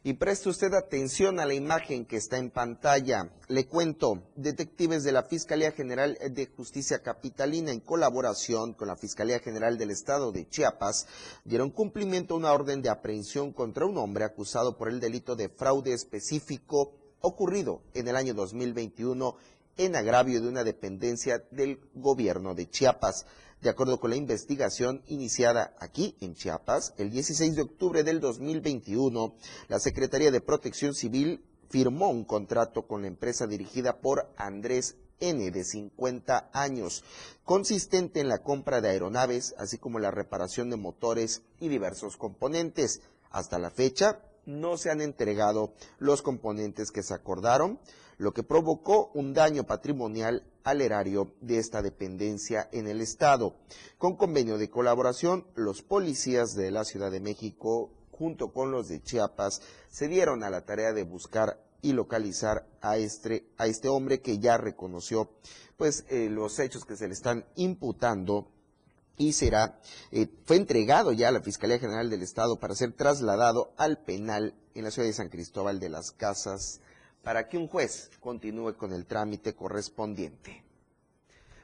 Y 0.03 0.13
preste 0.13 0.49
usted 0.49 0.73
atención 0.73 1.39
a 1.39 1.45
la 1.45 1.53
imagen 1.53 2.05
que 2.05 2.17
está 2.17 2.39
en 2.39 2.49
pantalla. 2.49 3.29
Le 3.47 3.67
cuento, 3.67 4.23
detectives 4.35 5.03
de 5.03 5.11
la 5.11 5.21
Fiscalía 5.21 5.73
General 5.73 6.17
de 6.31 6.47
Justicia 6.47 7.03
Capitalina, 7.03 7.71
en 7.71 7.81
colaboración 7.81 8.73
con 8.73 8.87
la 8.87 8.95
Fiscalía 8.95 9.37
General 9.37 9.77
del 9.77 9.91
Estado 9.91 10.31
de 10.31 10.49
Chiapas, 10.49 11.05
dieron 11.45 11.69
cumplimiento 11.69 12.33
a 12.33 12.37
una 12.37 12.51
orden 12.51 12.81
de 12.81 12.89
aprehensión 12.89 13.53
contra 13.53 13.85
un 13.85 13.95
hombre 13.99 14.23
acusado 14.23 14.75
por 14.75 14.89
el 14.89 14.99
delito 14.99 15.35
de 15.35 15.49
fraude 15.49 15.93
específico 15.93 16.93
ocurrido 17.19 17.83
en 17.93 18.07
el 18.07 18.15
año 18.15 18.33
2021 18.33 19.35
en 19.77 19.95
agravio 19.95 20.41
de 20.41 20.47
una 20.47 20.63
dependencia 20.63 21.43
del 21.51 21.79
gobierno 21.93 22.55
de 22.55 22.67
Chiapas. 22.67 23.27
De 23.61 23.69
acuerdo 23.69 23.99
con 23.99 24.09
la 24.09 24.15
investigación 24.15 25.03
iniciada 25.05 25.75
aquí 25.79 26.15
en 26.19 26.33
Chiapas, 26.33 26.95
el 26.97 27.11
16 27.11 27.55
de 27.55 27.61
octubre 27.61 28.03
del 28.03 28.19
2021, 28.19 29.35
la 29.67 29.79
Secretaría 29.79 30.31
de 30.31 30.41
Protección 30.41 30.95
Civil 30.95 31.45
firmó 31.69 32.09
un 32.09 32.25
contrato 32.25 32.87
con 32.87 33.03
la 33.03 33.07
empresa 33.07 33.45
dirigida 33.45 33.99
por 33.99 34.33
Andrés 34.35 34.95
N, 35.19 35.51
de 35.51 35.63
50 35.63 36.49
años, 36.53 37.03
consistente 37.45 38.19
en 38.19 38.29
la 38.29 38.39
compra 38.39 38.81
de 38.81 38.89
aeronaves, 38.89 39.53
así 39.59 39.77
como 39.77 39.99
la 39.99 40.09
reparación 40.09 40.71
de 40.71 40.77
motores 40.77 41.43
y 41.59 41.67
diversos 41.67 42.17
componentes. 42.17 43.01
Hasta 43.29 43.59
la 43.59 43.69
fecha, 43.69 44.23
no 44.59 44.77
se 44.77 44.91
han 44.91 45.01
entregado 45.01 45.73
los 45.99 46.21
componentes 46.21 46.91
que 46.91 47.03
se 47.03 47.13
acordaron, 47.13 47.79
lo 48.17 48.33
que 48.33 48.43
provocó 48.43 49.11
un 49.13 49.33
daño 49.33 49.63
patrimonial 49.63 50.43
al 50.63 50.81
erario 50.81 51.33
de 51.41 51.57
esta 51.57 51.81
dependencia 51.81 52.69
en 52.71 52.87
el 52.87 53.01
Estado. 53.01 53.55
Con 53.97 54.15
convenio 54.15 54.57
de 54.57 54.69
colaboración, 54.69 55.47
los 55.55 55.81
policías 55.81 56.55
de 56.55 56.69
la 56.71 56.83
Ciudad 56.83 57.11
de 57.11 57.19
México, 57.19 57.91
junto 58.11 58.53
con 58.53 58.71
los 58.71 58.87
de 58.87 59.01
Chiapas, 59.01 59.61
se 59.89 60.07
dieron 60.07 60.43
a 60.43 60.49
la 60.49 60.65
tarea 60.65 60.93
de 60.93 61.03
buscar 61.03 61.59
y 61.81 61.93
localizar 61.93 62.67
a 62.81 62.97
este, 62.97 63.47
a 63.57 63.65
este 63.65 63.87
hombre 63.87 64.21
que 64.21 64.37
ya 64.37 64.57
reconoció 64.57 65.31
pues, 65.77 66.05
eh, 66.09 66.29
los 66.29 66.59
hechos 66.59 66.85
que 66.85 66.95
se 66.95 67.07
le 67.07 67.13
están 67.13 67.45
imputando 67.55 68.51
y 69.21 69.33
será, 69.33 69.79
eh, 70.11 70.27
fue 70.45 70.55
entregado 70.55 71.11
ya 71.11 71.27
a 71.27 71.31
la 71.31 71.41
Fiscalía 71.41 71.77
General 71.77 72.09
del 72.09 72.23
Estado 72.23 72.59
para 72.59 72.73
ser 72.73 72.93
trasladado 72.93 73.71
al 73.77 73.99
penal 73.99 74.55
en 74.73 74.83
la 74.83 74.89
ciudad 74.89 75.07
de 75.07 75.13
San 75.13 75.29
Cristóbal 75.29 75.79
de 75.79 75.89
las 75.89 76.11
Casas 76.11 76.81
para 77.21 77.47
que 77.47 77.59
un 77.59 77.67
juez 77.67 78.09
continúe 78.19 78.75
con 78.75 78.93
el 78.93 79.05
trámite 79.05 79.53
correspondiente. 79.53 80.63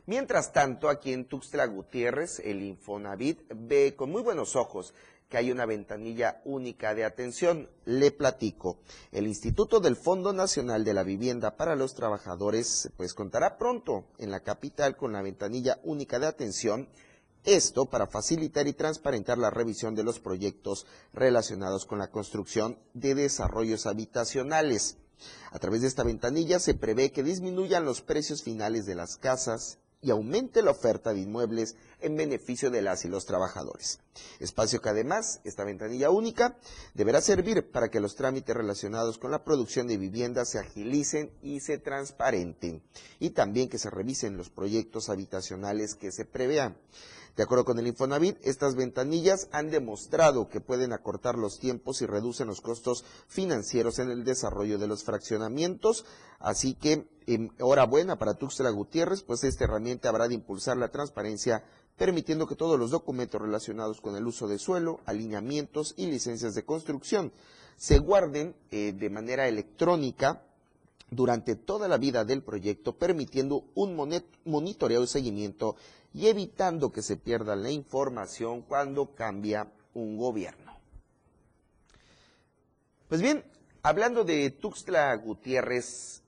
Mientras 0.06 0.54
tanto, 0.54 0.88
aquí 0.88 1.12
en 1.13 1.26
Tuxtla 1.26 1.65
Gutiérrez, 1.65 2.39
el 2.39 2.62
Infonavit 2.62 3.41
ve 3.56 3.96
con 3.98 4.12
muy 4.12 4.22
buenos 4.22 4.56
ojos 4.56 4.93
que 5.28 5.38
hay 5.38 5.52
una 5.52 5.65
ventanilla 5.65 6.41
única 6.46 6.93
de 6.93 7.04
atención. 7.04 7.70
Le 7.86 8.12
platico. 8.12 8.78
El 9.12 9.28
Instituto 9.28 9.80
del 9.80 9.96
Fondo 9.96 10.32
Nacional 10.32 10.86
de 10.86 10.93
la 10.93 11.04
Vivienda 11.04 11.58
para 11.58 11.76
los 11.76 11.96
Trabajadores, 11.96 12.89
pues 12.96 13.13
contará 13.13 13.58
pronto 13.58 14.06
en 14.20 14.32
la 14.32 14.41
capital 14.41 14.96
con 14.96 15.12
la 15.12 15.22
ventanilla 15.22 15.80
única 15.84 16.20
de 16.20 16.28
atención. 16.28 16.88
Esto 17.43 17.86
para 17.86 18.08
facilitar 18.08 18.67
y 18.67 18.73
transparentar 18.73 19.38
la 19.38 19.50
revisión 19.50 19.95
de 19.95 20.04
los 20.04 20.19
proyectos 20.19 20.86
relacionados 21.13 21.86
con 21.86 22.00
la 22.00 22.12
construcción 22.12 22.78
de 22.93 23.15
desarrollos 23.15 23.86
habitacionales. 23.86 24.97
A 25.52 25.60
través 25.60 25.82
de 25.82 25.88
esta 25.88 26.04
ventanilla 26.04 26.60
se 26.60 26.73
prevé 26.73 27.12
que 27.12 27.23
disminuyan 27.23 27.86
los 27.86 28.02
precios 28.02 28.43
finales 28.43 28.86
de 28.86 28.95
las 28.95 29.17
casas 29.17 29.80
y 30.02 30.12
aumente 30.12 30.62
la 30.62 30.71
oferta 30.71 31.12
de 31.12 31.21
inmuebles 31.21 31.76
en 32.00 32.15
beneficio 32.15 32.69
de 32.69 32.82
las 32.82 33.04
y 33.06 33.08
los 33.08 33.26
trabajadores. 33.26 34.00
Espacio 34.39 34.80
que 34.80 34.89
además, 34.89 35.41
esta 35.43 35.63
ventanilla 35.63 36.12
única, 36.12 36.58
deberá 36.93 37.19
servir 37.19 37.71
para 37.71 37.89
que 37.89 38.00
los 38.00 38.15
trámites 38.15 38.56
relacionados 38.56 39.17
con 39.17 39.32
la 39.32 39.43
producción 39.43 39.88
de 39.88 39.97
viviendas 39.97 40.50
se 40.50 40.60
agilicen 40.60 41.32
y 41.41 41.62
se 41.62 41.80
transparenten, 41.80 42.84
y 43.19 43.32
también 43.32 43.69
que 43.69 43.80
se 43.80 43.89
revisen 43.89 44.38
los 44.38 44.50
proyectos 44.50 45.10
habitacionales 45.10 45.95
que 45.95 46.12
se 46.12 46.26
prevean. 46.26 46.78
De 47.38 47.43
acuerdo 47.43 47.65
con 47.65 47.78
el 47.78 47.86
Infonavit, 47.86 48.39
estas 48.41 48.76
ventanillas 48.76 49.47
han 49.52 49.69
demostrado 49.69 50.50
que 50.50 50.60
pueden 50.60 50.91
acortar 50.91 51.38
los 51.38 51.60
tiempos 51.60 52.02
y 52.02 52.08
reducen 52.08 52.47
los 52.47 52.62
costos 52.62 53.06
financieros 53.28 54.00
en 54.00 54.10
el 54.10 54.23
desarrollo 54.23 54.80
de 54.80 54.88
los 54.88 55.04
fraccionamientos. 55.04 56.04
Así 56.39 56.73
que, 56.73 57.08
enhorabuena 57.28 58.17
para 58.17 58.34
Tuxtla 58.34 58.71
Gutiérrez, 58.71 59.21
pues 59.21 59.43
esta 59.43 59.65
herramienta 59.65 60.10
habrá 60.10 60.28
de 60.28 60.34
impulsar 60.34 60.78
la 60.78 60.89
transparencia 60.89 61.63
permitiendo 61.95 62.47
que 62.47 62.56
todos 62.56 62.80
los 62.80 62.89
documentos 62.89 63.39
relacionados 63.39 64.02
con 64.02 64.15
el 64.15 64.26
uso 64.26 64.47
de 64.47 64.58
suelo, 64.58 65.00
alineamientos 65.06 65.93
y 65.95 66.08
licencias 66.08 66.56
de 66.56 66.65
construcción 66.65 67.32
se 67.76 68.00
guarden 68.00 68.56
eh, 68.71 68.93
de 68.97 69.10
manera 69.12 69.47
electrónica 69.47 70.41
durante 71.10 71.56
toda 71.56 71.88
la 71.88 71.98
vida 71.98 72.26
del 72.26 72.43
proyecto, 72.43 72.98
permitiendo 72.98 73.65
un 73.76 73.96
monitoreo 74.46 75.04
y 75.04 75.08
seguimiento 75.08 75.76
y 76.13 76.28
evitando 76.28 76.91
que 76.91 77.02
se 77.02 77.17
pierda 77.17 77.56
la 77.56 77.72
información 77.72 78.62
cuando 78.62 79.13
cambia 79.13 79.72
un 79.93 80.17
gobierno. 80.17 80.78
Pues 83.08 83.22
bien, 83.22 83.43
hablando 83.84 84.24
de 84.24 84.50
Tuxtla 84.52 85.15
Gutiérrez, 85.15 86.24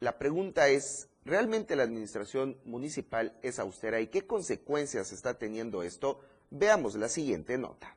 la 0.00 0.18
pregunta 0.18 0.68
es, 0.68 1.08
¿realmente 1.24 1.76
la 1.76 1.82
administración 1.82 2.56
municipal 2.64 3.36
es 3.42 3.58
austera 3.58 4.00
y 4.00 4.08
qué 4.08 4.26
consecuencias 4.26 5.12
está 5.12 5.34
teniendo 5.34 5.82
esto? 5.82 6.20
Veamos 6.50 6.94
la 6.94 7.08
siguiente 7.08 7.58
nota. 7.58 7.96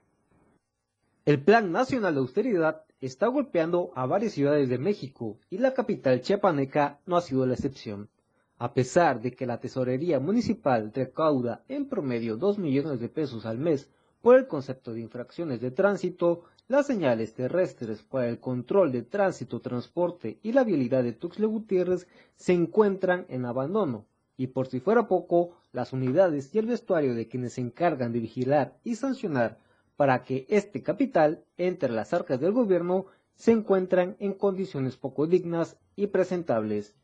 El 1.25 1.41
Plan 1.41 1.71
Nacional 1.71 2.13
de 2.13 2.19
Austeridad 2.19 2.84
está 3.01 3.27
golpeando 3.27 3.91
a 3.95 4.05
varias 4.05 4.33
ciudades 4.33 4.69
de 4.69 4.77
México 4.77 5.37
y 5.49 5.57
la 5.57 5.73
capital 5.73 6.21
chiapaneca 6.21 6.99
no 7.05 7.17
ha 7.17 7.21
sido 7.21 7.45
la 7.45 7.53
excepción. 7.53 8.09
A 8.57 8.73
pesar 8.73 9.21
de 9.21 9.31
que 9.31 9.45
la 9.45 9.59
tesorería 9.59 10.19
municipal 10.19 10.91
recauda 10.93 11.63
en 11.67 11.89
promedio 11.89 12.37
2 12.37 12.57
millones 12.57 12.99
de 12.99 13.09
pesos 13.09 13.45
al 13.45 13.57
mes 13.57 13.89
por 14.21 14.37
el 14.37 14.47
concepto 14.47 14.93
de 14.93 15.01
infracciones 15.01 15.59
de 15.59 15.71
tránsito, 15.71 16.45
las 16.67 16.87
señales 16.87 17.33
terrestres 17.33 18.01
para 18.01 18.27
el 18.27 18.39
control 18.39 18.91
de 18.91 19.03
tránsito, 19.03 19.59
transporte 19.59 20.39
y 20.41 20.53
la 20.53 20.63
vialidad 20.63 21.03
de 21.03 21.13
Tuxtla 21.13 21.45
Gutiérrez 21.45 22.07
se 22.35 22.53
encuentran 22.53 23.25
en 23.29 23.45
abandono, 23.45 24.07
y 24.37 24.47
por 24.47 24.67
si 24.67 24.79
fuera 24.79 25.07
poco, 25.07 25.51
las 25.73 25.93
unidades 25.93 26.55
y 26.55 26.57
el 26.57 26.65
vestuario 26.65 27.13
de 27.13 27.27
quienes 27.27 27.53
se 27.53 27.61
encargan 27.61 28.13
de 28.13 28.19
vigilar 28.19 28.77
y 28.83 28.95
sancionar 28.95 29.59
para 29.95 30.23
que 30.23 30.45
este 30.49 30.83
capital 30.83 31.43
entre 31.57 31.91
las 31.91 32.13
arcas 32.13 32.39
del 32.39 32.51
gobierno 32.51 33.05
se 33.35 33.51
encuentran 33.51 34.15
en 34.19 34.33
condiciones 34.33 34.97
poco 34.97 35.27
dignas 35.27 35.77
y 35.95 36.07
presentables 36.07 36.95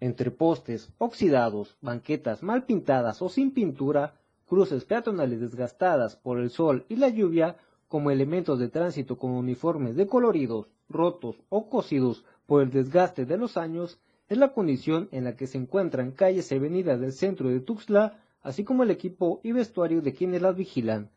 entre 0.00 0.30
postes 0.30 0.92
oxidados, 0.98 1.76
banquetas 1.80 2.42
mal 2.42 2.64
pintadas 2.64 3.20
o 3.20 3.28
sin 3.28 3.52
pintura, 3.52 4.14
cruces 4.46 4.84
peatonales 4.84 5.40
desgastadas 5.40 6.16
por 6.16 6.38
el 6.38 6.50
sol 6.50 6.84
y 6.88 6.96
la 6.96 7.08
lluvia, 7.08 7.56
como 7.88 8.10
elementos 8.10 8.58
de 8.58 8.68
tránsito 8.68 9.16
con 9.16 9.30
uniformes 9.30 9.96
decoloridos, 9.96 10.68
rotos 10.88 11.36
o 11.48 11.68
cosidos 11.68 12.24
por 12.46 12.62
el 12.62 12.70
desgaste 12.70 13.24
de 13.24 13.38
los 13.38 13.56
años, 13.56 13.98
es 14.28 14.38
la 14.38 14.52
condición 14.52 15.08
en 15.10 15.24
la 15.24 15.36
que 15.36 15.46
se 15.46 15.58
encuentran 15.58 16.12
calles 16.12 16.52
y 16.52 16.54
avenidas 16.54 17.00
del 17.00 17.12
centro 17.12 17.48
de 17.48 17.60
Tuxtla, 17.60 18.20
así 18.42 18.62
como 18.62 18.82
el 18.82 18.90
equipo 18.90 19.40
y 19.42 19.52
vestuario 19.52 20.02
de 20.02 20.12
quienes 20.12 20.42
las 20.42 20.54
vigilan. 20.54 21.10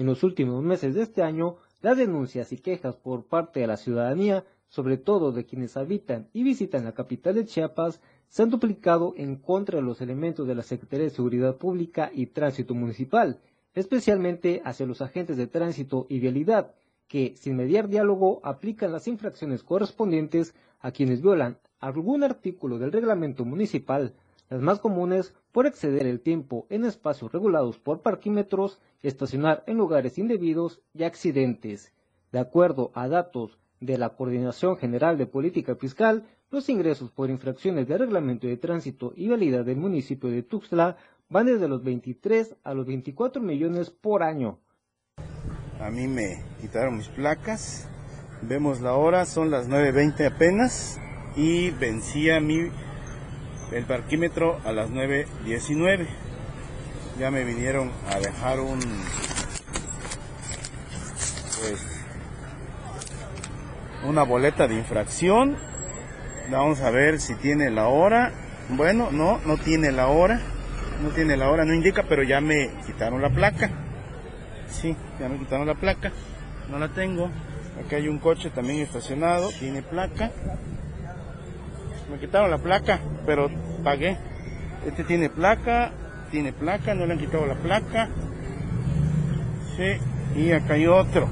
En 0.00 0.06
los 0.06 0.22
últimos 0.22 0.64
meses 0.64 0.94
de 0.94 1.02
este 1.02 1.22
año, 1.22 1.56
las 1.82 1.98
denuncias 1.98 2.52
y 2.52 2.56
quejas 2.56 2.96
por 2.96 3.26
parte 3.26 3.60
de 3.60 3.66
la 3.66 3.76
ciudadanía, 3.76 4.46
sobre 4.66 4.96
todo 4.96 5.30
de 5.30 5.44
quienes 5.44 5.76
habitan 5.76 6.26
y 6.32 6.42
visitan 6.42 6.84
la 6.84 6.92
capital 6.92 7.34
de 7.34 7.44
Chiapas, 7.44 8.00
se 8.26 8.42
han 8.42 8.48
duplicado 8.48 9.12
en 9.18 9.36
contra 9.36 9.76
de 9.76 9.82
los 9.82 10.00
elementos 10.00 10.48
de 10.48 10.54
la 10.54 10.62
Secretaría 10.62 11.04
de 11.04 11.10
Seguridad 11.10 11.56
Pública 11.56 12.10
y 12.14 12.28
Tránsito 12.28 12.74
Municipal, 12.74 13.40
especialmente 13.74 14.62
hacia 14.64 14.86
los 14.86 15.02
agentes 15.02 15.36
de 15.36 15.48
tránsito 15.48 16.06
y 16.08 16.18
vialidad, 16.18 16.74
que, 17.06 17.34
sin 17.36 17.56
mediar 17.56 17.86
diálogo, 17.86 18.40
aplican 18.42 18.92
las 18.92 19.06
infracciones 19.06 19.62
correspondientes 19.62 20.54
a 20.80 20.92
quienes 20.92 21.20
violan 21.20 21.58
algún 21.78 22.24
artículo 22.24 22.78
del 22.78 22.92
reglamento 22.92 23.44
municipal, 23.44 24.14
las 24.50 24.60
más 24.60 24.80
comunes 24.80 25.32
por 25.52 25.66
exceder 25.66 26.06
el 26.06 26.20
tiempo 26.20 26.66
en 26.68 26.84
espacios 26.84 27.32
regulados 27.32 27.78
por 27.78 28.02
parquímetros, 28.02 28.80
estacionar 29.02 29.62
en 29.66 29.78
lugares 29.78 30.18
indebidos 30.18 30.82
y 30.92 31.04
accidentes. 31.04 31.92
De 32.32 32.40
acuerdo 32.40 32.90
a 32.94 33.08
datos 33.08 33.58
de 33.80 33.96
la 33.96 34.10
Coordinación 34.10 34.76
General 34.76 35.16
de 35.16 35.26
Política 35.26 35.76
Fiscal, 35.76 36.26
los 36.50 36.68
ingresos 36.68 37.12
por 37.12 37.30
infracciones 37.30 37.86
de 37.86 37.96
reglamento 37.96 38.48
de 38.48 38.56
tránsito 38.56 39.12
y 39.16 39.28
vialidad 39.28 39.64
del 39.64 39.76
municipio 39.76 40.28
de 40.28 40.42
Tuxtla 40.42 40.96
van 41.28 41.46
desde 41.46 41.68
los 41.68 41.84
23 41.84 42.56
a 42.64 42.74
los 42.74 42.86
24 42.86 43.40
millones 43.40 43.90
por 43.90 44.24
año. 44.24 44.58
A 45.80 45.90
mí 45.90 46.08
me 46.08 46.42
quitaron 46.60 46.96
mis 46.96 47.08
placas, 47.08 47.88
vemos 48.42 48.80
la 48.80 48.94
hora, 48.94 49.24
son 49.24 49.50
las 49.50 49.68
9.20 49.68 50.34
apenas 50.34 51.00
y 51.36 51.70
vencía 51.70 52.40
mi 52.40 52.68
el 53.72 53.84
parquímetro 53.84 54.60
a 54.64 54.72
las 54.72 54.90
9.19. 54.90 56.06
Ya 57.18 57.30
me 57.30 57.44
vinieron 57.44 57.92
a 58.08 58.18
dejar 58.18 58.60
un 58.60 58.80
pues 61.60 62.00
una 64.06 64.22
boleta 64.22 64.66
de 64.66 64.76
infracción. 64.76 65.56
Vamos 66.50 66.80
a 66.80 66.90
ver 66.90 67.20
si 67.20 67.34
tiene 67.36 67.70
la 67.70 67.88
hora. 67.88 68.32
Bueno, 68.70 69.10
no, 69.10 69.38
no 69.44 69.56
tiene 69.58 69.92
la 69.92 70.08
hora. 70.08 70.40
No 71.02 71.10
tiene 71.10 71.36
la 71.36 71.50
hora, 71.50 71.64
no 71.64 71.72
indica, 71.72 72.04
pero 72.08 72.22
ya 72.22 72.40
me 72.40 72.70
quitaron 72.86 73.22
la 73.22 73.30
placa. 73.30 73.70
Sí, 74.68 74.94
ya 75.18 75.28
me 75.28 75.38
quitaron 75.38 75.66
la 75.66 75.74
placa. 75.74 76.12
No 76.70 76.78
la 76.78 76.88
tengo. 76.88 77.30
Acá 77.84 77.96
hay 77.96 78.08
un 78.08 78.18
coche 78.18 78.50
también 78.50 78.80
estacionado, 78.80 79.48
tiene 79.58 79.82
placa. 79.82 80.30
Me 82.10 82.18
quitaron 82.18 82.50
la 82.50 82.58
placa, 82.58 82.98
pero 83.24 83.48
pagué. 83.84 84.18
Este 84.84 85.04
tiene 85.04 85.30
placa, 85.30 85.92
tiene 86.30 86.52
placa, 86.52 86.94
no 86.94 87.06
le 87.06 87.12
han 87.12 87.18
quitado 87.18 87.46
la 87.46 87.54
placa. 87.54 88.08
Sí, 89.76 90.40
y 90.40 90.52
acá 90.52 90.74
hay 90.74 90.86
otro. 90.86 91.28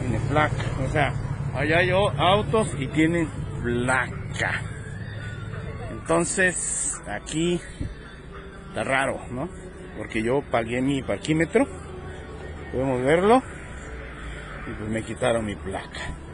Tiene 0.00 0.20
placa. 0.28 0.64
O 0.86 0.90
sea, 0.90 1.14
allá 1.54 1.78
hay 1.78 1.90
autos 1.90 2.68
y 2.78 2.86
tienen 2.88 3.28
placa. 3.62 4.62
Entonces, 5.90 7.00
aquí 7.08 7.60
está 8.68 8.84
raro, 8.84 9.20
¿no? 9.30 9.48
Porque 9.96 10.22
yo 10.22 10.42
pagué 10.50 10.82
mi 10.82 11.02
parquímetro. 11.02 11.66
Podemos 12.72 13.02
verlo. 13.02 13.42
Y 14.66 14.72
pues 14.72 14.90
me 14.90 15.02
quitaron 15.02 15.46
mi 15.46 15.56
placa. 15.56 16.27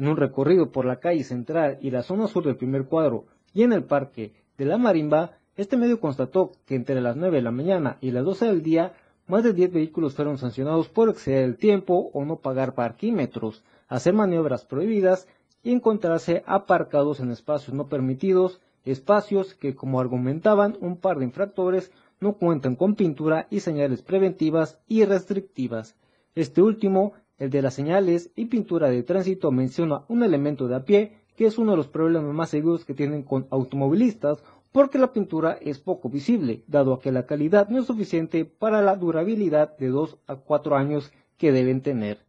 En 0.00 0.08
un 0.08 0.16
recorrido 0.16 0.72
por 0.72 0.86
la 0.86 0.98
calle 0.98 1.24
central 1.24 1.76
y 1.82 1.90
la 1.90 2.02
zona 2.02 2.26
sur 2.26 2.42
del 2.42 2.56
primer 2.56 2.86
cuadro 2.86 3.26
y 3.52 3.64
en 3.64 3.74
el 3.74 3.84
parque 3.84 4.32
de 4.56 4.64
la 4.64 4.78
Marimba, 4.78 5.32
este 5.56 5.76
medio 5.76 6.00
constató 6.00 6.52
que 6.64 6.74
entre 6.74 7.02
las 7.02 7.16
9 7.16 7.36
de 7.36 7.42
la 7.42 7.50
mañana 7.50 7.98
y 8.00 8.10
las 8.10 8.24
12 8.24 8.46
del 8.46 8.62
día, 8.62 8.94
más 9.26 9.44
de 9.44 9.52
10 9.52 9.74
vehículos 9.74 10.14
fueron 10.14 10.38
sancionados 10.38 10.88
por 10.88 11.10
exceder 11.10 11.44
el 11.44 11.58
tiempo 11.58 12.10
o 12.14 12.24
no 12.24 12.36
pagar 12.36 12.72
parquímetros, 12.72 13.62
hacer 13.88 14.14
maniobras 14.14 14.64
prohibidas 14.64 15.28
y 15.62 15.70
encontrarse 15.70 16.44
aparcados 16.46 17.20
en 17.20 17.30
espacios 17.30 17.74
no 17.76 17.88
permitidos, 17.88 18.62
espacios 18.86 19.54
que, 19.54 19.74
como 19.74 20.00
argumentaban 20.00 20.78
un 20.80 20.96
par 20.96 21.18
de 21.18 21.26
infractores, 21.26 21.92
no 22.20 22.38
cuentan 22.38 22.74
con 22.74 22.94
pintura 22.94 23.48
y 23.50 23.60
señales 23.60 24.00
preventivas 24.00 24.80
y 24.88 25.04
restrictivas. 25.04 25.94
Este 26.34 26.62
último, 26.62 27.12
el 27.40 27.50
de 27.50 27.62
las 27.62 27.74
señales 27.74 28.30
y 28.36 28.44
pintura 28.44 28.88
de 28.88 29.02
tránsito, 29.02 29.50
menciona 29.50 30.04
un 30.08 30.22
elemento 30.22 30.68
de 30.68 30.76
a 30.76 30.84
pie 30.84 31.16
que 31.36 31.46
es 31.46 31.58
uno 31.58 31.72
de 31.72 31.78
los 31.78 31.88
problemas 31.88 32.34
más 32.34 32.50
seguros 32.50 32.84
que 32.84 32.94
tienen 32.94 33.22
con 33.22 33.48
automovilistas 33.50 34.44
porque 34.72 34.98
la 34.98 35.12
pintura 35.12 35.58
es 35.60 35.80
poco 35.80 36.10
visible, 36.10 36.62
dado 36.68 37.00
que 37.00 37.10
la 37.10 37.26
calidad 37.26 37.68
no 37.68 37.80
es 37.80 37.86
suficiente 37.86 38.44
para 38.44 38.82
la 38.82 38.94
durabilidad 38.94 39.76
de 39.78 39.88
2 39.88 40.18
a 40.26 40.36
4 40.36 40.76
años 40.76 41.10
que 41.38 41.50
deben 41.50 41.80
tener. 41.80 42.24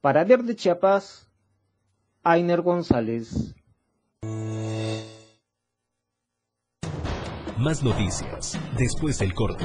Para 0.00 0.24
Diario 0.24 0.44
de 0.44 0.56
Chiapas, 0.56 1.30
Ainer 2.24 2.60
González. 2.60 3.54
Más 7.56 7.84
noticias 7.84 8.58
después 8.76 9.20
del 9.20 9.32
corte. 9.32 9.64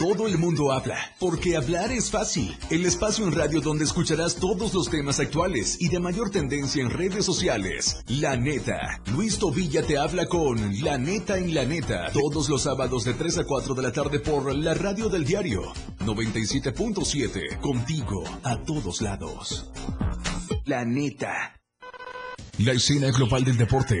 Todo 0.00 0.26
el 0.26 0.38
mundo 0.38 0.72
habla, 0.72 0.96
porque 1.18 1.58
hablar 1.58 1.92
es 1.92 2.10
fácil. 2.10 2.56
El 2.70 2.86
espacio 2.86 3.26
en 3.26 3.34
radio 3.34 3.60
donde 3.60 3.84
escucharás 3.84 4.36
todos 4.36 4.72
los 4.72 4.88
temas 4.88 5.20
actuales 5.20 5.76
y 5.78 5.88
de 5.88 6.00
mayor 6.00 6.30
tendencia 6.30 6.80
en 6.80 6.88
redes 6.88 7.26
sociales. 7.26 8.02
La 8.06 8.34
neta. 8.34 9.02
Luis 9.12 9.38
Tobilla 9.38 9.82
te 9.82 9.98
habla 9.98 10.24
con 10.24 10.56
La 10.82 10.96
neta 10.96 11.36
en 11.36 11.52
la 11.52 11.66
neta. 11.66 12.10
Todos 12.14 12.48
los 12.48 12.62
sábados 12.62 13.04
de 13.04 13.12
3 13.12 13.40
a 13.40 13.44
4 13.44 13.74
de 13.74 13.82
la 13.82 13.92
tarde 13.92 14.20
por 14.20 14.54
la 14.56 14.72
radio 14.72 15.10
del 15.10 15.26
diario. 15.26 15.64
97.7. 15.98 17.60
Contigo 17.60 18.24
a 18.42 18.56
todos 18.56 19.02
lados. 19.02 19.70
La 20.64 20.86
neta. 20.86 21.60
La 22.56 22.72
escena 22.72 23.10
global 23.10 23.44
del 23.44 23.58
deporte. 23.58 24.00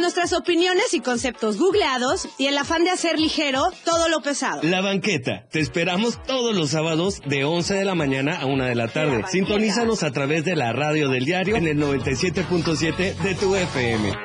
Con 0.00 0.04
nuestras 0.04 0.32
opiniones 0.32 0.94
y 0.94 1.00
conceptos 1.00 1.58
googleados 1.58 2.26
y 2.38 2.46
el 2.46 2.56
afán 2.56 2.84
de 2.84 2.90
hacer 2.90 3.20
ligero 3.20 3.70
todo 3.84 4.08
lo 4.08 4.22
pesado. 4.22 4.62
La 4.62 4.80
Banqueta. 4.80 5.46
Te 5.50 5.60
esperamos 5.60 6.22
todos 6.22 6.56
los 6.56 6.70
sábados 6.70 7.20
de 7.26 7.44
11 7.44 7.74
de 7.74 7.84
la 7.84 7.94
mañana 7.94 8.40
a 8.40 8.46
1 8.46 8.64
de 8.64 8.74
la 8.74 8.88
tarde. 8.88 9.22
Sintonízanos 9.30 10.02
a 10.02 10.10
través 10.10 10.46
de 10.46 10.56
la 10.56 10.72
radio 10.72 11.10
del 11.10 11.26
diario 11.26 11.54
en 11.56 11.66
el 11.66 11.76
97.7 11.76 13.14
de 13.14 13.34
tu 13.34 13.54
FM. 13.54 14.16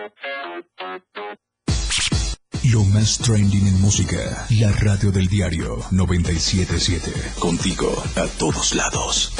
Lo 2.72 2.84
más 2.86 3.18
trending 3.18 3.68
en 3.68 3.82
música. 3.82 4.48
La 4.52 4.72
radio 4.72 5.12
del 5.12 5.28
diario 5.28 5.80
977. 5.92 7.12
Contigo 7.38 8.02
a 8.16 8.28
todos 8.40 8.74
lados. 8.76 9.34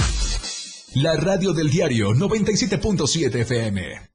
La 0.96 1.16
radio 1.16 1.54
del 1.54 1.70
diario 1.70 2.10
97.7 2.10 3.40
FM. 3.40 4.15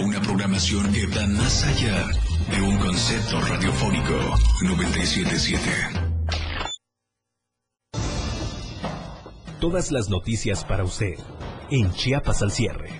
Una 0.00 0.20
programación 0.20 0.92
que 0.92 1.06
va 1.06 1.26
más 1.26 1.64
allá 1.64 2.06
de 2.52 2.62
un 2.62 2.78
concepto 2.78 3.40
radiofónico 3.40 4.12
977. 4.62 5.60
Todas 9.60 9.90
las 9.90 10.08
noticias 10.08 10.64
para 10.64 10.84
usted 10.84 11.14
en 11.72 11.90
Chiapas 11.90 12.42
al 12.42 12.52
cierre. 12.52 12.90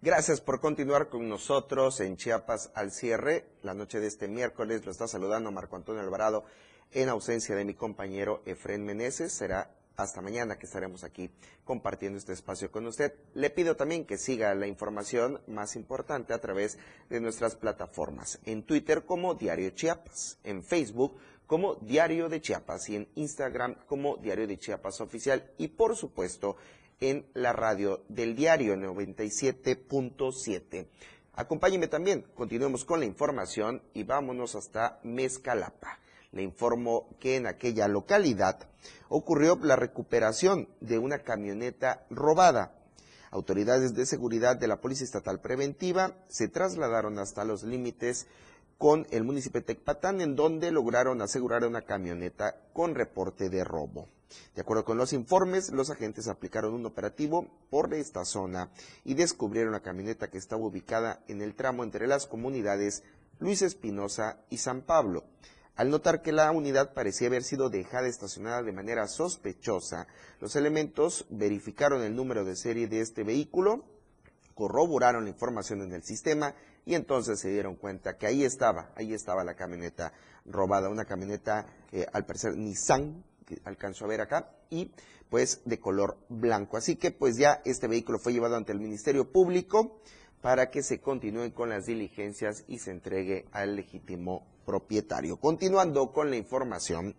Gracias 0.00 0.40
por 0.40 0.60
continuar 0.60 1.08
con 1.08 1.28
nosotros 1.28 1.98
en 1.98 2.16
Chiapas 2.16 2.70
al 2.76 2.92
cierre. 2.92 3.46
La 3.62 3.74
noche 3.74 3.98
de 3.98 4.06
este 4.06 4.28
miércoles 4.28 4.84
lo 4.84 4.92
está 4.92 5.08
saludando 5.08 5.50
Marco 5.50 5.74
Antonio 5.74 6.02
Alvarado 6.02 6.44
en 6.92 7.08
ausencia 7.08 7.56
de 7.56 7.64
mi 7.64 7.74
compañero 7.74 8.42
Efren 8.46 8.84
Meneses. 8.84 9.32
Será 9.32 9.74
hasta 10.02 10.20
mañana 10.20 10.58
que 10.58 10.66
estaremos 10.66 11.04
aquí 11.04 11.30
compartiendo 11.64 12.18
este 12.18 12.32
espacio 12.32 12.70
con 12.70 12.86
usted. 12.86 13.14
Le 13.34 13.50
pido 13.50 13.76
también 13.76 14.04
que 14.04 14.18
siga 14.18 14.54
la 14.54 14.66
información 14.66 15.40
más 15.46 15.76
importante 15.76 16.34
a 16.34 16.40
través 16.40 16.78
de 17.08 17.20
nuestras 17.20 17.56
plataformas. 17.56 18.40
En 18.44 18.62
Twitter 18.62 19.04
como 19.04 19.34
Diario 19.34 19.70
Chiapas, 19.70 20.38
en 20.44 20.64
Facebook 20.64 21.16
como 21.46 21.74
Diario 21.76 22.28
de 22.28 22.40
Chiapas 22.40 22.88
y 22.88 22.96
en 22.96 23.08
Instagram 23.16 23.74
como 23.86 24.16
Diario 24.16 24.46
de 24.46 24.58
Chiapas 24.58 25.00
Oficial 25.00 25.50
y 25.58 25.68
por 25.68 25.96
supuesto 25.96 26.56
en 27.00 27.26
la 27.34 27.52
radio 27.52 28.04
del 28.08 28.36
diario 28.36 28.76
97.7. 28.76 30.86
Acompáñeme 31.34 31.88
también, 31.88 32.24
continuemos 32.34 32.84
con 32.84 33.00
la 33.00 33.06
información 33.06 33.82
y 33.94 34.04
vámonos 34.04 34.54
hasta 34.54 35.00
Mezcalapa. 35.02 35.98
Le 36.32 36.42
informo 36.42 37.08
que 37.18 37.36
en 37.36 37.46
aquella 37.46 37.88
localidad 37.88 38.68
ocurrió 39.08 39.58
la 39.62 39.76
recuperación 39.76 40.68
de 40.80 40.98
una 40.98 41.20
camioneta 41.20 42.06
robada. 42.10 42.74
Autoridades 43.32 43.94
de 43.94 44.06
seguridad 44.06 44.56
de 44.56 44.68
la 44.68 44.80
Policía 44.80 45.04
Estatal 45.04 45.40
Preventiva 45.40 46.16
se 46.28 46.48
trasladaron 46.48 47.18
hasta 47.18 47.44
los 47.44 47.62
límites 47.62 48.26
con 48.78 49.06
el 49.10 49.24
municipio 49.24 49.60
de 49.60 49.66
Tecpatán, 49.66 50.20
en 50.20 50.36
donde 50.36 50.70
lograron 50.70 51.20
asegurar 51.20 51.64
una 51.64 51.82
camioneta 51.82 52.56
con 52.72 52.94
reporte 52.94 53.50
de 53.50 53.62
robo. 53.62 54.08
De 54.54 54.62
acuerdo 54.62 54.84
con 54.84 54.96
los 54.96 55.12
informes, 55.12 55.70
los 55.70 55.90
agentes 55.90 56.28
aplicaron 56.28 56.72
un 56.72 56.86
operativo 56.86 57.46
por 57.68 57.92
esta 57.92 58.24
zona 58.24 58.70
y 59.04 59.14
descubrieron 59.14 59.72
la 59.72 59.80
camioneta 59.80 60.30
que 60.30 60.38
estaba 60.38 60.62
ubicada 60.62 61.20
en 61.28 61.42
el 61.42 61.54
tramo 61.54 61.84
entre 61.84 62.06
las 62.06 62.26
comunidades 62.26 63.02
Luis 63.38 63.62
Espinosa 63.62 64.38
y 64.48 64.58
San 64.58 64.82
Pablo. 64.82 65.24
Al 65.80 65.88
notar 65.88 66.20
que 66.20 66.30
la 66.30 66.52
unidad 66.52 66.92
parecía 66.92 67.28
haber 67.28 67.42
sido 67.42 67.70
dejada 67.70 68.06
estacionada 68.06 68.62
de 68.62 68.70
manera 68.70 69.06
sospechosa, 69.06 70.06
los 70.38 70.54
elementos 70.54 71.24
verificaron 71.30 72.02
el 72.02 72.14
número 72.14 72.44
de 72.44 72.54
serie 72.54 72.86
de 72.86 73.00
este 73.00 73.24
vehículo, 73.24 73.86
corroboraron 74.52 75.24
la 75.24 75.30
información 75.30 75.80
en 75.80 75.94
el 75.94 76.02
sistema 76.02 76.54
y 76.84 76.96
entonces 76.96 77.40
se 77.40 77.48
dieron 77.48 77.76
cuenta 77.76 78.18
que 78.18 78.26
ahí 78.26 78.44
estaba, 78.44 78.92
ahí 78.94 79.14
estaba 79.14 79.42
la 79.42 79.54
camioneta 79.54 80.12
robada, 80.44 80.90
una 80.90 81.06
camioneta 81.06 81.64
eh, 81.92 82.04
al 82.12 82.26
parecer 82.26 82.58
Nissan 82.58 83.24
que 83.46 83.62
alcanzó 83.64 84.04
a 84.04 84.08
ver 84.08 84.20
acá, 84.20 84.50
y 84.68 84.90
pues 85.30 85.62
de 85.64 85.80
color 85.80 86.18
blanco. 86.28 86.76
Así 86.76 86.96
que 86.96 87.10
pues 87.10 87.38
ya 87.38 87.62
este 87.64 87.88
vehículo 87.88 88.18
fue 88.18 88.34
llevado 88.34 88.56
ante 88.56 88.72
el 88.72 88.80
Ministerio 88.80 89.32
Público 89.32 90.02
para 90.42 90.70
que 90.70 90.82
se 90.82 91.00
continúen 91.00 91.52
con 91.52 91.70
las 91.70 91.86
diligencias 91.86 92.64
y 92.68 92.80
se 92.80 92.90
entregue 92.90 93.46
al 93.52 93.76
legítimo 93.76 94.46
propietario. 94.70 95.36
Continuando 95.36 96.12
con 96.12 96.30
la 96.30 96.36
información, 96.36 97.16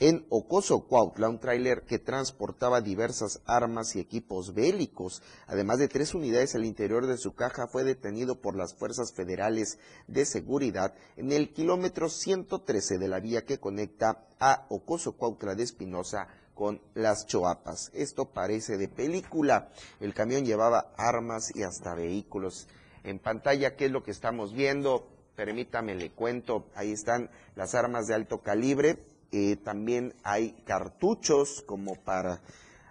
en 0.00 0.26
Ocoso, 0.28 0.86
Cuautla, 0.86 1.30
un 1.30 1.40
tráiler 1.40 1.84
que 1.86 1.98
transportaba 1.98 2.82
diversas 2.82 3.40
armas 3.46 3.96
y 3.96 4.00
equipos 4.00 4.52
bélicos, 4.52 5.22
además 5.46 5.78
de 5.78 5.88
tres 5.88 6.14
unidades 6.14 6.54
al 6.54 6.66
interior 6.66 7.06
de 7.06 7.16
su 7.16 7.34
caja, 7.34 7.68
fue 7.68 7.84
detenido 7.84 8.42
por 8.42 8.54
las 8.54 8.74
fuerzas 8.74 9.14
federales 9.14 9.78
de 10.08 10.26
seguridad 10.26 10.92
en 11.16 11.32
el 11.32 11.54
kilómetro 11.54 12.10
113 12.10 12.98
de 12.98 13.08
la 13.08 13.20
vía 13.20 13.46
que 13.46 13.58
conecta 13.58 14.26
a 14.38 14.66
Ocoso, 14.68 15.12
Cuautla 15.12 15.54
de 15.54 15.62
Espinosa 15.62 16.28
con 16.54 16.82
las 16.92 17.26
Choapas. 17.26 17.90
Esto 17.94 18.26
parece 18.26 18.76
de 18.76 18.88
película. 18.88 19.70
El 20.00 20.12
camión 20.12 20.44
llevaba 20.44 20.92
armas 20.98 21.50
y 21.56 21.62
hasta 21.62 21.94
vehículos. 21.94 22.68
En 23.04 23.18
pantalla, 23.18 23.74
¿qué 23.74 23.86
es 23.86 23.90
lo 23.90 24.02
que 24.02 24.10
estamos 24.10 24.52
viendo? 24.52 25.19
Permítame, 25.40 25.94
le 25.94 26.10
cuento. 26.10 26.66
Ahí 26.74 26.92
están 26.92 27.30
las 27.56 27.74
armas 27.74 28.06
de 28.06 28.12
alto 28.12 28.42
calibre 28.42 28.98
eh, 29.32 29.56
también 29.56 30.12
hay 30.22 30.52
cartuchos 30.66 31.62
como 31.64 31.94
para 31.94 32.42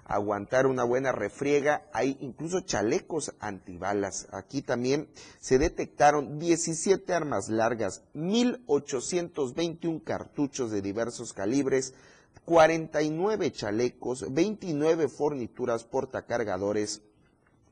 aguantar 0.06 0.66
una 0.66 0.84
buena 0.84 1.12
refriega. 1.12 1.84
Hay 1.94 2.18
incluso 2.22 2.62
chalecos 2.62 3.36
antibalas. 3.40 4.28
Aquí 4.32 4.64
también 4.64 5.10
se 5.40 5.60
detectaron 5.60 6.40
17 6.40 7.14
armas 7.14 7.50
largas, 7.50 8.02
1.821 8.16 10.04
cartuchos 10.04 10.72
de 10.72 10.82
diversos 10.82 11.34
calibres, 11.34 11.94
49 12.46 13.52
chalecos, 13.52 14.34
29 14.34 15.08
fornituras 15.08 15.84
portacargadores, 15.84 17.04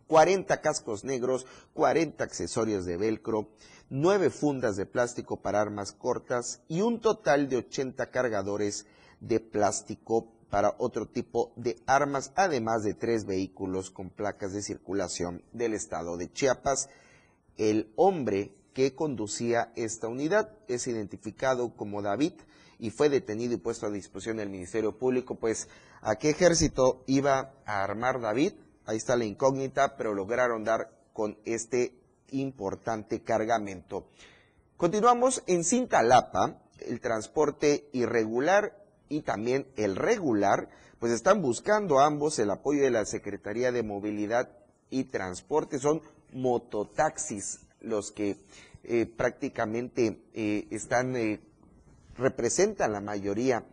40 0.07 0.61
cascos 0.61 1.03
negros, 1.03 1.47
40 1.73 2.23
accesorios 2.23 2.85
de 2.85 2.97
velcro, 2.97 3.49
nueve 3.89 4.29
fundas 4.29 4.75
de 4.75 4.85
plástico 4.85 5.37
para 5.41 5.61
armas 5.61 5.91
cortas 5.91 6.61
y 6.67 6.81
un 6.81 6.99
total 6.99 7.49
de 7.49 7.57
80 7.57 8.09
cargadores 8.11 8.85
de 9.19 9.39
plástico 9.39 10.27
para 10.49 10.75
otro 10.77 11.07
tipo 11.07 11.51
de 11.55 11.77
armas, 11.85 12.31
además 12.35 12.83
de 12.83 12.93
tres 12.93 13.25
vehículos 13.25 13.89
con 13.91 14.09
placas 14.09 14.53
de 14.53 14.61
circulación 14.61 15.43
del 15.51 15.73
estado 15.73 16.17
de 16.17 16.31
Chiapas. 16.31 16.89
El 17.57 17.91
hombre 17.95 18.53
que 18.73 18.93
conducía 18.93 19.71
esta 19.75 20.07
unidad 20.07 20.51
es 20.67 20.87
identificado 20.87 21.75
como 21.75 22.01
David 22.01 22.33
y 22.79 22.91
fue 22.91 23.09
detenido 23.09 23.55
y 23.55 23.57
puesto 23.57 23.87
a 23.87 23.91
disposición 23.91 24.37
del 24.37 24.49
Ministerio 24.49 24.97
Público, 24.97 25.35
pues 25.35 25.67
a 26.01 26.15
qué 26.15 26.29
ejército 26.29 27.03
iba 27.07 27.53
a 27.65 27.83
armar 27.83 28.21
David, 28.21 28.53
ahí 28.85 28.97
está 28.97 29.15
la 29.15 29.25
incógnita, 29.25 29.97
pero 29.97 30.13
lograron 30.13 30.63
dar 30.63 30.91
con 31.11 31.39
este 31.45 31.96
importante 32.31 33.21
cargamento. 33.21 34.07
Continuamos 34.77 35.43
en 35.47 35.63
Cintalapa, 35.63 36.61
el 36.79 36.99
transporte 37.01 37.89
irregular 37.93 38.77
y 39.09 39.21
también 39.21 39.67
el 39.75 39.95
regular, 39.95 40.69
pues 40.99 41.11
están 41.11 41.41
buscando 41.41 41.99
ambos 41.99 42.37
el 42.39 42.51
apoyo 42.51 42.83
de 42.83 42.91
la 42.91 43.05
Secretaría 43.05 43.71
de 43.71 43.83
Movilidad 43.83 44.49
y 44.89 45.05
Transporte. 45.05 45.79
Son 45.79 46.01
mototaxis 46.33 47.61
los 47.81 48.11
que 48.11 48.37
eh, 48.83 49.05
prácticamente 49.05 50.21
eh, 50.33 50.67
están, 50.71 51.15
eh, 51.15 51.39
representan 52.15 52.93
la 52.93 53.01
mayoría 53.01 53.65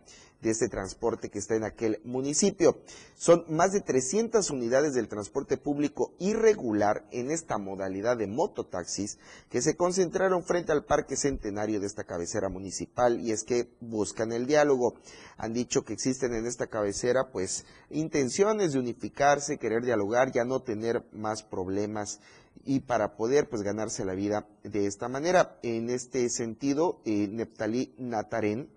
de 0.45 0.51
este 0.51 0.69
transporte 0.69 1.31
que 1.31 1.39
está 1.39 1.57
en 1.57 1.65
aquel 1.65 2.01
municipio. 2.05 2.79
Son 3.17 3.45
más 3.49 3.73
de 3.73 3.81
300 3.81 4.51
unidades 4.51 4.93
del 4.93 5.09
transporte 5.09 5.57
público 5.57 6.13
irregular 6.19 7.07
en 7.11 7.31
esta 7.31 7.57
modalidad 7.57 8.19
de 8.19 8.27
mototaxis 8.27 9.19
que 9.49 9.63
se 9.63 9.75
concentraron 9.75 10.45
frente 10.45 10.71
al 10.71 10.85
Parque 10.85 11.17
Centenario 11.17 11.81
de 11.81 11.87
esta 11.87 12.05
cabecera 12.05 12.51
municipal 12.51 13.21
y 13.21 13.33
es 13.33 13.43
que 13.43 13.71
buscan 13.81 14.33
el 14.33 14.47
diálogo. 14.47 14.97
Han 15.39 15.55
dicho 15.55 15.83
que 15.83 15.95
existen 15.95 16.35
en 16.35 16.47
esta 16.47 16.67
cabecera 16.67 17.31
pues 17.33 17.65
intenciones 17.89 18.75
de 18.75 18.81
unificarse, 18.81 19.57
querer 19.57 19.83
dialogar, 19.83 20.31
ya 20.31 20.45
no 20.45 20.61
tener 20.61 21.05
más 21.13 21.43
problemas 21.43 22.21
y 22.67 22.81
para 22.81 23.17
poder 23.17 23.49
pues 23.49 23.63
ganarse 23.63 24.05
la 24.05 24.15
vida 24.15 24.47
de 24.63 24.87
esta 24.87 25.09
manera. 25.09 25.59
En 25.63 25.89
este 25.89 26.29
sentido, 26.29 27.01
eh, 27.07 27.29
Neptalí 27.29 27.95
Natarén, 27.97 28.69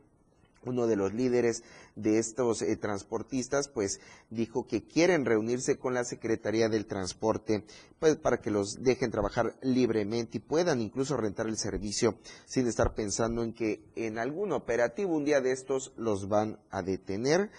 uno 0.68 0.88
de 0.88 0.95
los 0.95 1.13
líderes 1.13 1.63
de 1.95 2.20
estos 2.20 2.61
eh, 2.61 2.76
transportistas, 2.78 3.68
pues 3.68 3.99
dijo 4.30 4.68
que 4.68 4.84
quieren 4.84 5.26
reunirse 5.26 5.78
con 5.78 5.93
la 5.93 6.03
Secretaría 6.03 6.70
del 6.70 6.86
Transporte, 6.86 7.65
pues 7.99 8.15
para 8.15 8.39
que 8.41 8.51
los 8.51 8.84
dejen 8.84 9.11
trabajar 9.11 9.55
libremente 9.61 10.38
y 10.38 10.41
puedan 10.41 10.82
incluso 10.82 11.18
rentar 11.18 11.47
el 11.47 11.57
servicio 11.57 12.18
sin 12.45 12.68
estar 12.68 12.93
pensando 12.93 13.43
en 13.43 13.53
que 13.53 13.82
en 13.95 14.20
algún 14.20 14.51
operativo 14.51 15.15
un 15.15 15.26
día 15.26 15.41
de 15.41 15.51
estos 15.51 15.93
los 15.97 16.28
van 16.28 16.59
a 16.70 16.82
detener. 16.82 17.49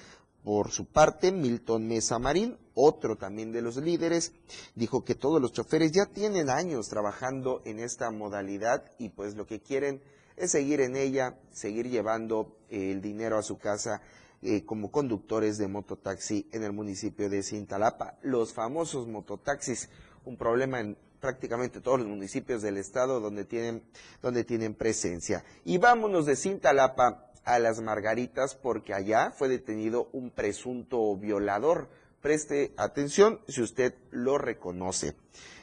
Por 0.45 0.71
su 0.71 0.87
parte, 0.87 1.33
Milton 1.33 1.87
Mesa 1.87 2.19
Marín, 2.19 2.57
otro 2.75 3.17
también 3.17 3.53
de 3.53 3.61
los 3.61 3.77
líderes, 3.77 4.33
dijo 4.77 5.05
que 5.05 5.15
todos 5.15 5.43
los 5.43 5.53
choferes 5.53 5.93
ya 5.93 6.07
tienen 6.07 6.49
años 6.49 6.89
trabajando 6.89 7.61
en 7.65 7.81
esta 7.81 8.11
modalidad 8.11 8.85
y 8.99 9.11
pues 9.11 9.35
lo 9.35 9.47
que 9.47 9.61
quieren 9.61 10.01
es 10.39 10.53
seguir 10.53 10.81
en 10.81 10.97
ella, 10.97 11.37
seguir 11.53 11.89
llevando 11.89 12.57
eh, 12.69 12.93
el 12.93 13.01
dinero 13.01 13.39
a 13.39 13.43
su 13.43 13.59
casa 13.59 14.03
eh, 14.41 14.65
como 14.65 14.91
conductores 14.91 15.59
de 15.59 15.67
mototaxi 15.67 16.49
en 16.53 16.63
el 16.63 16.73
municipio 16.73 17.29
de 17.29 17.43
Cintalapa. 17.43 18.19
Los 18.23 18.53
famosos 18.53 19.09
mototaxis, 19.09 19.89
un 20.25 20.37
problema 20.37 20.81
en 20.81 20.97
prácticamente 21.21 21.81
todos 21.81 21.99
los 21.99 22.09
municipios 22.09 22.63
del 22.63 22.77
estado 22.77 23.21
donde 23.21 23.45
tienen, 23.45 23.83
donde 24.23 24.45
tienen 24.45 24.75
presencia. 24.75 25.45
Y 25.65 25.79
vámonos 25.79 26.27
de 26.27 26.37
Cintalapa 26.37 27.33
a 27.45 27.59
las 27.59 27.81
Margaritas 27.81 28.55
porque 28.55 28.95
allá 28.95 29.33
fue 29.33 29.49
detenido 29.49 30.09
un 30.13 30.31
presunto 30.31 31.17
violador. 31.17 31.89
Preste 32.21 32.73
atención 32.77 33.41
si 33.49 33.63
usted 33.63 33.95
lo 34.11 34.39
reconoce. 34.39 35.17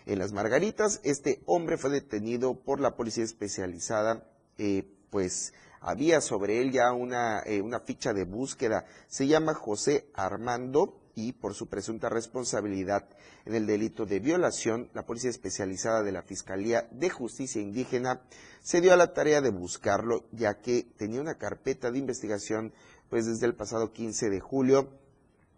En 0.06 0.20
las 0.20 0.34
Margaritas, 0.34 1.00
este 1.04 1.42
hombre 1.46 1.78
fue 1.78 1.90
detenido 1.90 2.60
por 2.60 2.80
la 2.80 2.96
policía 2.96 3.24
especializada 3.24 4.24
eh, 4.58 4.84
pues 5.10 5.54
había 5.82 6.22
sobre 6.22 6.62
él 6.62 6.72
ya 6.72 6.92
una, 6.92 7.42
eh, 7.46 7.62
una 7.62 7.80
ficha 7.80 8.14
de 8.14 8.26
búsqueda. 8.26 8.86
Se 9.08 9.28
llama 9.28 9.54
José 9.54 10.10
Armando 10.14 11.00
y 11.16 11.34
por 11.34 11.54
su 11.54 11.68
presunta 11.68 12.10
responsabilidad 12.10 13.08
en 13.46 13.54
el 13.54 13.68
delito 13.68 14.06
de 14.06 14.20
violación, 14.20 14.90
la 14.94 15.06
Policía 15.06 15.30
Especializada 15.30 16.02
de 16.02 16.12
la 16.12 16.24
Fiscalía 16.24 16.88
de 16.92 17.12
Justicia 17.12 17.62
Indígena 17.62 18.22
se 18.62 18.82
dio 18.82 18.92
a 18.92 18.98
la 18.98 19.14
tarea 19.14 19.40
de 19.40 19.52
buscarlo, 19.52 20.26
ya 20.32 20.60
que 20.62 20.88
tenía 20.98 21.22
una 21.22 21.38
carpeta 21.38 21.92
de 21.92 22.00
investigación 22.00 22.74
pues 23.08 23.28
desde 23.28 23.46
el 23.46 23.56
pasado 23.56 23.94
15 23.94 24.32
de 24.32 24.40
julio, 24.40 24.90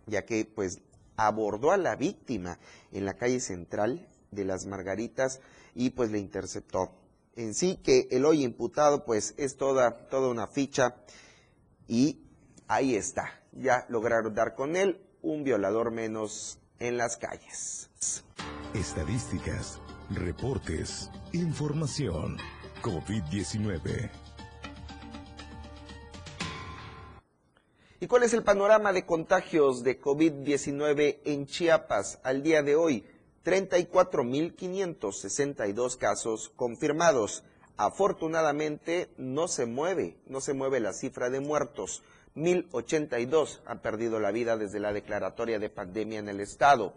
ya 0.06 0.26
que 0.26 0.44
pues 0.44 0.82
abordó 1.16 1.72
a 1.72 1.78
la 1.78 1.96
víctima 1.96 2.60
en 2.92 3.06
la 3.06 3.14
calle 3.14 3.40
central 3.40 4.06
de 4.32 4.44
las 4.44 4.66
Margaritas 4.66 5.40
y 5.74 5.92
pues 5.92 6.12
le 6.12 6.20
interceptó. 6.20 6.92
En 7.38 7.54
sí 7.54 7.78
que 7.84 8.08
el 8.10 8.26
hoy 8.26 8.44
imputado 8.44 9.06
pues 9.06 9.36
es 9.38 9.58
toda, 9.58 10.10
toda 10.10 10.28
una 10.28 10.48
ficha 10.48 10.96
y 11.88 12.20
ahí 12.68 12.96
está. 12.96 13.44
Ya 13.52 13.86
lograron 13.90 14.34
dar 14.34 14.56
con 14.56 14.76
él 14.76 15.00
un 15.22 15.44
violador 15.44 15.92
menos 15.92 16.58
en 16.80 16.98
las 16.98 17.16
calles. 17.16 17.92
Estadísticas, 18.74 19.80
reportes, 20.10 21.12
información. 21.32 22.38
COVID-19. 22.82 24.10
¿Y 28.00 28.08
cuál 28.08 28.24
es 28.24 28.34
el 28.34 28.44
panorama 28.44 28.94
de 28.94 29.06
contagios 29.06 29.84
de 29.84 30.02
COVID-19 30.02 31.20
en 31.26 31.46
Chiapas 31.46 32.20
al 32.24 32.42
día 32.42 32.64
de 32.64 32.76
hoy? 32.76 33.06
34.562 33.48 35.98
casos 35.98 36.52
confirmados. 36.58 37.46
Afortunadamente 37.78 39.10
no 39.16 39.48
se 39.48 39.66
mueve, 39.66 40.18
no 40.28 40.42
se 40.42 40.54
mueve 40.54 40.82
la 40.82 40.92
cifra 40.92 41.30
de 41.30 41.40
muertos. 41.40 42.04
1.082 42.36 43.62
han 43.66 43.82
perdido 43.82 44.20
la 44.20 44.32
vida 44.32 44.58
desde 44.58 44.82
la 44.82 44.92
declaratoria 44.92 45.60
de 45.60 45.70
pandemia 45.70 46.20
en 46.20 46.28
el 46.28 46.42
estado. 46.42 46.96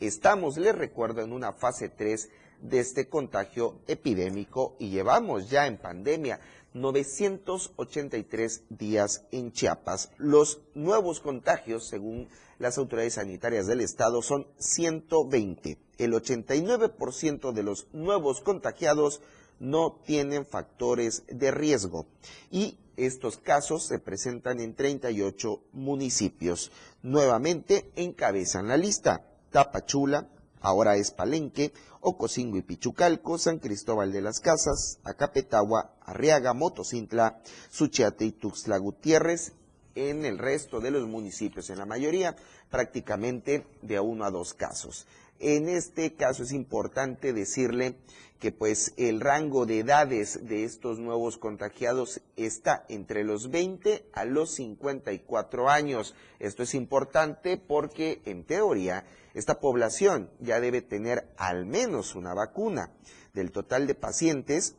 Estamos, 0.00 0.56
les 0.56 0.74
recuerdo, 0.74 1.20
en 1.20 1.34
una 1.34 1.52
fase 1.52 1.90
3 1.90 2.30
de 2.62 2.80
este 2.80 3.10
contagio 3.10 3.82
epidémico 3.86 4.76
y 4.78 4.88
llevamos 4.88 5.50
ya 5.50 5.66
en 5.66 5.76
pandemia 5.76 6.40
983 6.74 8.62
días 8.68 9.24
en 9.32 9.52
Chiapas. 9.52 10.10
Los 10.18 10.60
nuevos 10.74 11.20
contagios, 11.20 11.88
según 11.88 12.28
las 12.58 12.78
autoridades 12.78 13.14
sanitarias 13.14 13.66
del 13.66 13.80
estado, 13.80 14.22
son 14.22 14.46
120. 14.58 15.78
El 15.98 16.12
89% 16.12 17.52
de 17.52 17.62
los 17.62 17.86
nuevos 17.92 18.40
contagiados 18.40 19.20
no 19.58 20.00
tienen 20.04 20.46
factores 20.46 21.24
de 21.28 21.50
riesgo 21.50 22.06
y 22.50 22.78
estos 22.96 23.38
casos 23.38 23.84
se 23.84 23.98
presentan 23.98 24.60
en 24.60 24.74
38 24.74 25.62
municipios. 25.72 26.70
Nuevamente 27.02 27.90
encabezan 27.96 28.68
la 28.68 28.76
lista 28.76 29.26
Tapachula, 29.50 30.28
ahora 30.60 30.96
es 30.96 31.10
Palenque, 31.10 31.72
Ocosingo 32.00 32.56
y 32.56 32.62
Pichucalco, 32.62 33.38
San 33.38 33.58
Cristóbal 33.58 34.12
de 34.12 34.22
las 34.22 34.40
Casas, 34.40 34.98
Acapetagua, 35.04 35.94
Arriaga, 36.00 36.54
Motocintla, 36.54 37.40
Suchiate 37.70 38.24
y 38.24 38.32
Tuxtla 38.32 38.78
Gutiérrez, 38.78 39.52
en 39.94 40.24
el 40.24 40.38
resto 40.38 40.80
de 40.80 40.90
los 40.90 41.06
municipios, 41.06 41.70
en 41.70 41.78
la 41.78 41.86
mayoría 41.86 42.36
prácticamente 42.70 43.66
de 43.82 44.00
uno 44.00 44.24
a 44.24 44.30
dos 44.30 44.54
casos. 44.54 45.06
En 45.38 45.68
este 45.68 46.14
caso 46.14 46.42
es 46.42 46.52
importante 46.52 47.32
decirle 47.32 47.96
que 48.38 48.52
pues 48.52 48.94
el 48.96 49.20
rango 49.20 49.66
de 49.66 49.80
edades 49.80 50.46
de 50.46 50.64
estos 50.64 50.98
nuevos 50.98 51.36
contagiados 51.36 52.20
está 52.36 52.84
entre 52.88 53.24
los 53.24 53.50
20 53.50 54.06
a 54.12 54.24
los 54.24 54.54
54 54.54 55.68
años. 55.68 56.14
Esto 56.38 56.62
es 56.62 56.74
importante 56.74 57.58
porque 57.58 58.22
en 58.24 58.44
teoría 58.44 59.04
esta 59.34 59.60
población 59.60 60.30
ya 60.40 60.60
debe 60.60 60.82
tener 60.82 61.32
al 61.36 61.66
menos 61.66 62.14
una 62.14 62.34
vacuna. 62.34 62.90
Del 63.32 63.52
total 63.52 63.86
de 63.86 63.94
pacientes, 63.94 64.74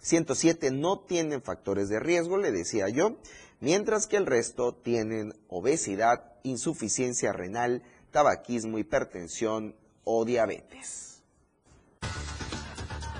107 0.00 0.70
no 0.70 1.00
tienen 1.00 1.42
factores 1.42 1.88
de 1.88 2.00
riesgo, 2.00 2.38
le 2.38 2.52
decía 2.52 2.88
yo, 2.88 3.16
mientras 3.60 4.06
que 4.06 4.16
el 4.16 4.26
resto 4.26 4.74
tienen 4.74 5.34
obesidad, 5.48 6.32
insuficiencia 6.42 7.32
renal, 7.32 7.82
tabaquismo, 8.10 8.78
hipertensión 8.78 9.74
o 10.04 10.24
diabetes. 10.24 11.22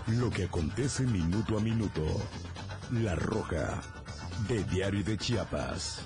Lo 0.06 0.30
que 0.30 0.44
acontece 0.44 1.04
minuto 1.04 1.56
a 1.56 1.60
minuto. 1.60 2.02
La 2.90 3.14
Roja, 3.14 3.80
de 4.48 4.62
Diario 4.64 5.02
de 5.02 5.16
Chiapas. 5.16 6.00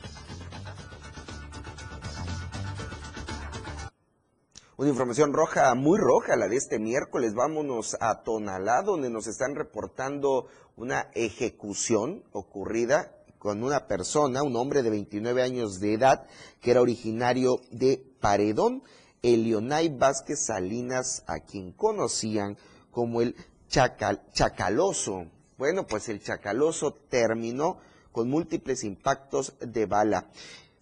Una 4.79 4.91
información 4.91 5.33
roja, 5.33 5.75
muy 5.75 5.99
roja, 5.99 6.37
la 6.37 6.47
de 6.47 6.55
este 6.55 6.79
miércoles. 6.79 7.35
Vámonos 7.35 7.97
a 7.99 8.23
Tonalá, 8.23 8.83
donde 8.83 9.11
nos 9.11 9.27
están 9.27 9.57
reportando 9.57 10.47
una 10.77 11.11
ejecución 11.15 12.23
ocurrida 12.31 13.13
con 13.41 13.65
una 13.65 13.89
persona, 13.89 14.45
un 14.45 14.55
hombre 14.55 14.85
de 14.85 14.91
29 14.91 15.43
años 15.43 15.81
de 15.81 15.95
edad, 15.95 16.29
que 16.61 16.71
era 16.71 16.81
originario 16.81 17.61
de 17.73 18.01
Paredón, 18.21 18.85
Elionay 19.23 19.89
Vázquez 19.89 20.47
Salinas, 20.47 21.25
a 21.27 21.41
quien 21.41 21.73
conocían 21.73 22.57
como 22.93 23.21
el 23.21 23.35
Chacaloso. 23.69 25.27
Bueno, 25.57 25.89
pues 25.89 26.09
el 26.09 26.23
Chacaloso 26.23 26.93
terminó 27.11 27.79
con 28.13 28.31
múltiples 28.31 28.85
impactos 28.85 29.55
de 29.59 29.87
bala. 29.87 30.29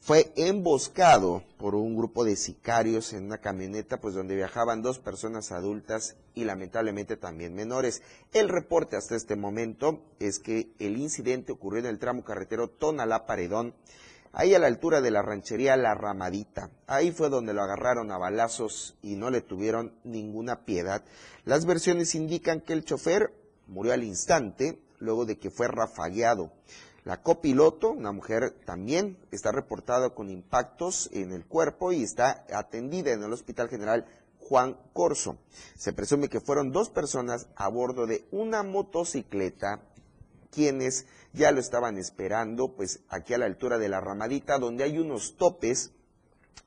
Fue 0.07 0.33
emboscado 0.37 1.43
por 1.59 1.75
un 1.75 1.97
grupo 1.97 2.25
de 2.25 2.37
sicarios 2.37 3.13
en 3.13 3.25
una 3.25 3.39
camioneta, 3.39 4.01
pues 4.01 4.15
donde 4.15 4.37
viajaban 4.37 4.81
dos 4.81 5.01
personas 5.01 5.51
adultas 5.51 6.15
y 6.33 6.45
lamentablemente 6.45 7.17
también 7.17 7.57
menores. 7.57 8.03
El 8.33 8.49
reporte 8.49 8.97
hasta 8.97 9.17
este 9.17 9.35
momento 9.35 10.05
es 10.21 10.39
que 10.39 10.71
el 10.79 10.97
incidente 10.97 11.51
ocurrió 11.51 11.81
en 11.81 11.87
el 11.87 11.99
tramo 11.99 12.23
carretero 12.23 12.71
Tonalá-Paredón, 12.71 13.75
ahí 14.33 14.55
a 14.55 14.61
la 14.61 14.69
altura 14.69 15.01
de 15.01 15.11
la 15.11 15.23
ranchería 15.23 15.77
La 15.77 15.97
Ramadita. 15.97 16.71
Ahí 16.87 17.11
fue 17.11 17.29
donde 17.29 17.53
lo 17.53 17.63
agarraron 17.63 18.13
a 18.13 18.19
balazos 18.19 18.95
y 19.03 19.17
no 19.17 19.31
le 19.31 19.41
tuvieron 19.41 19.93
ninguna 20.05 20.65
piedad. 20.65 21.03
Las 21.45 21.67
versiones 21.67 22.15
indican 22.15 22.61
que 22.61 22.75
el 22.75 22.85
chofer 22.85 23.35
murió 23.67 23.93
al 23.93 24.05
instante 24.05 24.79
luego 25.01 25.27
de 25.27 25.37
que 25.37 25.51
fue 25.51 25.67
rafagueado. 25.67 26.53
La 27.07 27.23
copiloto, 27.23 27.93
una 27.93 28.11
mujer 28.11 28.51
también, 28.65 29.17
está 29.31 29.53
reportada 29.53 30.11
con 30.11 30.29
impactos 30.29 31.09
en 31.13 31.33
el 31.33 31.47
cuerpo 31.47 31.93
y 31.93 32.03
está 32.03 32.45
atendida 32.53 33.13
en 33.13 33.23
el 33.23 33.33
Hospital 33.33 33.69
General 33.69 34.05
Juan 34.41 34.77
Corso. 34.93 35.39
Se 35.77 35.93
presume 35.93 36.29
que 36.29 36.41
fueron 36.41 36.73
dos 36.73 36.91
personas 36.91 37.47
a 37.55 37.69
bordo 37.69 38.09
de 38.09 38.25
una 38.33 38.65
motocicleta 38.65 39.83
quienes 40.51 41.07
ya 41.33 41.53
lo 41.53 41.61
estaban 41.61 41.97
esperando, 41.97 42.75
pues 42.75 42.99
aquí 43.09 43.35
a 43.35 43.39
la 43.39 43.47
altura 43.47 43.79
de 43.79 43.89
la 43.89 44.01
ramadita, 44.01 44.59
donde 44.59 44.83
hay 44.83 44.99
unos 44.99 45.37
topes. 45.37 45.93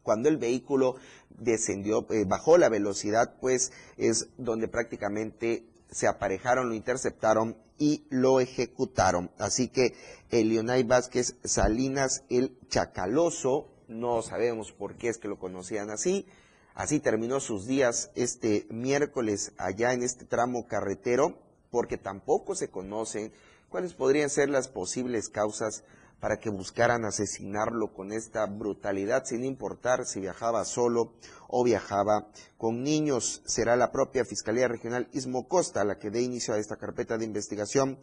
Cuando 0.03 0.29
el 0.29 0.37
vehículo 0.37 0.95
descendió, 1.31 2.07
eh, 2.11 2.23
bajó 2.25 2.57
la 2.57 2.69
velocidad, 2.69 3.35
pues 3.41 3.73
es 3.97 4.29
donde 4.37 4.69
prácticamente 4.69 5.65
se 5.91 6.07
aparejaron, 6.07 6.69
lo 6.69 6.75
interceptaron 6.75 7.57
y 7.77 8.05
lo 8.09 8.39
ejecutaron. 8.39 9.31
Así 9.37 9.69
que 9.69 9.95
Elionay 10.29 10.83
Vázquez 10.83 11.35
Salinas, 11.43 12.23
el 12.29 12.57
Chacaloso, 12.67 13.67
no 13.87 14.21
sabemos 14.21 14.71
por 14.71 14.95
qué 14.95 15.09
es 15.09 15.17
que 15.17 15.27
lo 15.27 15.39
conocían 15.39 15.89
así. 15.89 16.27
Así 16.75 16.99
terminó 16.99 17.39
sus 17.39 17.65
días 17.65 18.11
este 18.15 18.67
miércoles 18.69 19.51
allá 19.57 19.93
en 19.93 20.03
este 20.03 20.25
tramo 20.25 20.67
carretero, 20.67 21.37
porque 21.71 21.97
tampoco 21.97 22.55
se 22.55 22.69
conocen 22.69 23.33
cuáles 23.69 23.93
podrían 23.93 24.29
ser 24.29 24.49
las 24.49 24.67
posibles 24.67 25.29
causas 25.29 25.83
para 26.19 26.39
que 26.39 26.49
buscaran 26.49 27.05
asesinarlo 27.05 27.93
con 27.93 28.11
esta 28.11 28.45
brutalidad, 28.45 29.25
sin 29.25 29.45
importar 29.45 30.05
si 30.05 30.19
viajaba 30.19 30.65
solo 30.65 31.13
o 31.47 31.63
viajaba 31.63 32.27
con 32.57 32.83
niños. 32.83 33.41
Será 33.45 33.75
la 33.75 33.91
propia 33.91 34.25
Fiscalía 34.25 34.67
Regional 34.67 35.07
Ismo 35.13 35.47
Costa 35.47 35.83
la 35.83 35.97
que 35.97 36.11
dé 36.11 36.21
inicio 36.21 36.53
a 36.53 36.59
esta 36.59 36.77
carpeta 36.77 37.17
de 37.17 37.25
investigación 37.25 37.97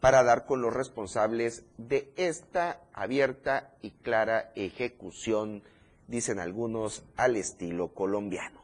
para 0.00 0.24
dar 0.24 0.46
con 0.46 0.62
los 0.62 0.74
responsables 0.74 1.64
de 1.76 2.12
esta 2.16 2.80
abierta 2.92 3.74
y 3.82 3.90
clara 3.90 4.50
ejecución, 4.56 5.62
dicen 6.08 6.40
algunos, 6.40 7.04
al 7.16 7.36
estilo 7.36 7.92
colombiano. 7.92 8.60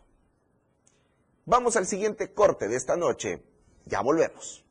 Vamos 1.44 1.76
al 1.76 1.86
siguiente 1.86 2.32
corte 2.32 2.68
de 2.68 2.76
esta 2.76 2.96
noche. 2.96 3.42
Ya 3.84 4.00
volvemos. 4.00 4.65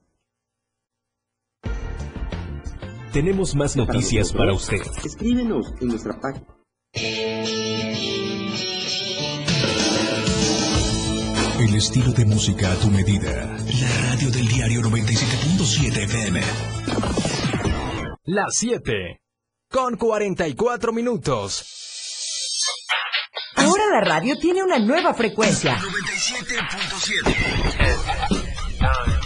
Tenemos 3.15 3.55
más 3.55 3.75
noticias 3.77 4.33
para, 4.33 4.51
usted. 4.51 4.81
Escríbenos 5.05 5.73
en 5.79 5.87
nuestra 5.87 6.19
página. 6.19 6.45
El 11.61 11.75
estilo 11.75 12.11
de 12.11 12.25
música 12.25 12.73
a 12.73 12.75
tu 12.75 12.91
medida. 12.91 13.55
La 13.79 14.11
radio 14.11 14.29
del 14.31 14.45
diario 14.49 14.81
97.7 14.81 16.03
FM. 16.03 16.41
Las 18.25 18.57
7. 18.57 19.21
Con 19.71 19.95
44 19.95 20.91
minutos. 20.91 21.63
Ahora 23.55 23.85
la 23.93 24.01
radio 24.01 24.37
tiene 24.37 24.61
una 24.61 24.77
nueva 24.77 25.13
frecuencia. 25.13 25.77
97.7. 25.77 27.94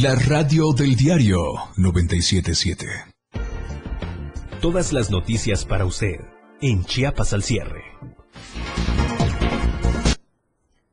La 0.00 0.14
radio 0.14 0.72
del 0.72 0.96
diario 0.96 1.36
977. 1.76 2.86
Todas 4.62 4.90
las 4.94 5.10
noticias 5.10 5.66
para 5.66 5.84
usted 5.84 6.18
en 6.62 6.82
Chiapas 6.86 7.34
al 7.34 7.42
cierre. 7.42 7.84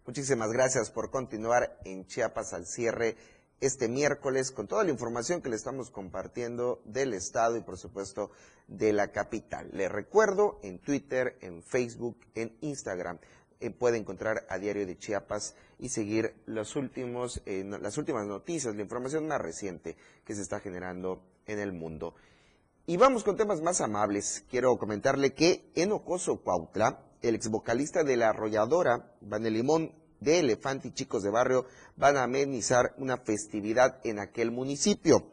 Muchísimas 0.05 0.51
gracias 0.51 0.91
por 0.91 1.11
continuar 1.11 1.79
en 1.85 2.07
Chiapas 2.07 2.51
al 2.51 2.65
cierre 2.65 3.15
este 3.61 3.87
miércoles 3.87 4.51
con 4.51 4.67
toda 4.67 4.83
la 4.83 4.91
información 4.91 5.41
que 5.41 5.47
le 5.47 5.55
estamos 5.55 5.91
compartiendo 5.91 6.81
del 6.83 7.13
estado 7.13 7.55
y 7.55 7.61
por 7.61 7.77
supuesto 7.77 8.31
de 8.67 8.91
la 8.91 9.13
capital. 9.13 9.69
Le 9.71 9.87
recuerdo 9.87 10.59
en 10.61 10.77
Twitter, 10.77 11.37
en 11.39 11.63
Facebook, 11.63 12.17
en 12.35 12.57
Instagram 12.59 13.19
eh, 13.61 13.69
puede 13.71 13.97
encontrar 13.97 14.45
a 14.49 14.57
Diario 14.57 14.85
de 14.85 14.97
Chiapas 14.97 15.55
y 15.79 15.89
seguir 15.89 16.35
los 16.45 16.75
últimos, 16.75 17.41
eh, 17.45 17.63
las 17.81 17.97
últimas 17.97 18.27
noticias, 18.27 18.75
la 18.75 18.81
información 18.81 19.27
más 19.27 19.41
reciente 19.41 19.95
que 20.25 20.35
se 20.35 20.41
está 20.41 20.59
generando 20.59 21.23
en 21.47 21.59
el 21.59 21.71
mundo. 21.71 22.13
Y 22.85 22.97
vamos 22.97 23.23
con 23.23 23.37
temas 23.37 23.61
más 23.61 23.81
amables. 23.81 24.43
Quiero 24.49 24.77
comentarle 24.77 25.33
que 25.33 25.71
en 25.75 25.91
Ocoso, 25.91 26.41
Cuautla, 26.41 27.05
el 27.21 27.35
ex 27.35 27.49
vocalista 27.49 28.03
de 28.03 28.17
la 28.17 28.29
arrolladora, 28.29 29.13
Vanelimón 29.21 29.93
de 30.19 30.39
Elefante 30.39 30.89
y 30.89 30.93
Chicos 30.93 31.23
de 31.23 31.29
Barrio, 31.29 31.65
van 31.95 32.17
a 32.17 32.23
amenizar 32.23 32.93
una 32.97 33.17
festividad 33.17 33.99
en 34.03 34.19
aquel 34.19 34.51
municipio. 34.51 35.31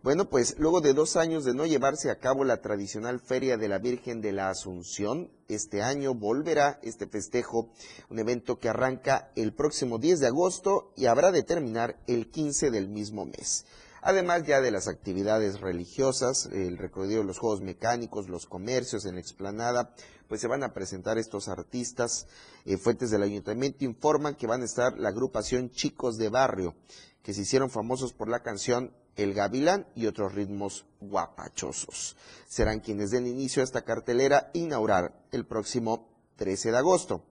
Bueno, 0.00 0.28
pues 0.28 0.54
luego 0.58 0.80
de 0.80 0.94
dos 0.94 1.16
años 1.16 1.44
de 1.44 1.54
no 1.54 1.66
llevarse 1.66 2.08
a 2.10 2.20
cabo 2.20 2.44
la 2.44 2.60
tradicional 2.60 3.18
Feria 3.18 3.56
de 3.56 3.66
la 3.66 3.78
Virgen 3.78 4.20
de 4.20 4.30
la 4.30 4.48
Asunción, 4.48 5.28
este 5.48 5.82
año 5.82 6.14
volverá 6.14 6.78
este 6.84 7.08
festejo, 7.08 7.70
un 8.08 8.20
evento 8.20 8.60
que 8.60 8.68
arranca 8.68 9.32
el 9.34 9.52
próximo 9.52 9.98
10 9.98 10.20
de 10.20 10.28
agosto 10.28 10.92
y 10.94 11.06
habrá 11.06 11.32
de 11.32 11.42
terminar 11.42 11.98
el 12.06 12.30
15 12.30 12.70
del 12.70 12.88
mismo 12.88 13.26
mes. 13.26 13.66
Además 14.00 14.44
ya 14.46 14.60
de 14.60 14.70
las 14.70 14.86
actividades 14.86 15.60
religiosas, 15.60 16.46
el 16.52 16.78
recorrido 16.78 17.22
de 17.22 17.26
los 17.26 17.40
juegos 17.40 17.60
mecánicos, 17.60 18.28
los 18.28 18.46
comercios 18.46 19.04
en 19.04 19.16
la 19.16 19.20
explanada, 19.20 19.94
pues 20.28 20.40
se 20.40 20.46
van 20.46 20.62
a 20.62 20.72
presentar 20.72 21.18
estos 21.18 21.48
artistas. 21.48 22.28
Eh, 22.64 22.76
fuentes 22.76 23.10
del 23.10 23.24
ayuntamiento 23.24 23.84
informan 23.84 24.36
que 24.36 24.46
van 24.46 24.62
a 24.62 24.66
estar 24.66 24.96
la 24.96 25.08
agrupación 25.08 25.72
Chicos 25.72 26.18
de 26.18 26.28
Barrio, 26.28 26.76
que 27.24 27.34
se 27.34 27.40
hicieron 27.40 27.68
famosos 27.68 28.12
por 28.12 28.28
la 28.28 28.44
canción 28.44 28.92
el 29.18 29.34
Gavilán 29.34 29.86
y 29.94 30.06
otros 30.06 30.34
ritmos 30.34 30.86
guapachosos. 31.00 32.16
Serán 32.48 32.80
quienes 32.80 33.10
den 33.10 33.26
inicio 33.26 33.60
a 33.60 33.64
esta 33.64 33.82
cartelera 33.82 34.50
inaugurar 34.54 35.12
el 35.32 35.44
próximo 35.44 36.08
13 36.36 36.70
de 36.70 36.78
agosto. 36.78 37.22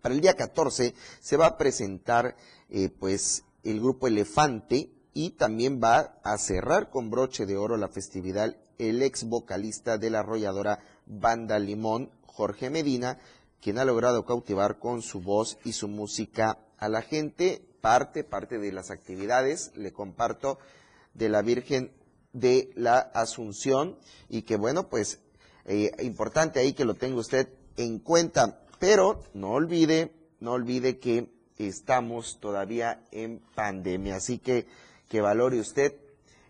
Para 0.00 0.14
el 0.14 0.20
día 0.20 0.34
14 0.34 0.94
se 1.20 1.36
va 1.36 1.46
a 1.46 1.58
presentar 1.58 2.36
eh, 2.70 2.90
pues 2.90 3.44
el 3.64 3.80
grupo 3.80 4.06
Elefante 4.06 4.90
y 5.14 5.30
también 5.30 5.80
va 5.82 6.20
a 6.22 6.38
cerrar 6.38 6.90
con 6.90 7.10
broche 7.10 7.46
de 7.46 7.56
oro 7.56 7.76
la 7.76 7.88
festividad 7.88 8.54
el 8.78 9.02
ex 9.02 9.24
vocalista 9.24 9.96
de 9.96 10.10
la 10.10 10.20
arrolladora 10.20 10.80
Banda 11.06 11.58
Limón, 11.58 12.10
Jorge 12.26 12.68
Medina, 12.68 13.18
quien 13.60 13.78
ha 13.78 13.84
logrado 13.84 14.24
cautivar 14.24 14.78
con 14.78 15.02
su 15.02 15.20
voz 15.20 15.58
y 15.64 15.72
su 15.72 15.88
música 15.88 16.58
a 16.78 16.88
la 16.88 17.02
gente. 17.02 17.62
Parte, 17.80 18.24
parte 18.24 18.58
de 18.58 18.72
las 18.72 18.90
actividades, 18.90 19.70
le 19.76 19.92
comparto, 19.92 20.58
de 21.16 21.28
la 21.28 21.42
Virgen 21.42 21.92
de 22.32 22.70
la 22.74 22.98
Asunción. 22.98 23.98
Y 24.28 24.42
que 24.42 24.56
bueno, 24.56 24.88
pues 24.88 25.20
eh, 25.64 25.90
importante 26.02 26.60
ahí 26.60 26.72
que 26.72 26.84
lo 26.84 26.94
tenga 26.94 27.16
usted 27.16 27.48
en 27.76 27.98
cuenta, 27.98 28.60
pero 28.78 29.22
no 29.34 29.52
olvide, 29.52 30.12
no 30.40 30.52
olvide 30.52 30.98
que 30.98 31.30
estamos 31.58 32.38
todavía 32.40 33.02
en 33.10 33.40
pandemia, 33.54 34.16
así 34.16 34.38
que 34.38 34.66
que 35.08 35.20
valore 35.20 35.60
usted 35.60 35.94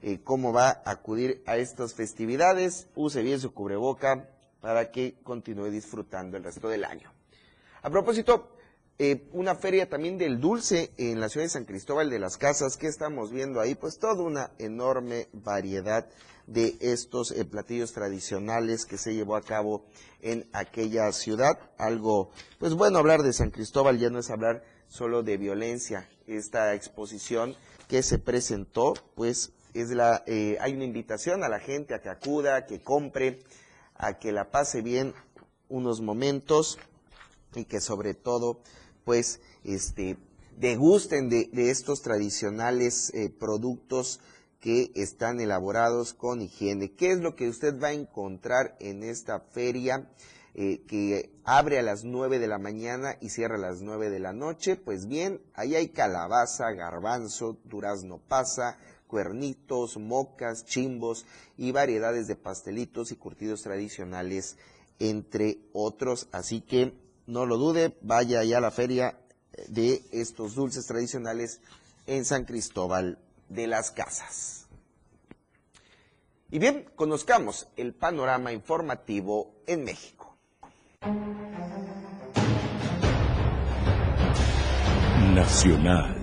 eh, 0.02 0.20
cómo 0.22 0.52
va 0.52 0.68
a 0.68 0.90
acudir 0.90 1.42
a 1.46 1.56
estas 1.56 1.94
festividades, 1.94 2.88
use 2.94 3.22
bien 3.22 3.40
su 3.40 3.52
cubreboca 3.52 4.28
para 4.60 4.90
que 4.90 5.16
continúe 5.22 5.70
disfrutando 5.70 6.36
el 6.36 6.44
resto 6.44 6.68
del 6.68 6.84
año. 6.84 7.12
A 7.82 7.90
propósito, 7.90 8.55
eh, 8.98 9.28
una 9.32 9.54
feria 9.54 9.88
también 9.88 10.16
del 10.16 10.40
dulce 10.40 10.90
en 10.96 11.20
la 11.20 11.28
ciudad 11.28 11.44
de 11.44 11.50
San 11.50 11.66
Cristóbal 11.66 12.08
de 12.08 12.18
las 12.18 12.38
Casas. 12.38 12.78
que 12.78 12.86
estamos 12.86 13.30
viendo 13.30 13.60
ahí? 13.60 13.74
Pues 13.74 13.98
toda 13.98 14.22
una 14.22 14.50
enorme 14.58 15.28
variedad 15.32 16.08
de 16.46 16.76
estos 16.80 17.30
eh, 17.32 17.44
platillos 17.44 17.92
tradicionales 17.92 18.86
que 18.86 18.96
se 18.96 19.14
llevó 19.14 19.36
a 19.36 19.42
cabo 19.42 19.84
en 20.22 20.48
aquella 20.52 21.12
ciudad. 21.12 21.58
Algo, 21.76 22.30
pues 22.58 22.72
bueno, 22.72 22.98
hablar 22.98 23.20
de 23.20 23.32
San 23.34 23.50
Cristóbal 23.50 23.98
ya 23.98 24.08
no 24.08 24.20
es 24.20 24.30
hablar 24.30 24.64
solo 24.88 25.22
de 25.22 25.36
violencia. 25.36 26.08
Esta 26.26 26.74
exposición 26.74 27.54
que 27.88 28.02
se 28.02 28.18
presentó, 28.18 28.94
pues 29.14 29.52
es 29.74 29.90
la, 29.90 30.22
eh, 30.26 30.56
hay 30.60 30.72
una 30.72 30.84
invitación 30.84 31.44
a 31.44 31.48
la 31.48 31.60
gente 31.60 31.94
a 31.94 32.00
que 32.00 32.08
acuda, 32.08 32.56
a 32.56 32.66
que 32.66 32.80
compre, 32.80 33.40
a 33.94 34.18
que 34.18 34.32
la 34.32 34.50
pase 34.50 34.80
bien 34.80 35.12
unos 35.68 36.00
momentos 36.00 36.78
y 37.54 37.64
que 37.64 37.80
sobre 37.80 38.14
todo, 38.14 38.60
pues, 39.06 39.40
este, 39.62 40.18
degusten 40.58 41.30
de, 41.30 41.48
estos 41.54 42.02
tradicionales 42.02 43.14
eh, 43.14 43.30
productos 43.30 44.20
que 44.58 44.90
están 44.96 45.40
elaborados 45.40 46.12
con 46.12 46.42
higiene. 46.42 46.90
¿Qué 46.90 47.12
es 47.12 47.20
lo 47.20 47.36
que 47.36 47.48
usted 47.48 47.80
va 47.80 47.88
a 47.88 47.92
encontrar 47.92 48.76
en 48.80 49.04
esta 49.04 49.38
feria 49.38 50.10
eh, 50.56 50.82
que 50.88 51.30
abre 51.44 51.78
a 51.78 51.82
las 51.82 52.02
9 52.02 52.40
de 52.40 52.48
la 52.48 52.58
mañana 52.58 53.16
y 53.20 53.28
cierra 53.28 53.54
a 53.54 53.60
las 53.60 53.80
9 53.80 54.10
de 54.10 54.18
la 54.18 54.32
noche? 54.32 54.74
Pues 54.74 55.06
bien, 55.06 55.40
ahí 55.54 55.76
hay 55.76 55.90
calabaza, 55.90 56.72
garbanzo, 56.72 57.58
durazno 57.62 58.18
pasa, 58.26 58.76
cuernitos, 59.06 59.98
mocas, 59.98 60.64
chimbos 60.64 61.26
y 61.56 61.70
variedades 61.70 62.26
de 62.26 62.34
pastelitos 62.34 63.12
y 63.12 63.16
curtidos 63.16 63.62
tradicionales, 63.62 64.56
entre 64.98 65.60
otros. 65.72 66.26
Así 66.32 66.60
que 66.60 67.05
no 67.26 67.46
lo 67.46 67.56
dude, 67.56 67.96
vaya 68.02 68.40
allá 68.40 68.58
a 68.58 68.60
la 68.60 68.70
feria 68.70 69.18
de 69.68 70.02
estos 70.12 70.54
dulces 70.54 70.86
tradicionales 70.86 71.60
en 72.06 72.24
San 72.24 72.44
Cristóbal 72.44 73.18
de 73.48 73.66
las 73.66 73.90
Casas. 73.90 74.66
Y 76.50 76.58
bien, 76.58 76.86
conozcamos 76.94 77.66
el 77.76 77.92
panorama 77.92 78.52
informativo 78.52 79.54
en 79.66 79.84
México. 79.84 80.36
Nacional. 85.34 86.15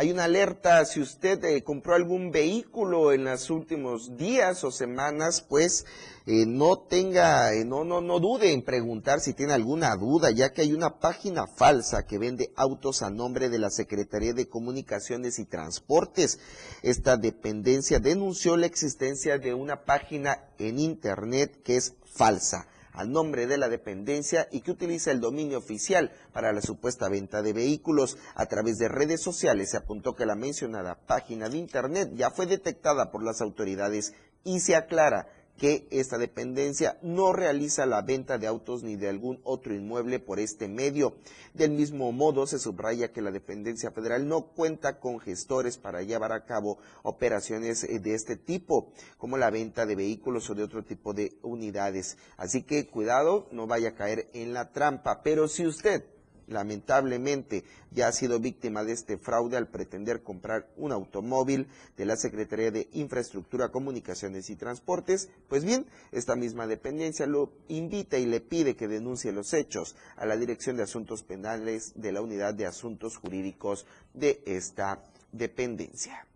Hay 0.00 0.12
una 0.12 0.26
alerta, 0.26 0.84
si 0.84 1.00
usted 1.00 1.44
eh, 1.44 1.64
compró 1.64 1.96
algún 1.96 2.30
vehículo 2.30 3.10
en 3.10 3.24
los 3.24 3.50
últimos 3.50 4.16
días 4.16 4.62
o 4.62 4.70
semanas, 4.70 5.40
pues 5.40 5.86
eh, 6.24 6.46
no 6.46 6.78
tenga, 6.78 7.52
eh, 7.52 7.64
no, 7.64 7.82
no, 7.82 8.00
no 8.00 8.20
dude 8.20 8.52
en 8.52 8.62
preguntar 8.62 9.18
si 9.18 9.34
tiene 9.34 9.54
alguna 9.54 9.96
duda, 9.96 10.30
ya 10.30 10.52
que 10.52 10.62
hay 10.62 10.72
una 10.72 11.00
página 11.00 11.48
falsa 11.48 12.06
que 12.06 12.16
vende 12.16 12.52
autos 12.54 13.02
a 13.02 13.10
nombre 13.10 13.48
de 13.48 13.58
la 13.58 13.70
Secretaría 13.70 14.34
de 14.34 14.48
Comunicaciones 14.48 15.40
y 15.40 15.46
Transportes. 15.46 16.38
Esta 16.82 17.16
dependencia 17.16 17.98
denunció 17.98 18.56
la 18.56 18.66
existencia 18.66 19.38
de 19.38 19.52
una 19.52 19.84
página 19.84 20.44
en 20.60 20.78
Internet 20.78 21.60
que 21.64 21.76
es 21.76 21.94
falsa 22.04 22.68
al 22.98 23.12
nombre 23.12 23.46
de 23.46 23.58
la 23.58 23.68
dependencia 23.68 24.48
y 24.50 24.60
que 24.60 24.72
utiliza 24.72 25.12
el 25.12 25.20
dominio 25.20 25.58
oficial 25.58 26.10
para 26.32 26.52
la 26.52 26.60
supuesta 26.60 27.08
venta 27.08 27.42
de 27.42 27.52
vehículos. 27.52 28.18
A 28.34 28.46
través 28.46 28.76
de 28.78 28.88
redes 28.88 29.22
sociales 29.22 29.70
se 29.70 29.76
apuntó 29.76 30.16
que 30.16 30.26
la 30.26 30.34
mencionada 30.34 30.98
página 31.06 31.48
de 31.48 31.58
Internet 31.58 32.10
ya 32.14 32.32
fue 32.32 32.46
detectada 32.46 33.12
por 33.12 33.22
las 33.22 33.40
autoridades 33.40 34.14
y 34.42 34.58
se 34.58 34.74
aclara 34.74 35.28
que 35.58 35.86
esta 35.90 36.16
dependencia 36.16 36.98
no 37.02 37.32
realiza 37.32 37.84
la 37.84 38.00
venta 38.00 38.38
de 38.38 38.46
autos 38.46 38.82
ni 38.82 38.96
de 38.96 39.08
algún 39.08 39.40
otro 39.42 39.74
inmueble 39.74 40.20
por 40.20 40.38
este 40.38 40.68
medio. 40.68 41.16
Del 41.52 41.72
mismo 41.72 42.12
modo, 42.12 42.46
se 42.46 42.58
subraya 42.58 43.12
que 43.12 43.20
la 43.20 43.32
dependencia 43.32 43.90
federal 43.90 44.28
no 44.28 44.46
cuenta 44.46 45.00
con 45.00 45.18
gestores 45.18 45.76
para 45.76 46.02
llevar 46.02 46.32
a 46.32 46.44
cabo 46.44 46.78
operaciones 47.02 47.84
eh, 47.84 47.98
de 47.98 48.14
este 48.14 48.36
tipo, 48.36 48.92
como 49.18 49.36
la 49.36 49.50
venta 49.50 49.84
de 49.84 49.96
vehículos 49.96 50.48
o 50.48 50.54
de 50.54 50.62
otro 50.62 50.84
tipo 50.84 51.12
de 51.12 51.36
unidades. 51.42 52.16
Así 52.36 52.62
que 52.62 52.86
cuidado, 52.86 53.48
no 53.50 53.66
vaya 53.66 53.90
a 53.90 53.94
caer 53.94 54.28
en 54.32 54.54
la 54.54 54.72
trampa. 54.72 55.22
Pero 55.22 55.48
si 55.48 55.66
usted 55.66 56.04
lamentablemente 56.48 57.64
ya 57.90 58.08
ha 58.08 58.12
sido 58.12 58.40
víctima 58.40 58.84
de 58.84 58.92
este 58.92 59.18
fraude 59.18 59.56
al 59.56 59.68
pretender 59.68 60.22
comprar 60.22 60.68
un 60.76 60.92
automóvil 60.92 61.68
de 61.96 62.06
la 62.06 62.16
Secretaría 62.16 62.70
de 62.70 62.88
Infraestructura, 62.92 63.70
Comunicaciones 63.70 64.50
y 64.50 64.56
Transportes, 64.56 65.28
pues 65.48 65.64
bien, 65.64 65.86
esta 66.12 66.36
misma 66.36 66.66
dependencia 66.66 67.26
lo 67.26 67.52
invita 67.68 68.18
y 68.18 68.26
le 68.26 68.40
pide 68.40 68.76
que 68.76 68.88
denuncie 68.88 69.32
los 69.32 69.52
hechos 69.54 69.96
a 70.16 70.26
la 70.26 70.36
Dirección 70.36 70.76
de 70.76 70.82
Asuntos 70.82 71.22
Penales 71.22 71.92
de 71.94 72.12
la 72.12 72.20
Unidad 72.20 72.54
de 72.54 72.66
Asuntos 72.66 73.16
Jurídicos 73.16 73.86
de 74.14 74.42
esta 74.46 75.02
dependencia. 75.32 76.26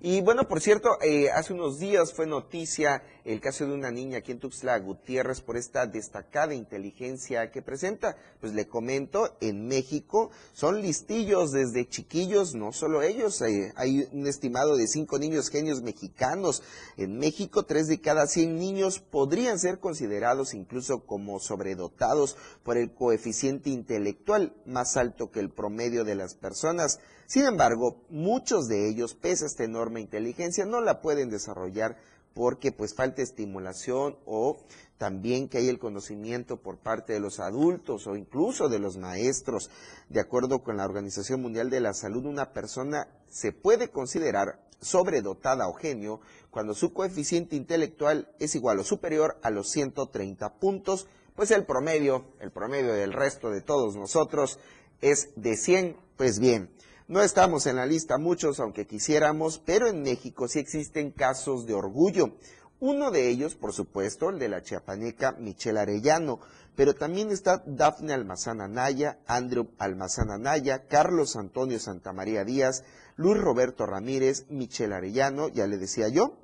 Y 0.00 0.20
bueno, 0.20 0.46
por 0.46 0.60
cierto, 0.60 0.90
eh, 1.02 1.28
hace 1.30 1.52
unos 1.52 1.80
días 1.80 2.12
fue 2.12 2.26
noticia 2.26 3.02
el 3.28 3.42
caso 3.42 3.66
de 3.66 3.74
una 3.74 3.90
niña 3.90 4.18
aquí 4.18 4.32
en 4.32 4.38
Tuxtla 4.38 4.78
Gutiérrez 4.78 5.42
por 5.42 5.58
esta 5.58 5.86
destacada 5.86 6.54
inteligencia 6.54 7.50
que 7.50 7.60
presenta. 7.60 8.16
Pues 8.40 8.54
le 8.54 8.68
comento, 8.68 9.36
en 9.42 9.66
México 9.66 10.30
son 10.54 10.80
listillos 10.80 11.52
desde 11.52 11.86
chiquillos, 11.86 12.54
no 12.54 12.72
solo 12.72 13.02
ellos, 13.02 13.42
hay 13.42 14.08
un 14.12 14.26
estimado 14.26 14.76
de 14.76 14.86
cinco 14.86 15.18
niños 15.18 15.50
genios 15.50 15.82
mexicanos. 15.82 16.62
En 16.96 17.18
México, 17.18 17.66
tres 17.66 17.86
de 17.86 18.00
cada 18.00 18.26
cien 18.26 18.56
niños 18.56 18.98
podrían 18.98 19.58
ser 19.58 19.78
considerados 19.78 20.54
incluso 20.54 21.04
como 21.04 21.38
sobredotados 21.38 22.34
por 22.62 22.78
el 22.78 22.94
coeficiente 22.94 23.68
intelectual 23.68 24.54
más 24.64 24.96
alto 24.96 25.30
que 25.30 25.40
el 25.40 25.50
promedio 25.50 26.04
de 26.04 26.14
las 26.14 26.34
personas. 26.34 26.98
Sin 27.26 27.44
embargo, 27.44 28.06
muchos 28.08 28.68
de 28.68 28.88
ellos, 28.88 29.12
pese 29.12 29.44
a 29.44 29.48
esta 29.48 29.64
enorme 29.64 30.00
inteligencia, 30.00 30.64
no 30.64 30.80
la 30.80 31.02
pueden 31.02 31.28
desarrollar 31.28 31.98
porque 32.38 32.70
pues 32.70 32.94
falta 32.94 33.20
estimulación 33.20 34.16
o 34.24 34.58
también 34.96 35.48
que 35.48 35.58
hay 35.58 35.68
el 35.68 35.80
conocimiento 35.80 36.62
por 36.62 36.78
parte 36.78 37.12
de 37.12 37.18
los 37.18 37.40
adultos 37.40 38.06
o 38.06 38.14
incluso 38.14 38.68
de 38.68 38.78
los 38.78 38.96
maestros. 38.96 39.70
De 40.08 40.20
acuerdo 40.20 40.62
con 40.62 40.76
la 40.76 40.84
Organización 40.84 41.42
Mundial 41.42 41.68
de 41.68 41.80
la 41.80 41.94
Salud, 41.94 42.26
una 42.26 42.52
persona 42.52 43.08
se 43.28 43.50
puede 43.50 43.88
considerar 43.88 44.64
sobredotada 44.80 45.66
o 45.66 45.72
genio 45.72 46.20
cuando 46.52 46.74
su 46.74 46.92
coeficiente 46.92 47.56
intelectual 47.56 48.30
es 48.38 48.54
igual 48.54 48.78
o 48.78 48.84
superior 48.84 49.40
a 49.42 49.50
los 49.50 49.68
130 49.70 50.60
puntos, 50.60 51.08
pues 51.34 51.50
el 51.50 51.66
promedio, 51.66 52.24
el 52.38 52.52
promedio 52.52 52.92
del 52.92 53.14
resto 53.14 53.50
de 53.50 53.62
todos 53.62 53.96
nosotros 53.96 54.60
es 55.00 55.30
de 55.34 55.56
100, 55.56 55.96
pues 56.16 56.38
bien, 56.38 56.70
no 57.08 57.22
estamos 57.22 57.66
en 57.66 57.76
la 57.76 57.86
lista 57.86 58.18
muchos, 58.18 58.60
aunque 58.60 58.86
quisiéramos, 58.86 59.58
pero 59.64 59.86
en 59.88 60.02
México 60.02 60.46
sí 60.46 60.58
existen 60.58 61.10
casos 61.10 61.64
de 61.64 61.72
orgullo. 61.72 62.36
Uno 62.80 63.10
de 63.10 63.28
ellos, 63.30 63.54
por 63.54 63.72
supuesto, 63.72 64.28
el 64.28 64.38
de 64.38 64.50
la 64.50 64.62
chiapaneca 64.62 65.32
Michelle 65.32 65.80
Arellano, 65.80 66.38
pero 66.76 66.94
también 66.94 67.30
está 67.30 67.62
Dafne 67.66 68.12
Almazán 68.12 68.60
Anaya, 68.60 69.18
Andrew 69.26 69.70
Almazán 69.78 70.30
Anaya, 70.30 70.86
Carlos 70.86 71.34
Antonio 71.36 71.80
Santamaría 71.80 72.44
Díaz, 72.44 72.84
Luis 73.16 73.40
Roberto 73.40 73.86
Ramírez, 73.86 74.44
Michelle 74.50 74.94
Arellano, 74.94 75.48
ya 75.48 75.66
le 75.66 75.78
decía 75.78 76.08
yo, 76.08 76.36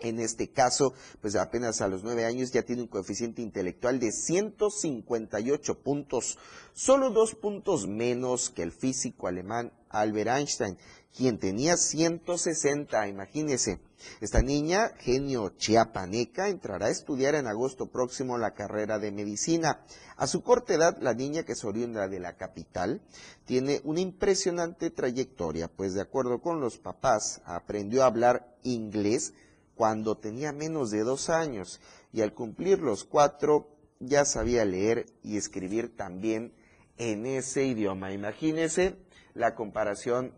en 0.00 0.20
este 0.20 0.50
caso, 0.50 0.94
pues 1.20 1.36
apenas 1.36 1.80
a 1.80 1.88
los 1.88 2.02
nueve 2.02 2.24
años 2.24 2.52
ya 2.52 2.62
tiene 2.62 2.82
un 2.82 2.88
coeficiente 2.88 3.42
intelectual 3.42 3.98
de 3.98 4.12
158 4.12 5.80
puntos, 5.80 6.38
solo 6.72 7.10
dos 7.10 7.34
puntos 7.34 7.86
menos 7.86 8.50
que 8.50 8.62
el 8.62 8.72
físico 8.72 9.28
alemán 9.28 9.72
Albert 9.88 10.30
Einstein, 10.30 10.78
quien 11.16 11.38
tenía 11.38 11.76
160, 11.76 13.08
imagínese. 13.08 13.80
Esta 14.20 14.42
niña, 14.42 14.92
genio 14.98 15.54
chiapaneca, 15.56 16.48
entrará 16.48 16.86
a 16.86 16.90
estudiar 16.90 17.34
en 17.34 17.46
agosto 17.46 17.86
próximo 17.86 18.36
la 18.36 18.52
carrera 18.52 18.98
de 18.98 19.10
medicina. 19.10 19.80
A 20.16 20.26
su 20.26 20.42
corta 20.42 20.74
edad, 20.74 20.98
la 21.00 21.14
niña, 21.14 21.44
que 21.44 21.52
es 21.52 21.64
oriunda 21.64 22.08
de 22.08 22.20
la 22.20 22.36
capital, 22.36 23.00
tiene 23.46 23.80
una 23.84 24.00
impresionante 24.00 24.90
trayectoria, 24.90 25.68
pues 25.68 25.94
de 25.94 26.02
acuerdo 26.02 26.42
con 26.42 26.60
los 26.60 26.76
papás, 26.76 27.40
aprendió 27.46 28.02
a 28.02 28.06
hablar 28.06 28.54
inglés 28.62 29.32
cuando 29.76 30.16
tenía 30.16 30.52
menos 30.52 30.90
de 30.90 31.04
dos 31.04 31.28
años 31.28 31.80
y 32.12 32.22
al 32.22 32.32
cumplir 32.32 32.80
los 32.80 33.04
cuatro 33.04 33.68
ya 34.00 34.24
sabía 34.24 34.64
leer 34.64 35.06
y 35.22 35.36
escribir 35.36 35.94
también 35.94 36.52
en 36.96 37.26
ese 37.26 37.64
idioma. 37.64 38.12
Imagínese 38.12 38.96
la 39.34 39.54
comparación 39.54 40.34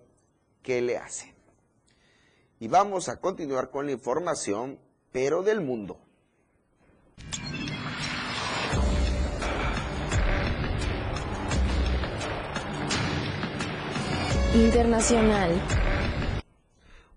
que 0.63 0.83
le 0.83 0.99
hacen. 0.99 1.35
Y 2.61 2.67
vamos 2.67 3.09
a 3.09 3.21
continuar 3.21 3.71
con 3.71 3.87
la 3.87 3.93
información, 3.93 4.81
pero 5.13 5.43
del 5.43 5.61
mundo. 5.61 6.01
Internacional. 14.55 15.88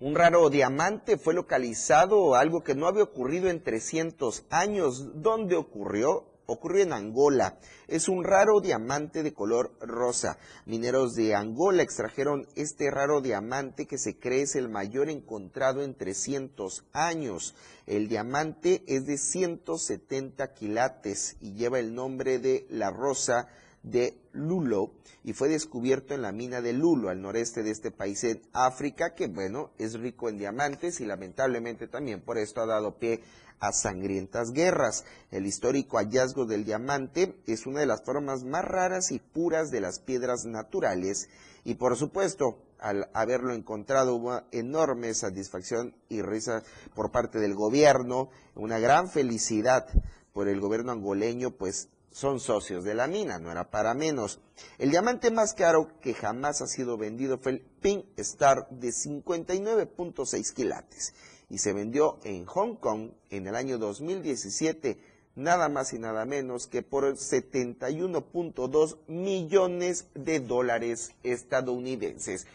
Un 0.02 0.16
raro 0.16 0.50
diamante 0.50 1.20
fue 1.20 1.36
localizado, 1.36 2.34
algo 2.34 2.64
que 2.64 2.74
no 2.74 2.88
había 2.88 3.04
ocurrido 3.04 3.52
en 3.52 3.62
300 3.62 4.46
años. 4.50 5.22
¿Dónde 5.22 5.56
ocurrió? 5.56 6.26
ocurrió 6.48 6.82
en 6.82 6.92
Angola. 6.92 7.60
Es 7.88 8.10
un 8.10 8.24
raro 8.24 8.62
diamante 8.62 9.22
de 9.22 9.36
color 9.36 9.78
rosa. 9.80 10.40
Mineros 10.66 11.14
de 11.14 11.36
Angola 11.36 11.84
extrajeron 11.84 12.48
este 12.56 12.90
raro 12.90 13.22
diamante 13.22 13.86
que 13.86 14.00
se 14.00 14.18
cree 14.18 14.42
es 14.42 14.56
el 14.56 14.70
mayor 14.70 15.08
encontrado 15.08 15.84
en 15.84 15.94
300 15.94 16.84
años. 16.94 17.54
El 17.86 18.08
diamante 18.08 18.84
es 18.88 19.06
de 19.06 19.20
170 19.20 20.52
quilates 20.56 21.38
y 21.42 21.54
lleva 21.54 21.78
el 21.78 21.94
nombre 21.94 22.40
de 22.40 22.66
la 22.72 22.90
rosa 22.90 23.50
de 23.84 24.18
Lulo 24.34 24.92
y 25.24 25.34
fue 25.34 25.50
descubierto 25.50 26.14
en 26.14 26.22
la 26.22 26.32
mina 26.32 26.62
de 26.62 26.74
Lulo, 26.74 27.10
al 27.10 27.22
noreste 27.22 27.64
de 27.64 27.72
este 27.72 27.92
país 27.92 28.24
en 28.24 28.42
África, 28.54 29.14
que 29.14 29.28
bueno, 29.28 29.72
es 29.78 30.00
rico 30.00 30.30
en 30.30 30.38
diamantes 30.38 31.00
y 31.02 31.06
lamentablemente 31.06 31.88
también 31.88 32.22
por 32.22 32.38
esto 32.38 32.62
ha 32.62 32.66
dado 32.66 32.98
pie 32.98 33.22
a 33.60 33.72
sangrientas 33.72 34.52
guerras. 34.52 35.06
El 35.30 35.46
histórico 35.46 35.98
hallazgo 35.98 36.46
del 36.46 36.66
diamante 36.66 37.36
es 37.46 37.68
una 37.68 37.82
de 37.82 37.86
las 37.86 38.04
formas 38.04 38.44
más 38.44 38.66
raras 38.66 39.12
y 39.12 39.20
puras 39.20 39.72
de 39.72 39.82
las 39.82 40.00
piedras 40.00 40.46
naturales 40.46 41.30
y 41.64 41.76
por 41.76 41.96
supuesto 41.96 42.58
al 42.80 43.10
haberlo 43.14 43.54
encontrado 43.54 44.16
hubo 44.16 44.42
enorme 44.52 45.14
satisfacción 45.14 45.96
y 46.10 46.24
risa 46.24 46.64
por 46.96 47.12
parte 47.12 47.40
del 47.40 47.54
gobierno, 47.54 48.32
una 48.56 48.80
gran 48.80 49.08
felicidad 49.08 49.88
por 50.34 50.48
el 50.48 50.60
gobierno 50.60 50.92
angoleño, 50.92 51.52
pues 51.52 51.90
son 52.12 52.40
socios 52.40 52.84
de 52.84 52.94
la 52.94 53.08
mina, 53.08 53.40
no 53.40 53.52
era 53.52 53.72
para 53.72 53.94
menos. 53.94 54.40
El 54.78 54.92
diamante 54.92 55.32
más 55.32 55.54
caro 55.54 56.00
que 56.02 56.14
jamás 56.14 56.62
ha 56.62 56.68
sido 56.68 56.98
vendido 56.98 57.38
fue 57.38 57.54
el 57.54 57.62
Pink 57.62 58.06
Star 58.18 58.68
de 58.70 58.90
59.6 58.90 60.54
quilates 60.54 61.14
y 61.50 61.58
se 61.58 61.74
vendió 61.74 62.20
en 62.24 62.46
Hong 62.46 62.76
Kong 62.76 63.12
en 63.30 63.48
el 63.48 63.56
año 63.56 63.78
2017 63.78 65.00
nada 65.36 65.70
más 65.70 65.94
y 65.94 66.00
nada 66.00 66.26
menos 66.26 66.68
que 66.68 66.82
por 66.82 67.06
71.2 67.06 68.98
millones 69.08 70.08
de 70.14 70.40
dólares 70.40 71.14
estadounidenses. 71.24 72.48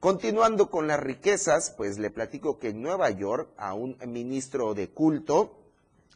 Continuando 0.00 0.70
con 0.70 0.86
las 0.86 1.00
riquezas, 1.00 1.74
pues 1.76 1.98
le 1.98 2.10
platico 2.10 2.58
que 2.58 2.68
en 2.68 2.82
Nueva 2.82 3.10
York 3.10 3.50
a 3.56 3.74
un 3.74 3.96
ministro 4.06 4.74
de 4.74 4.90
culto 4.90 5.57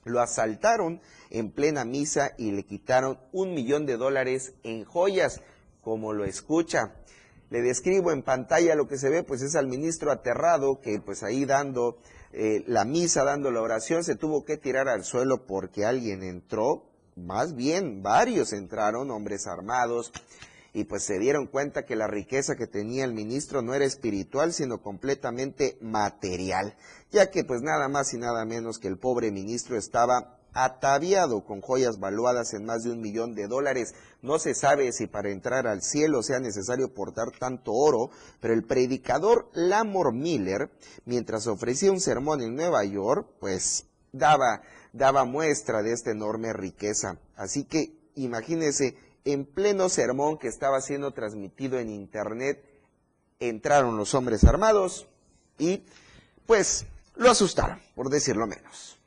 lo 0.05 0.21
asaltaron 0.21 1.01
en 1.31 1.51
plena 1.51 1.85
misa 1.85 2.33
y 2.39 2.53
le 2.53 2.65
quitaron 2.65 3.19
un 3.33 3.55
millón 3.55 3.87
de 3.87 3.97
dólares 3.97 4.55
en 4.63 4.85
joyas, 4.85 5.41
como 5.81 6.13
lo 6.13 6.25
escucha. 6.25 6.95
Le 7.51 7.61
describo 7.61 8.13
en 8.13 8.23
pantalla 8.23 8.75
lo 8.75 8.89
que 8.89 8.99
se 8.99 9.11
ve, 9.11 9.23
pues 9.23 9.43
es 9.43 9.55
al 9.57 9.67
ministro 9.67 10.11
aterrado 10.11 10.81
que 10.81 11.01
pues 11.01 11.23
ahí 11.23 11.45
dando 11.45 11.99
eh, 12.33 12.65
la 12.67 12.85
misa, 12.85 13.25
dando 13.25 13.51
la 13.51 13.61
oración, 13.61 14.05
se 14.05 14.17
tuvo 14.17 14.45
que 14.45 14.57
tirar 14.57 14.89
al 14.89 15.05
suelo 15.05 15.45
porque 15.47 15.85
alguien 15.85 16.23
entró, 16.23 16.91
más 17.15 17.55
bien 17.55 18.03
varios 18.03 18.55
entraron, 18.55 19.11
hombres 19.11 19.47
armados, 19.47 20.13
y 20.73 20.85
pues 20.85 21.05
se 21.05 21.19
dieron 21.19 21.47
cuenta 21.47 21.85
que 21.85 21.97
la 21.97 22.07
riqueza 22.07 22.57
que 22.57 22.67
tenía 22.67 23.05
el 23.05 23.13
ministro 23.13 23.63
no 23.63 23.75
era 23.75 23.85
espiritual, 23.85 24.53
sino 24.53 24.81
completamente 24.81 25.77
material, 25.81 26.77
ya 27.11 27.31
que 27.31 27.45
pues 27.45 27.61
nada 27.63 27.89
más 27.89 28.15
y 28.15 28.19
nada 28.19 28.45
menos 28.45 28.79
que 28.79 28.89
el 28.89 28.99
pobre 28.99 29.31
ministro 29.31 29.77
estaba 29.77 30.39
ataviado 30.55 31.45
con 31.45 31.61
joyas 31.61 31.99
valuadas 31.99 32.53
en 32.55 32.65
más 32.65 32.83
de 32.83 32.91
un 32.91 33.01
millón 33.01 33.35
de 33.35 33.49
dólares. 33.49 33.95
No 34.21 34.39
se 34.39 34.55
sabe 34.55 34.93
si 34.93 35.07
para 35.07 35.31
entrar 35.31 35.67
al 35.67 35.83
cielo 35.83 36.23
sea 36.23 36.41
necesario 36.41 36.93
portar 36.93 37.31
tanto 37.39 37.73
oro, 37.73 38.11
pero 38.41 38.55
el 38.55 38.65
predicador 38.65 39.51
Lamor 39.55 40.13
Miller, 40.13 40.71
mientras 41.05 41.47
ofrecía 41.47 41.93
un 41.93 42.01
sermón 42.01 42.43
en 42.43 42.55
Nueva 42.55 42.85
York, 42.85 43.29
pues 43.41 43.87
daba, 44.13 44.63
daba 44.93 45.25
muestra 45.25 45.83
de 45.83 45.93
esta 45.93 46.11
enorme 46.11 46.53
riqueza. 46.53 47.19
Así 47.35 47.65
que 47.65 48.11
imagínese, 48.15 48.97
en 49.25 49.45
pleno 49.45 49.89
sermón 49.89 50.39
que 50.39 50.49
estaba 50.49 50.81
siendo 50.81 51.13
transmitido 51.13 51.79
en 51.79 51.91
internet, 51.91 52.65
entraron 53.41 53.97
los 53.97 54.15
hombres 54.15 54.45
armados 54.45 55.07
y 55.59 55.85
pues 56.47 56.87
lo 57.17 57.31
asustaron, 57.31 57.81
por 57.95 58.09
decirlo 58.09 58.47
menos. 58.47 58.99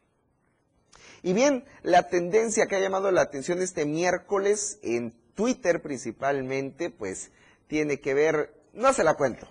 Y 1.24 1.34
bien, 1.34 1.66
la 1.82 2.08
tendencia 2.08 2.68
que 2.68 2.76
ha 2.76 2.80
llamado 2.80 3.12
la 3.12 3.22
atención 3.22 3.62
este 3.62 3.86
miércoles 3.86 4.80
en 4.84 5.12
Twitter 5.34 5.82
principalmente, 5.82 6.92
pues 6.92 7.32
tiene 7.68 8.00
que 8.00 8.14
ver, 8.14 8.54
no 8.74 8.94
se 8.94 9.04
la 9.04 9.16
cuento, 9.16 9.48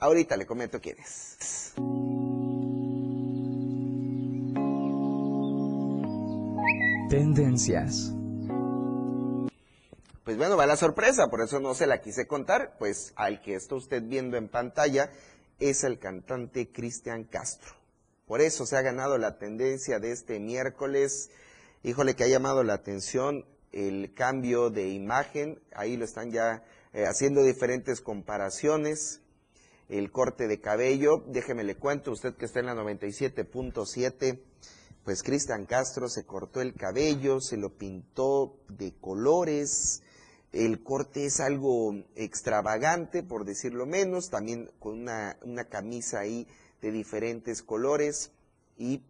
ahorita 0.00 0.36
le 0.36 0.46
comento 0.46 0.80
quién 0.80 0.98
es. 0.98 1.72
Tendencias. 7.08 8.12
Pues 10.24 10.36
bueno, 10.36 10.56
va 10.56 10.66
la 10.66 10.76
sorpresa, 10.76 11.26
por 11.28 11.40
eso 11.42 11.58
no 11.58 11.74
se 11.74 11.88
la 11.88 12.00
quise 12.00 12.28
contar, 12.28 12.76
pues 12.78 13.12
al 13.16 13.42
que 13.42 13.56
está 13.56 13.74
usted 13.74 14.04
viendo 14.04 14.36
en 14.36 14.48
pantalla 14.48 15.10
es 15.58 15.82
el 15.82 15.98
cantante 15.98 16.70
Cristian 16.70 17.24
Castro. 17.24 17.72
Por 18.28 18.40
eso 18.40 18.64
se 18.64 18.76
ha 18.76 18.82
ganado 18.82 19.18
la 19.18 19.36
tendencia 19.38 19.98
de 19.98 20.12
este 20.12 20.38
miércoles. 20.38 21.30
Híjole 21.82 22.14
que 22.14 22.22
ha 22.22 22.28
llamado 22.28 22.62
la 22.62 22.74
atención 22.74 23.44
el 23.72 24.14
cambio 24.14 24.70
de 24.70 24.90
imagen. 24.90 25.60
Ahí 25.74 25.96
lo 25.96 26.04
están 26.04 26.30
ya 26.30 26.62
eh, 26.92 27.04
haciendo 27.04 27.42
diferentes 27.42 28.00
comparaciones. 28.00 29.22
El 29.88 30.12
corte 30.12 30.46
de 30.46 30.60
cabello, 30.60 31.24
déjeme 31.26 31.64
le 31.64 31.74
cuento, 31.74 32.12
usted 32.12 32.36
que 32.36 32.44
está 32.44 32.60
en 32.60 32.66
la 32.66 32.74
97.7, 32.74 34.40
pues 35.04 35.24
Cristian 35.24 35.66
Castro 35.66 36.08
se 36.08 36.24
cortó 36.24 36.60
el 36.60 36.74
cabello, 36.74 37.40
se 37.40 37.56
lo 37.56 37.70
pintó 37.76 38.56
de 38.68 38.94
colores. 39.00 40.02
El 40.52 40.82
corte 40.82 41.24
es 41.24 41.40
algo 41.40 41.94
extravagante, 42.14 43.22
por 43.22 43.44
decirlo 43.44 43.86
menos, 43.86 44.28
también 44.28 44.70
con 44.78 45.00
una, 45.00 45.38
una 45.42 45.64
camisa 45.64 46.20
ahí 46.20 46.46
de 46.82 46.90
diferentes 46.90 47.62
colores 47.62 48.32
y 48.76 49.02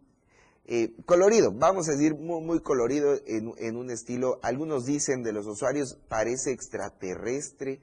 eh, 0.65 0.93
colorido, 1.05 1.51
vamos 1.51 1.89
a 1.89 1.91
decir 1.91 2.15
muy, 2.15 2.41
muy 2.41 2.61
colorido 2.61 3.19
en, 3.27 3.75
un 3.75 3.91
estilo, 3.91 4.39
algunos 4.41 4.85
dicen 4.85 5.21
de 5.21 5.33
los 5.33 5.45
usuarios 5.45 5.97
parece 6.07 6.53
extraterrestre, 6.53 7.81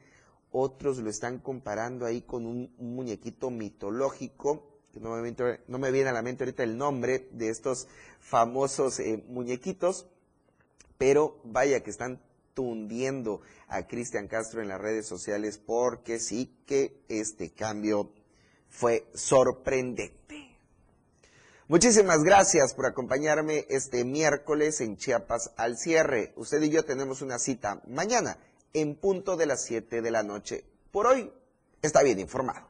otros 0.51 0.97
lo 0.97 1.11
están 1.11 1.41
comparando 1.41 2.07
ahí 2.07 2.23
con 2.23 2.47
un, 2.47 2.75
muñequito 2.79 3.51
mitológico, 3.51 4.67
que 4.95 5.01
no 5.01 5.15
me, 5.17 5.37
no 5.69 5.79
me, 5.79 5.91
viene 5.91 6.09
a 6.09 6.15
la 6.15 6.23
mente 6.23 6.45
ahorita 6.45 6.63
el 6.63 6.79
nombre 6.79 7.29
de 7.33 7.51
estos 7.51 7.87
famosos 8.19 8.99
eh, 8.99 9.23
muñequitos, 9.29 10.07
pero 10.97 11.39
vaya 11.45 11.83
que 11.83 11.91
están 11.91 12.19
tundiendo 12.55 13.41
a 13.69 13.87
Cristian 13.87 14.29
Castro 14.29 14.63
en 14.63 14.69
las 14.69 14.81
redes 14.81 15.07
sociales 15.07 15.59
porque 15.59 16.19
sí 16.19 16.57
que 16.67 17.03
este 17.09 17.51
cambio 17.51 18.13
fue 18.69 19.07
sorprendente. 19.15 20.57
Muchísimas 21.69 22.25
gracias 22.25 22.75
por 22.75 22.87
acompañarme 22.87 23.67
este 23.69 24.05
miércoles 24.05 24.81
en 24.81 24.97
Chiapas 24.97 25.53
al 25.57 25.77
cierre. 25.77 26.33
Usted 26.37 26.61
y 26.63 26.71
yo 26.71 26.85
tenemos 26.85 27.23
una 27.23 27.39
cita 27.39 27.81
mañana 27.87 28.39
en 28.73 28.97
punto 28.97 29.37
de 29.37 29.47
las 29.47 29.65
7 29.65 30.03
de 30.03 30.11
la 30.11 30.25
noche. 30.25 30.65
Por 30.91 31.07
hoy 31.07 31.33
está 31.81 32.03
bien 32.03 32.19
informado. 32.19 32.70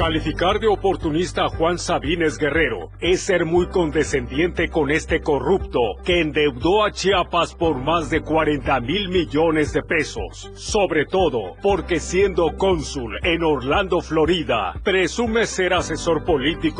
Calificar 0.00 0.58
de 0.58 0.66
oportunista 0.66 1.44
a 1.44 1.48
Juan 1.50 1.78
Sabines 1.78 2.38
Guerrero 2.38 2.88
es 3.00 3.20
ser 3.20 3.44
muy 3.44 3.66
condescendiente 3.66 4.70
con 4.70 4.90
este 4.90 5.20
corrupto 5.20 5.78
que 6.06 6.22
endeudó 6.22 6.86
a 6.86 6.90
Chiapas 6.90 7.54
por 7.54 7.76
más 7.76 8.08
de 8.08 8.22
40 8.22 8.80
mil 8.80 9.10
millones 9.10 9.74
de 9.74 9.82
pesos. 9.82 10.50
Sobre 10.54 11.04
todo 11.04 11.54
porque 11.60 12.00
siendo 12.00 12.56
cónsul 12.56 13.18
en 13.22 13.44
Orlando, 13.44 14.00
Florida, 14.00 14.72
presume 14.82 15.44
ser 15.44 15.74
asesor 15.74 16.24
político 16.24 16.78